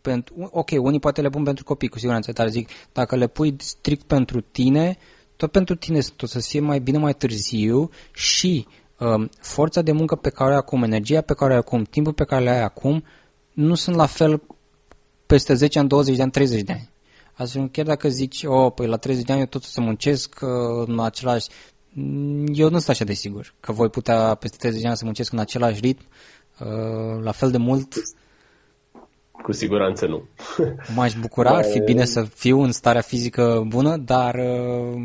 pentru, 0.00 0.48
ok, 0.52 0.70
unii 0.70 1.00
poate 1.00 1.20
le 1.20 1.28
pun 1.28 1.44
pentru 1.44 1.64
copii, 1.64 1.88
cu 1.88 1.98
siguranță, 1.98 2.32
dar 2.32 2.48
zic, 2.48 2.68
dacă 2.92 3.16
le 3.16 3.26
pui 3.26 3.56
strict 3.58 4.06
pentru 4.06 4.40
tine, 4.40 4.98
tot 5.36 5.50
pentru 5.50 5.74
tine 5.74 6.00
tot 6.16 6.28
să 6.28 6.38
fie 6.38 6.60
mai 6.60 6.80
bine 6.80 6.98
mai 6.98 7.14
târziu 7.14 7.90
și 8.12 8.66
um, 8.98 9.30
forța 9.40 9.82
de 9.82 9.92
muncă 9.92 10.16
pe 10.16 10.30
care 10.30 10.50
o 10.50 10.52
ai 10.52 10.58
acum, 10.58 10.82
energia 10.82 11.20
pe 11.20 11.34
care 11.34 11.50
o 11.50 11.52
ai 11.52 11.58
acum, 11.58 11.82
timpul 11.82 12.12
pe 12.12 12.24
care 12.24 12.44
le 12.44 12.50
ai 12.50 12.62
acum, 12.62 13.04
nu 13.52 13.74
sunt 13.74 13.96
la 13.96 14.06
fel 14.06 14.42
peste 15.26 15.54
10 15.54 15.78
ani, 15.78 15.88
20 15.88 16.16
de 16.16 16.22
ani, 16.22 16.30
30 16.30 16.62
de 16.62 16.72
ani. 16.72 16.90
Astfel, 17.32 17.68
chiar 17.68 17.84
dacă 17.86 18.08
zici, 18.08 18.44
oh, 18.44 18.72
păi 18.74 18.86
la 18.86 18.96
30 18.96 19.24
de 19.24 19.32
ani 19.32 19.40
eu 19.40 19.46
tot 19.46 19.62
să 19.62 19.80
muncesc 19.80 20.38
uh, 20.42 20.48
în 20.86 21.00
același... 21.00 21.48
Eu 22.52 22.70
nu 22.70 22.76
sunt 22.76 22.88
așa 22.88 23.04
de 23.04 23.12
sigur 23.12 23.54
că 23.60 23.72
voi 23.72 23.88
putea 23.88 24.34
peste 24.34 24.56
30 24.56 24.80
de 24.80 24.88
ani 24.88 24.96
să 24.96 25.04
muncesc 25.04 25.32
în 25.32 25.38
același 25.38 25.80
ritm, 25.80 26.04
uh, 26.58 27.22
la 27.22 27.32
fel 27.32 27.50
de 27.50 27.56
mult 27.56 27.94
cu 29.42 29.52
siguranță 29.52 30.06
nu. 30.06 30.22
M-aș 30.96 31.14
bucura, 31.14 31.50
ar 31.50 31.64
fi 31.64 31.80
bine 31.80 32.04
să 32.04 32.22
fiu 32.22 32.60
în 32.60 32.72
starea 32.72 33.00
fizică 33.00 33.64
bună, 33.66 33.96
dar 33.96 34.34
uh, 34.34 35.02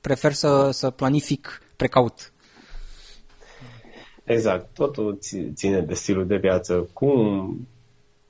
prefer 0.00 0.32
să, 0.32 0.70
să 0.70 0.90
planific 0.90 1.62
precaut. 1.76 2.32
Exact, 4.24 4.74
totul 4.74 5.18
ține 5.54 5.80
de 5.80 5.94
stilul 5.94 6.26
de 6.26 6.36
viață. 6.36 6.88
Cum, 6.92 7.68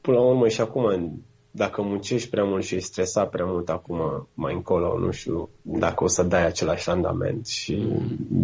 până 0.01 0.17
la 0.17 0.23
urmă 0.23 0.49
și 0.49 0.61
acum, 0.61 1.13
dacă 1.51 1.83
muncești 1.83 2.31
prea 2.31 2.45
mult 2.45 2.65
și 2.65 2.75
ești 2.75 2.89
stresat 2.89 3.31
prea 3.31 3.45
mult 3.45 3.69
acum, 3.69 4.29
mai 4.35 4.55
încolo, 4.55 4.99
nu 4.99 5.11
știu 5.11 5.49
dacă 5.63 6.05
o 6.05 6.07
să 6.07 6.23
dai 6.23 6.47
același 6.47 6.89
randament 6.89 7.47
și 7.47 7.89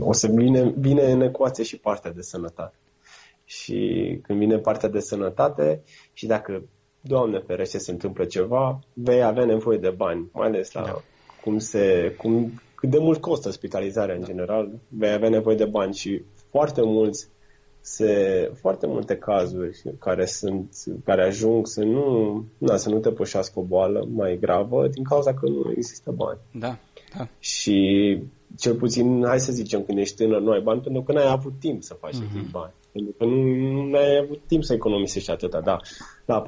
o 0.01 0.13
să 0.13 0.27
vine, 0.35 0.73
vine 0.77 1.13
în 1.13 1.21
ecuație 1.21 1.65
și 1.65 1.79
partea 1.79 2.13
de 2.13 2.23
sănătate. 2.23 2.75
Și 3.51 4.19
când 4.23 4.39
vine 4.39 4.59
partea 4.59 4.89
de 4.89 5.01
sănătate 5.01 5.83
și 6.13 6.27
dacă, 6.27 6.63
Doamne 7.01 7.39
ferește, 7.39 7.79
se 7.79 7.91
întâmplă 7.91 8.25
ceva, 8.25 8.79
vei 8.93 9.23
avea 9.23 9.45
nevoie 9.45 9.79
de 9.79 9.91
bani, 9.91 10.29
mai 10.33 10.47
ales 10.47 10.73
la 10.73 10.83
da. 10.83 11.03
cum 11.43 11.59
se, 11.59 12.15
cum, 12.19 12.53
cât 12.75 12.91
de 12.91 12.99
mult 12.99 13.21
costă 13.21 13.51
spitalizarea 13.51 14.15
în 14.15 14.25
general, 14.25 14.71
vei 14.89 15.13
avea 15.13 15.29
nevoie 15.29 15.57
de 15.57 15.65
bani 15.65 15.95
și 15.95 16.23
foarte 16.51 16.81
mulți 16.83 17.29
se, 17.81 18.53
foarte 18.61 18.87
multe 18.87 19.17
cazuri 19.17 19.83
care 19.99 20.27
sunt, 20.27 20.75
care 21.05 21.23
ajung 21.23 21.67
să 21.67 21.85
nu, 21.85 22.45
na, 22.59 22.77
să 22.77 22.89
nu 22.89 22.99
te 22.99 23.11
pășească 23.11 23.59
o 23.59 23.63
boală 23.63 24.09
mai 24.13 24.39
gravă 24.41 24.89
din 24.89 25.05
cauza 25.05 25.35
că 25.35 25.49
nu 25.49 25.71
există 25.71 26.11
bani. 26.11 26.39
Da, 26.53 26.79
da. 27.17 27.29
Și 27.39 28.19
cel 28.57 28.75
puțin, 28.75 29.25
hai 29.27 29.41
să 29.41 29.53
zicem, 29.53 29.83
când 29.83 29.99
ești 29.99 30.17
tânăr, 30.17 30.41
nu 30.41 30.51
ai 30.51 30.61
bani 30.61 30.81
pentru 30.81 31.03
că 31.03 31.13
n-ai 31.13 31.31
avut 31.31 31.53
timp 31.59 31.83
să 31.83 31.95
faci 32.01 32.15
mm-hmm. 32.15 32.51
bani. 32.51 32.73
Pentru 32.93 33.15
că 33.19 33.25
nu, 33.25 33.83
nu 33.83 33.97
ai 33.97 34.17
avut 34.17 34.41
timp 34.47 34.65
să 34.65 34.73
economisești 34.73 35.31
atâta, 35.31 35.61
da. 35.61 35.77
La 36.25 36.43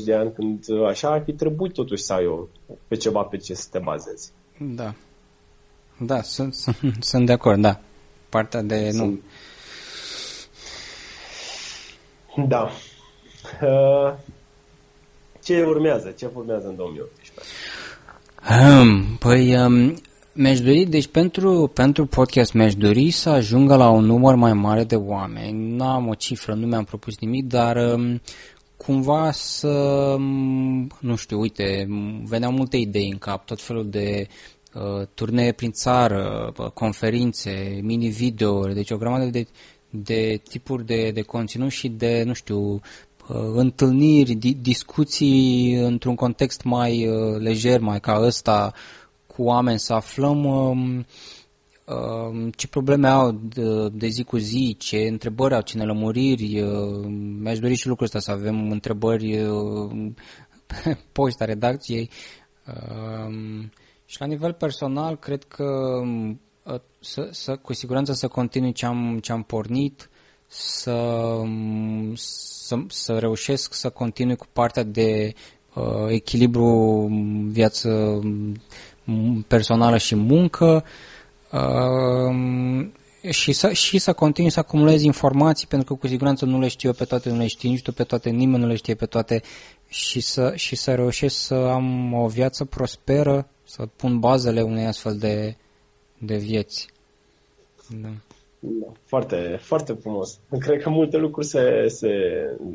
40-50 0.00 0.04
de 0.04 0.14
ani, 0.14 0.32
când 0.32 0.64
așa, 0.88 1.10
ar 1.10 1.22
fi 1.24 1.32
trebuit 1.32 1.72
totuși 1.72 2.02
să 2.02 2.12
ai 2.12 2.26
o, 2.26 2.46
pe 2.88 2.96
ceva 2.96 3.22
pe 3.22 3.36
ce 3.36 3.54
să 3.54 3.68
te 3.70 3.78
bazezi. 3.78 4.32
Da. 4.58 4.94
Da, 5.98 6.22
sunt, 6.22 6.54
sunt, 6.54 6.76
sunt 7.00 7.26
de 7.26 7.32
acord, 7.32 7.60
da. 7.60 7.80
Partea 8.28 8.62
de... 8.62 8.90
Sunt, 8.90 9.20
nu 12.34 12.46
da. 12.46 12.70
Uh, 13.62 14.14
ce 15.42 15.62
urmează? 15.62 16.10
Ce 16.10 16.30
urmează 16.34 16.68
în 16.68 16.76
2018? 16.76 17.44
Um, 18.50 19.16
păi, 19.18 19.56
um, 19.56 20.00
mi-aș 20.32 20.60
dori, 20.60 20.84
deci 20.84 21.06
pentru, 21.06 21.70
pentru 21.74 22.06
podcast 22.06 22.52
mi-aș 22.52 22.74
dori 22.74 23.10
să 23.10 23.28
ajungă 23.28 23.76
la 23.76 23.90
un 23.90 24.04
număr 24.04 24.34
mai 24.34 24.52
mare 24.52 24.84
de 24.84 24.96
oameni. 24.96 25.76
Nu 25.76 25.84
am 25.84 26.08
o 26.08 26.14
cifră, 26.14 26.54
nu 26.54 26.66
mi-am 26.66 26.84
propus 26.84 27.18
nimic, 27.18 27.46
dar 27.46 27.76
um, 27.76 28.20
cumva 28.76 29.30
să, 29.30 29.68
um, 30.16 30.90
nu 31.00 31.16
știu, 31.16 31.40
uite, 31.40 31.88
veneau 32.24 32.52
multe 32.52 32.76
idei 32.76 33.10
în 33.10 33.18
cap, 33.18 33.46
tot 33.46 33.62
felul 33.62 33.88
de 33.90 34.26
uh, 34.74 35.06
turnee 35.14 35.52
prin 35.52 35.70
țară, 35.70 36.52
conferințe, 36.74 37.78
mini-videouri, 37.82 38.74
deci 38.74 38.90
o 38.90 38.96
grămadă 38.96 39.24
de 39.24 39.46
de 39.90 40.40
tipuri 40.48 40.86
de, 40.86 41.10
de 41.10 41.22
conținut 41.22 41.70
și 41.70 41.88
de, 41.88 42.22
nu 42.26 42.32
știu, 42.32 42.80
uh, 43.28 43.36
întâlniri, 43.54 44.34
di, 44.34 44.54
discuții 44.54 45.74
într-un 45.74 46.14
context 46.14 46.62
mai 46.62 47.06
uh, 47.06 47.38
lejer, 47.38 47.80
mai 47.80 48.00
ca 48.00 48.20
ăsta, 48.22 48.72
cu 49.40 49.46
oameni, 49.46 49.78
să 49.78 49.92
aflăm 49.92 50.44
um, 50.44 51.06
um, 51.84 52.50
ce 52.50 52.68
probleme 52.68 53.08
au 53.08 53.30
de, 53.30 53.88
de 53.88 54.06
zi 54.06 54.22
cu 54.22 54.36
zi, 54.36 54.76
ce 54.78 54.96
întrebări 54.96 55.54
au, 55.54 55.60
ce 55.60 55.78
nelămuriri. 55.78 56.60
Uh, 56.60 57.06
mi-aș 57.40 57.58
dori 57.58 57.74
și 57.74 57.88
lucrul 57.88 58.06
ăsta, 58.06 58.18
să 58.18 58.30
avem 58.30 58.70
întrebări 58.70 59.38
pe 60.66 60.98
poșta 61.12 61.44
redacției. 61.44 62.10
Um, 62.66 63.70
și 64.04 64.20
la 64.20 64.26
nivel 64.26 64.52
personal, 64.52 65.16
cred 65.16 65.44
că 65.44 65.64
Uh, 66.62 66.80
să, 67.00 67.28
să, 67.30 67.56
cu 67.56 67.72
siguranță 67.72 68.12
să 68.12 68.28
continui 68.28 68.72
ce 68.72 68.86
am, 68.86 69.18
ce 69.18 69.32
am 69.32 69.42
pornit, 69.42 70.10
să, 70.46 71.40
să, 72.14 72.76
să 72.88 73.18
reușesc 73.18 73.74
să 73.74 73.90
continui 73.90 74.36
cu 74.36 74.46
partea 74.52 74.82
de 74.82 75.32
uh, 75.74 76.06
echilibru 76.08 77.06
viață 77.50 78.20
personală 79.48 79.96
și 79.96 80.14
muncă 80.14 80.84
uh, 81.52 82.88
și, 83.28 83.52
să, 83.52 83.72
și 83.72 83.98
să 83.98 84.12
continui 84.12 84.50
să 84.50 84.58
acumulez 84.58 85.02
informații 85.02 85.66
pentru 85.66 85.94
că 85.94 86.00
cu 86.00 86.06
siguranță 86.06 86.44
nu 86.44 86.60
le 86.60 86.68
știu 86.68 86.88
eu 86.88 86.94
pe 86.94 87.04
toate, 87.04 87.30
nu 87.30 87.38
le 87.38 87.46
știu 87.46 87.70
nici 87.70 87.82
tu 87.82 87.92
pe 87.92 88.04
toate, 88.04 88.30
nimeni 88.30 88.62
nu 88.62 88.68
le 88.68 88.74
știe 88.74 88.94
pe 88.94 89.06
toate 89.06 89.42
și 89.88 90.20
să, 90.20 90.52
și 90.54 90.76
să 90.76 90.94
reușesc 90.94 91.36
să 91.36 91.54
am 91.54 92.12
o 92.12 92.26
viață 92.26 92.64
prosperă, 92.64 93.48
să 93.64 93.86
pun 93.96 94.18
bazele 94.18 94.62
unei 94.62 94.86
astfel 94.86 95.16
de, 95.16 95.56
de 96.18 96.36
vieți. 96.36 96.88
Da. 97.88 98.08
da. 98.58 98.92
Foarte, 99.04 99.58
foarte 99.60 99.92
frumos. 99.92 100.38
Cred 100.58 100.82
că 100.82 100.90
multe 100.90 101.16
lucruri 101.16 101.46
se, 101.46 101.86
se, 101.86 102.08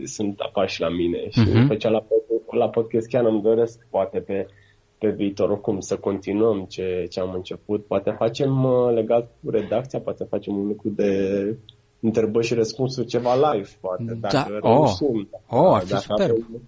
sunt 0.03 0.39
apar 0.39 0.69
și 0.69 0.81
la 0.81 0.89
mine 0.89 1.29
și 1.29 1.47
uh-huh. 1.49 1.67
pe 1.67 1.77
cea 1.77 1.89
la, 1.89 2.05
la 2.51 2.69
podcast 2.69 3.07
chiar 3.07 3.25
îmi 3.25 3.41
doresc 3.41 3.85
poate 3.89 4.19
pe, 4.19 4.47
pe 4.97 5.09
viitor 5.09 5.49
oricum 5.49 5.79
să 5.79 5.97
continuăm 5.97 6.65
ce, 6.69 7.05
ce 7.09 7.19
am 7.19 7.33
început. 7.33 7.85
Poate 7.85 8.15
facem 8.17 8.63
uh, 8.63 8.93
legat 8.93 9.31
cu 9.43 9.49
redacția, 9.49 9.99
poate 9.99 10.23
facem 10.23 10.57
un 10.57 10.67
lucru 10.67 10.89
de 10.89 11.09
întrebări 11.99 12.45
și 12.45 12.53
răspunsuri, 12.53 13.07
ceva 13.07 13.51
live, 13.51 13.69
poate, 13.79 14.03
da. 14.19 14.27
dacă 14.29 14.57
oh. 14.61 14.61
reușim. 14.61 15.29
Oh, 15.49 15.73
ar 15.73 15.81
fi 15.81 15.89
dacă 15.89 16.01
super. 16.01 16.29
Avem, 16.29 16.61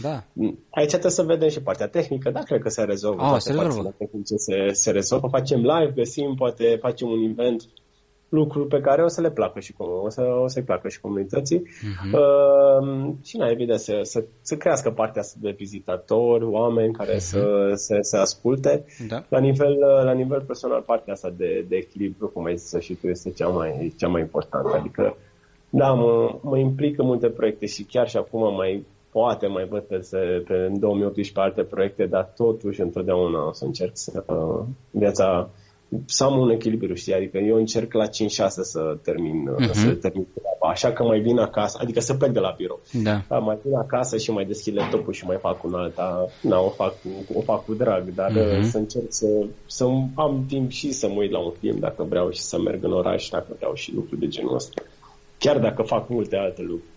da. 0.00 0.24
Aici 0.70 0.88
trebuie 0.88 1.10
să 1.10 1.22
vedem 1.22 1.48
și 1.48 1.62
partea 1.62 1.88
tehnică, 1.88 2.30
da, 2.30 2.40
cred 2.40 2.60
că 2.60 2.68
se 2.68 2.82
rezolvă. 2.82 3.22
Oh, 3.22 3.36
se 3.38 3.52
rezolvă. 3.52 3.94
Tehnice 3.98 4.36
se, 4.36 4.72
se 4.72 4.90
rezolvă. 4.90 5.28
Facem 5.28 5.60
live, 5.60 5.92
găsim, 5.94 6.34
poate 6.34 6.78
facem 6.80 7.08
un 7.08 7.22
event, 7.22 7.62
lucruri 8.32 8.68
pe 8.68 8.80
care 8.80 9.02
o 9.02 9.08
să 9.08 9.20
le 9.20 9.30
placă 9.30 9.60
și 9.60 9.74
o 9.78 10.08
să, 10.08 10.22
o 10.42 10.48
să-i 10.48 10.62
placă 10.62 10.88
și 10.88 11.00
comunității. 11.00 11.62
Uh-huh. 11.62 12.12
Uh, 12.12 13.12
și, 13.24 13.36
na, 13.36 13.48
evident, 13.48 13.78
să, 13.78 13.98
să, 14.02 14.24
să 14.40 14.56
crească 14.56 14.90
partea 14.90 15.20
asta 15.20 15.38
de 15.40 15.54
vizitatori, 15.56 16.44
oameni 16.44 16.92
care 16.92 17.14
uh-huh. 17.14 17.28
să 17.30 17.72
se, 17.74 17.98
să 18.00 18.16
asculte. 18.16 18.84
Da. 19.08 19.24
La, 19.28 19.38
nivel, 19.38 19.78
la 20.04 20.12
nivel 20.12 20.40
personal, 20.40 20.80
partea 20.80 21.12
asta 21.12 21.32
de, 21.36 21.64
de 21.68 21.76
echilibru, 21.76 22.28
cum 22.28 22.44
ai 22.44 22.56
zis 22.56 22.80
și 22.80 22.94
tu, 22.94 23.06
este 23.06 23.30
cea 23.30 23.48
mai, 23.48 23.94
cea 23.98 24.08
mai 24.08 24.20
importantă. 24.20 24.76
Adică, 24.78 25.16
da, 25.70 25.92
mă, 25.92 26.38
mă 26.42 26.58
implică 26.58 27.02
multe 27.02 27.28
proiecte 27.28 27.66
și 27.66 27.82
chiar 27.82 28.08
și 28.08 28.16
acum 28.16 28.54
mai 28.54 28.86
poate 29.10 29.46
mai 29.46 29.66
văd 29.66 29.82
pe, 29.82 29.96
pe 30.46 30.54
în 30.54 30.78
2018 30.78 31.40
alte 31.40 31.62
proiecte, 31.62 32.06
dar 32.06 32.32
totuși 32.36 32.80
întotdeauna 32.80 33.46
o 33.48 33.52
să 33.52 33.64
încerc 33.64 33.90
să 33.94 34.24
uh, 34.26 34.64
viața 34.90 35.50
să 36.06 36.24
am 36.24 36.38
un 36.38 36.50
echilibru, 36.50 36.94
știi? 36.94 37.14
Adică 37.14 37.38
eu 37.38 37.56
încerc 37.56 37.92
la 37.92 38.06
5-6 38.06 38.08
să 38.46 38.96
termin, 39.02 39.48
uh-huh. 39.48 39.70
să 39.70 39.90
termin 39.90 40.26
treaba. 40.34 40.72
Așa 40.72 40.92
că 40.92 41.02
mai 41.02 41.20
vin 41.20 41.38
acasă, 41.38 41.78
adică 41.80 42.00
să 42.00 42.14
plec 42.14 42.30
de 42.30 42.38
la 42.38 42.54
birou. 42.56 42.80
Da. 42.92 43.22
da 43.28 43.38
mai 43.38 43.58
vin 43.64 43.74
acasă 43.74 44.16
și 44.16 44.30
mai 44.30 44.44
deschid 44.44 44.76
laptopul 44.76 45.12
și 45.12 45.24
mai 45.26 45.36
fac 45.40 45.64
un 45.64 45.74
alta. 45.74 46.28
Na, 46.40 46.60
o 46.60 46.68
fac, 46.68 46.94
o 47.34 47.40
fac 47.40 47.64
cu 47.64 47.74
drag, 47.74 48.14
dar 48.14 48.30
uh-huh. 48.30 48.62
să 48.62 48.78
încerc 48.78 49.06
să, 49.08 49.26
să 49.66 49.84
am 50.14 50.44
timp 50.48 50.70
și 50.70 50.92
să 50.92 51.08
mă 51.08 51.14
uit 51.18 51.30
la 51.30 51.38
un 51.38 51.52
film 51.60 51.78
dacă 51.78 52.02
vreau 52.08 52.30
și 52.30 52.40
să 52.40 52.60
merg 52.60 52.84
în 52.84 52.92
oraș 52.92 53.28
dacă 53.28 53.48
vreau 53.56 53.74
și 53.74 53.94
lucruri 53.94 54.20
de 54.20 54.28
genul 54.28 54.54
ăsta. 54.54 54.82
Chiar 55.38 55.58
dacă 55.58 55.82
fac 55.82 56.08
multe 56.08 56.36
alte 56.36 56.62
lucruri. 56.62 56.90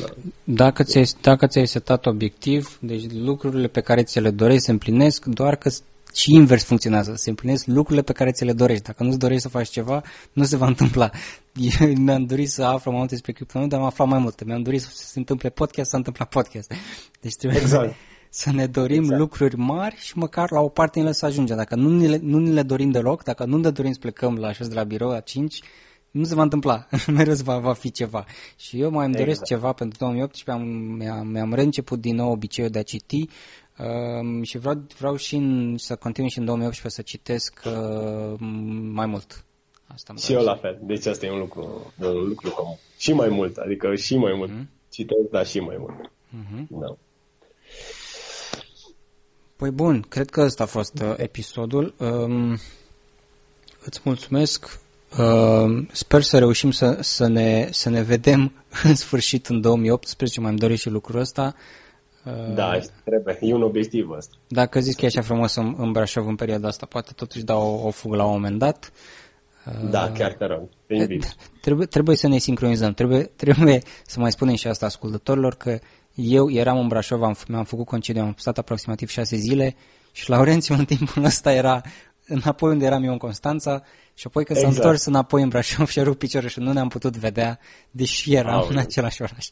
Da. 0.00 0.06
Dacă 0.44 0.82
ți-ai, 0.82 1.04
dacă 1.20 1.46
ți-ai 1.46 1.66
setat 1.66 2.06
obiectiv, 2.06 2.78
deci 2.80 3.04
lucrurile 3.12 3.66
pe 3.66 3.80
care 3.80 4.02
ți 4.02 4.20
le 4.20 4.30
dorești 4.30 4.62
se 4.62 4.70
împlinesc, 4.70 5.24
doar 5.24 5.56
că 5.56 5.70
și 6.14 6.32
invers 6.32 6.64
funcționează, 6.64 7.12
se 7.16 7.30
împlinesc 7.30 7.66
lucrurile 7.66 8.02
pe 8.02 8.12
care 8.12 8.30
ți 8.30 8.44
le 8.44 8.52
dorești. 8.52 8.82
Dacă 8.82 9.02
nu-ți 9.02 9.18
dorești 9.18 9.42
să 9.42 9.48
faci 9.48 9.68
ceva, 9.68 10.02
nu 10.32 10.44
se 10.44 10.56
va 10.56 10.66
întâmpla. 10.74 11.10
Eu 11.52 11.92
mi-am 11.94 12.24
dorit 12.24 12.50
să 12.50 12.62
aflu 12.64 12.90
mai 12.90 12.98
multe 12.98 13.14
despre 13.14 13.32
criptomonede, 13.32 13.74
dar 13.74 13.84
am 13.84 13.90
aflat 13.90 14.08
mai 14.08 14.18
multe. 14.18 14.44
Mi-am 14.44 14.62
dorit 14.62 14.80
să 14.80 14.88
se 14.92 15.18
întâmple 15.18 15.50
podcast, 15.50 15.90
să 15.90 15.96
întâmple 15.96 16.24
podcast. 16.24 16.72
Deci 17.20 17.34
trebuie 17.34 17.60
exact. 17.60 17.94
să 18.30 18.52
ne 18.52 18.66
dorim 18.66 19.02
exact. 19.02 19.20
lucruri 19.20 19.56
mari 19.56 19.96
și 19.96 20.18
măcar 20.18 20.50
la 20.50 20.60
o 20.60 20.68
parte 20.68 21.00
în 21.00 21.12
să 21.12 21.26
ajungem. 21.26 21.56
Dacă 21.56 21.74
nu 21.74 21.88
ni, 21.88 22.08
le, 22.08 22.18
nu 22.22 22.38
ni 22.38 22.52
le 22.52 22.62
dorim 22.62 22.90
deloc, 22.90 23.22
dacă 23.22 23.44
nu 23.44 23.56
ne 23.56 23.70
dorim 23.70 23.92
să 23.92 23.98
plecăm 23.98 24.36
la 24.36 24.52
jos 24.52 24.68
de 24.68 24.74
la 24.74 24.84
birou 24.84 25.10
la 25.10 25.20
5, 25.20 25.60
nu 26.10 26.24
se 26.24 26.34
va 26.34 26.42
întâmpla, 26.42 26.86
mereu 27.16 27.34
va, 27.34 27.58
va 27.58 27.72
fi 27.72 27.90
ceva. 27.90 28.24
Și 28.56 28.80
eu 28.80 28.90
mai 28.90 29.06
îmi 29.06 29.14
doresc 29.14 29.40
exact. 29.40 29.46
ceva 29.46 29.72
pentru 29.72 29.98
2018, 29.98 30.50
am, 30.50 30.62
mi-am, 30.96 31.26
mi-am 31.26 31.54
reînceput 31.54 32.00
din 32.00 32.14
nou 32.14 32.30
obiceiul 32.30 32.70
de 32.70 32.78
a 32.78 32.82
citi 32.82 33.28
um, 33.78 34.42
și 34.42 34.58
vreau, 34.58 34.84
vreau 34.98 35.16
și 35.16 35.34
în, 35.34 35.74
să 35.78 35.96
continui 35.96 36.30
și 36.30 36.38
în 36.38 36.44
2018 36.44 37.00
să 37.00 37.08
citesc 37.08 37.62
uh, 37.66 38.38
mai 38.92 39.06
mult. 39.06 39.44
Asta 39.86 40.14
și 40.16 40.32
eu 40.32 40.42
la 40.42 40.56
fel, 40.56 40.78
deci 40.82 41.06
asta 41.06 41.26
e 41.26 41.30
un 41.30 41.38
lucru, 41.38 41.92
un 41.98 42.28
lucru 42.28 42.50
comun. 42.50 42.78
Și 42.98 43.12
mai 43.12 43.28
mult, 43.28 43.56
adică 43.56 43.94
și 43.94 44.16
mai 44.16 44.32
mult. 44.36 44.50
Mm-hmm. 44.50 44.68
Citesc, 44.90 45.30
dar 45.30 45.46
și 45.46 45.58
mai 45.58 45.76
mult. 45.78 46.10
Mm-hmm. 46.10 46.66
Da. 46.68 46.96
Păi 49.56 49.70
bun, 49.70 50.00
cred 50.00 50.30
că 50.30 50.40
ăsta 50.40 50.62
a 50.62 50.66
fost 50.66 51.02
uh, 51.02 51.14
episodul. 51.16 51.94
Um, 51.98 52.58
îți 53.84 54.00
mulțumesc 54.04 54.82
Uh, 55.18 55.86
sper 55.92 56.22
să 56.22 56.38
reușim 56.38 56.70
să, 56.70 56.98
să, 57.00 57.26
ne, 57.26 57.68
să 57.70 57.88
ne 57.88 58.02
vedem 58.02 58.52
în 58.84 58.94
sfârșit 58.94 59.46
în 59.46 59.60
2018, 59.60 60.40
mai 60.40 60.50
îmi 60.50 60.58
doresc 60.58 60.80
și 60.80 60.88
lucrul 60.88 61.20
ăsta. 61.20 61.54
Uh, 61.56 61.83
da, 62.54 62.78
trebuie, 63.04 63.38
e 63.40 63.54
un 63.54 63.62
obiectiv 63.62 64.10
ăsta. 64.10 64.36
Dacă 64.48 64.80
zici 64.80 64.96
că 64.96 65.04
e 65.04 65.06
așa 65.06 65.20
frumos 65.20 65.54
în, 65.54 65.74
în 65.78 65.92
Brașov 65.92 66.26
în 66.26 66.36
perioada 66.36 66.68
asta, 66.68 66.86
poate 66.86 67.12
totuși 67.16 67.44
dau 67.44 67.62
o, 67.62 67.86
o 67.86 67.90
fugă 67.90 68.16
la 68.16 68.24
un 68.24 68.32
moment 68.32 68.58
dat. 68.58 68.92
Uh, 69.66 69.90
da, 69.90 70.12
chiar 70.12 70.32
te 70.32 70.44
rog, 70.44 70.68
te 70.86 70.94
invit. 70.94 71.34
Trebuie, 71.60 71.86
trebuie 71.86 72.16
să 72.16 72.28
ne 72.28 72.38
sincronizăm, 72.38 72.92
trebuie, 72.92 73.22
trebuie 73.22 73.82
să 74.06 74.20
mai 74.20 74.32
spunem 74.32 74.54
și 74.54 74.66
asta 74.66 74.86
ascultătorilor 74.86 75.54
că 75.54 75.78
Eu 76.14 76.50
eram 76.50 76.78
în 76.78 76.88
Brașov, 76.88 77.22
am, 77.22 77.36
mi-am 77.48 77.64
făcut 77.64 77.86
concediu, 77.86 78.22
am 78.22 78.34
stat 78.36 78.58
aproximativ 78.58 79.08
șase 79.08 79.36
zile 79.36 79.76
și 80.12 80.30
Laurențiu 80.30 80.74
în 80.74 80.84
timpul 80.84 81.24
ăsta 81.24 81.52
era 81.52 81.80
înapoi 82.26 82.70
unde 82.70 82.84
eram 82.84 83.04
eu 83.04 83.12
în 83.12 83.18
Constanța 83.18 83.82
și 84.14 84.26
apoi 84.26 84.44
că 84.44 84.52
exact. 84.52 84.72
s-a 84.72 84.80
întors 84.80 85.04
înapoi 85.04 85.42
în 85.42 85.48
Brașov 85.48 85.88
și 85.88 85.98
a 85.98 86.02
rupt 86.02 86.18
piciorul 86.18 86.48
și 86.48 86.58
nu 86.58 86.72
ne-am 86.72 86.88
putut 86.88 87.16
vedea, 87.16 87.58
deși 87.90 88.34
eram 88.34 88.54
Aoleu. 88.54 88.70
în 88.70 88.78
același 88.78 89.22
oraș. 89.22 89.46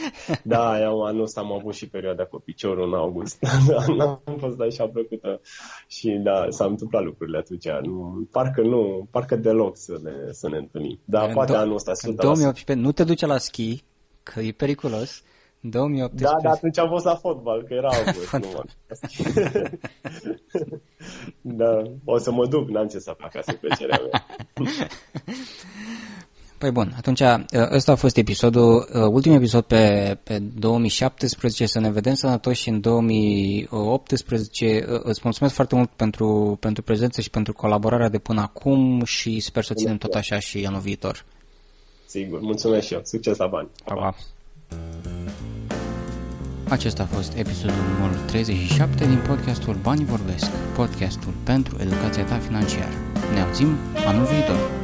Da, 0.42 0.80
eu 0.80 1.02
anul 1.02 1.22
ăsta 1.22 1.40
am 1.40 1.52
avut 1.52 1.74
și 1.74 1.88
perioada 1.88 2.24
cu 2.24 2.38
piciorul 2.38 2.86
în 2.86 2.94
august. 2.94 3.38
N-am 3.96 4.22
fost 4.38 4.60
așa 4.60 4.86
plăcută 4.86 5.40
și 5.86 6.08
da, 6.22 6.46
s-au 6.48 6.68
întâmplat 6.68 7.02
lucrurile 7.02 7.38
atunci. 7.38 7.68
Nu, 7.68 8.28
parcă 8.30 8.60
nu, 8.60 9.08
parcă 9.10 9.36
deloc 9.36 9.76
să 9.76 9.98
ne, 10.02 10.12
să 10.30 10.48
ne 10.48 10.56
întâlnim. 10.56 10.98
Dar 11.04 11.28
în 11.28 11.34
poate 11.34 11.52
do- 11.52 11.56
anul 11.56 11.74
ăsta 11.74 11.92
100%. 11.92 11.94
În 12.02 12.14
2018 12.14 12.86
nu 12.86 12.92
te 12.92 13.04
duce 13.04 13.26
la 13.26 13.38
schi, 13.38 13.84
că 14.22 14.40
e 14.40 14.52
periculos. 14.52 15.22
2018. 15.60 16.24
Da, 16.24 16.42
dar 16.42 16.52
atunci 16.52 16.78
am 16.78 16.88
fost 16.88 17.04
la 17.04 17.14
fotbal, 17.14 17.62
că 17.62 17.74
era 17.74 17.88
august. 17.88 18.32
nu 21.40 21.54
da, 21.54 21.82
o 22.04 22.18
să 22.18 22.30
mă 22.30 22.46
duc, 22.46 22.68
n-am 22.68 22.86
ce 22.86 22.98
să 22.98 23.14
fac, 23.18 23.36
asta 23.36 23.52
e 23.52 23.54
plăcerea 23.54 24.00
mea. 24.10 24.26
Păi 26.62 26.70
bun, 26.70 26.94
atunci 26.96 27.20
ă, 27.20 27.44
ăsta 27.72 27.92
a 27.92 27.94
fost 27.94 28.16
episodul, 28.16 28.88
ă, 28.94 29.06
ultimul 29.06 29.36
episod 29.36 29.64
pe, 29.64 30.16
pe 30.22 30.38
2017, 30.38 31.66
să 31.66 31.80
ne 31.80 31.90
vedem 31.90 32.14
sănătoși 32.14 32.68
în 32.68 32.80
2018. 32.80 34.84
Ă, 34.88 35.00
îți 35.02 35.20
mulțumesc 35.22 35.54
foarte 35.54 35.74
mult 35.74 35.90
pentru, 35.96 36.56
pentru 36.60 36.82
prezență 36.82 37.20
și 37.20 37.30
pentru 37.30 37.52
colaborarea 37.52 38.08
de 38.08 38.18
până 38.18 38.40
acum 38.40 39.04
și 39.04 39.40
sper 39.40 39.64
să 39.64 39.74
ținem 39.74 39.96
tot 39.96 40.14
așa 40.14 40.38
și 40.38 40.64
anul 40.66 40.80
viitor. 40.80 41.24
Sigur, 42.06 42.40
mulțumesc 42.40 42.86
și 42.86 42.94
eu. 42.94 43.00
Succes 43.04 43.36
la 43.36 43.46
bani. 43.46 43.68
Pa, 43.84 43.94
pa. 43.94 44.14
Acesta 46.68 47.02
a 47.02 47.06
fost 47.06 47.36
episodul 47.36 47.84
numărul 47.96 48.20
37 48.26 49.06
din 49.06 49.22
podcastul 49.26 49.76
Banii 49.82 50.04
Vorbesc, 50.04 50.50
podcastul 50.76 51.32
pentru 51.44 51.76
educația 51.80 52.24
ta 52.24 52.38
financiară. 52.38 52.94
Ne 53.34 53.40
auzim 53.40 53.76
anul 54.06 54.24
viitor. 54.24 54.81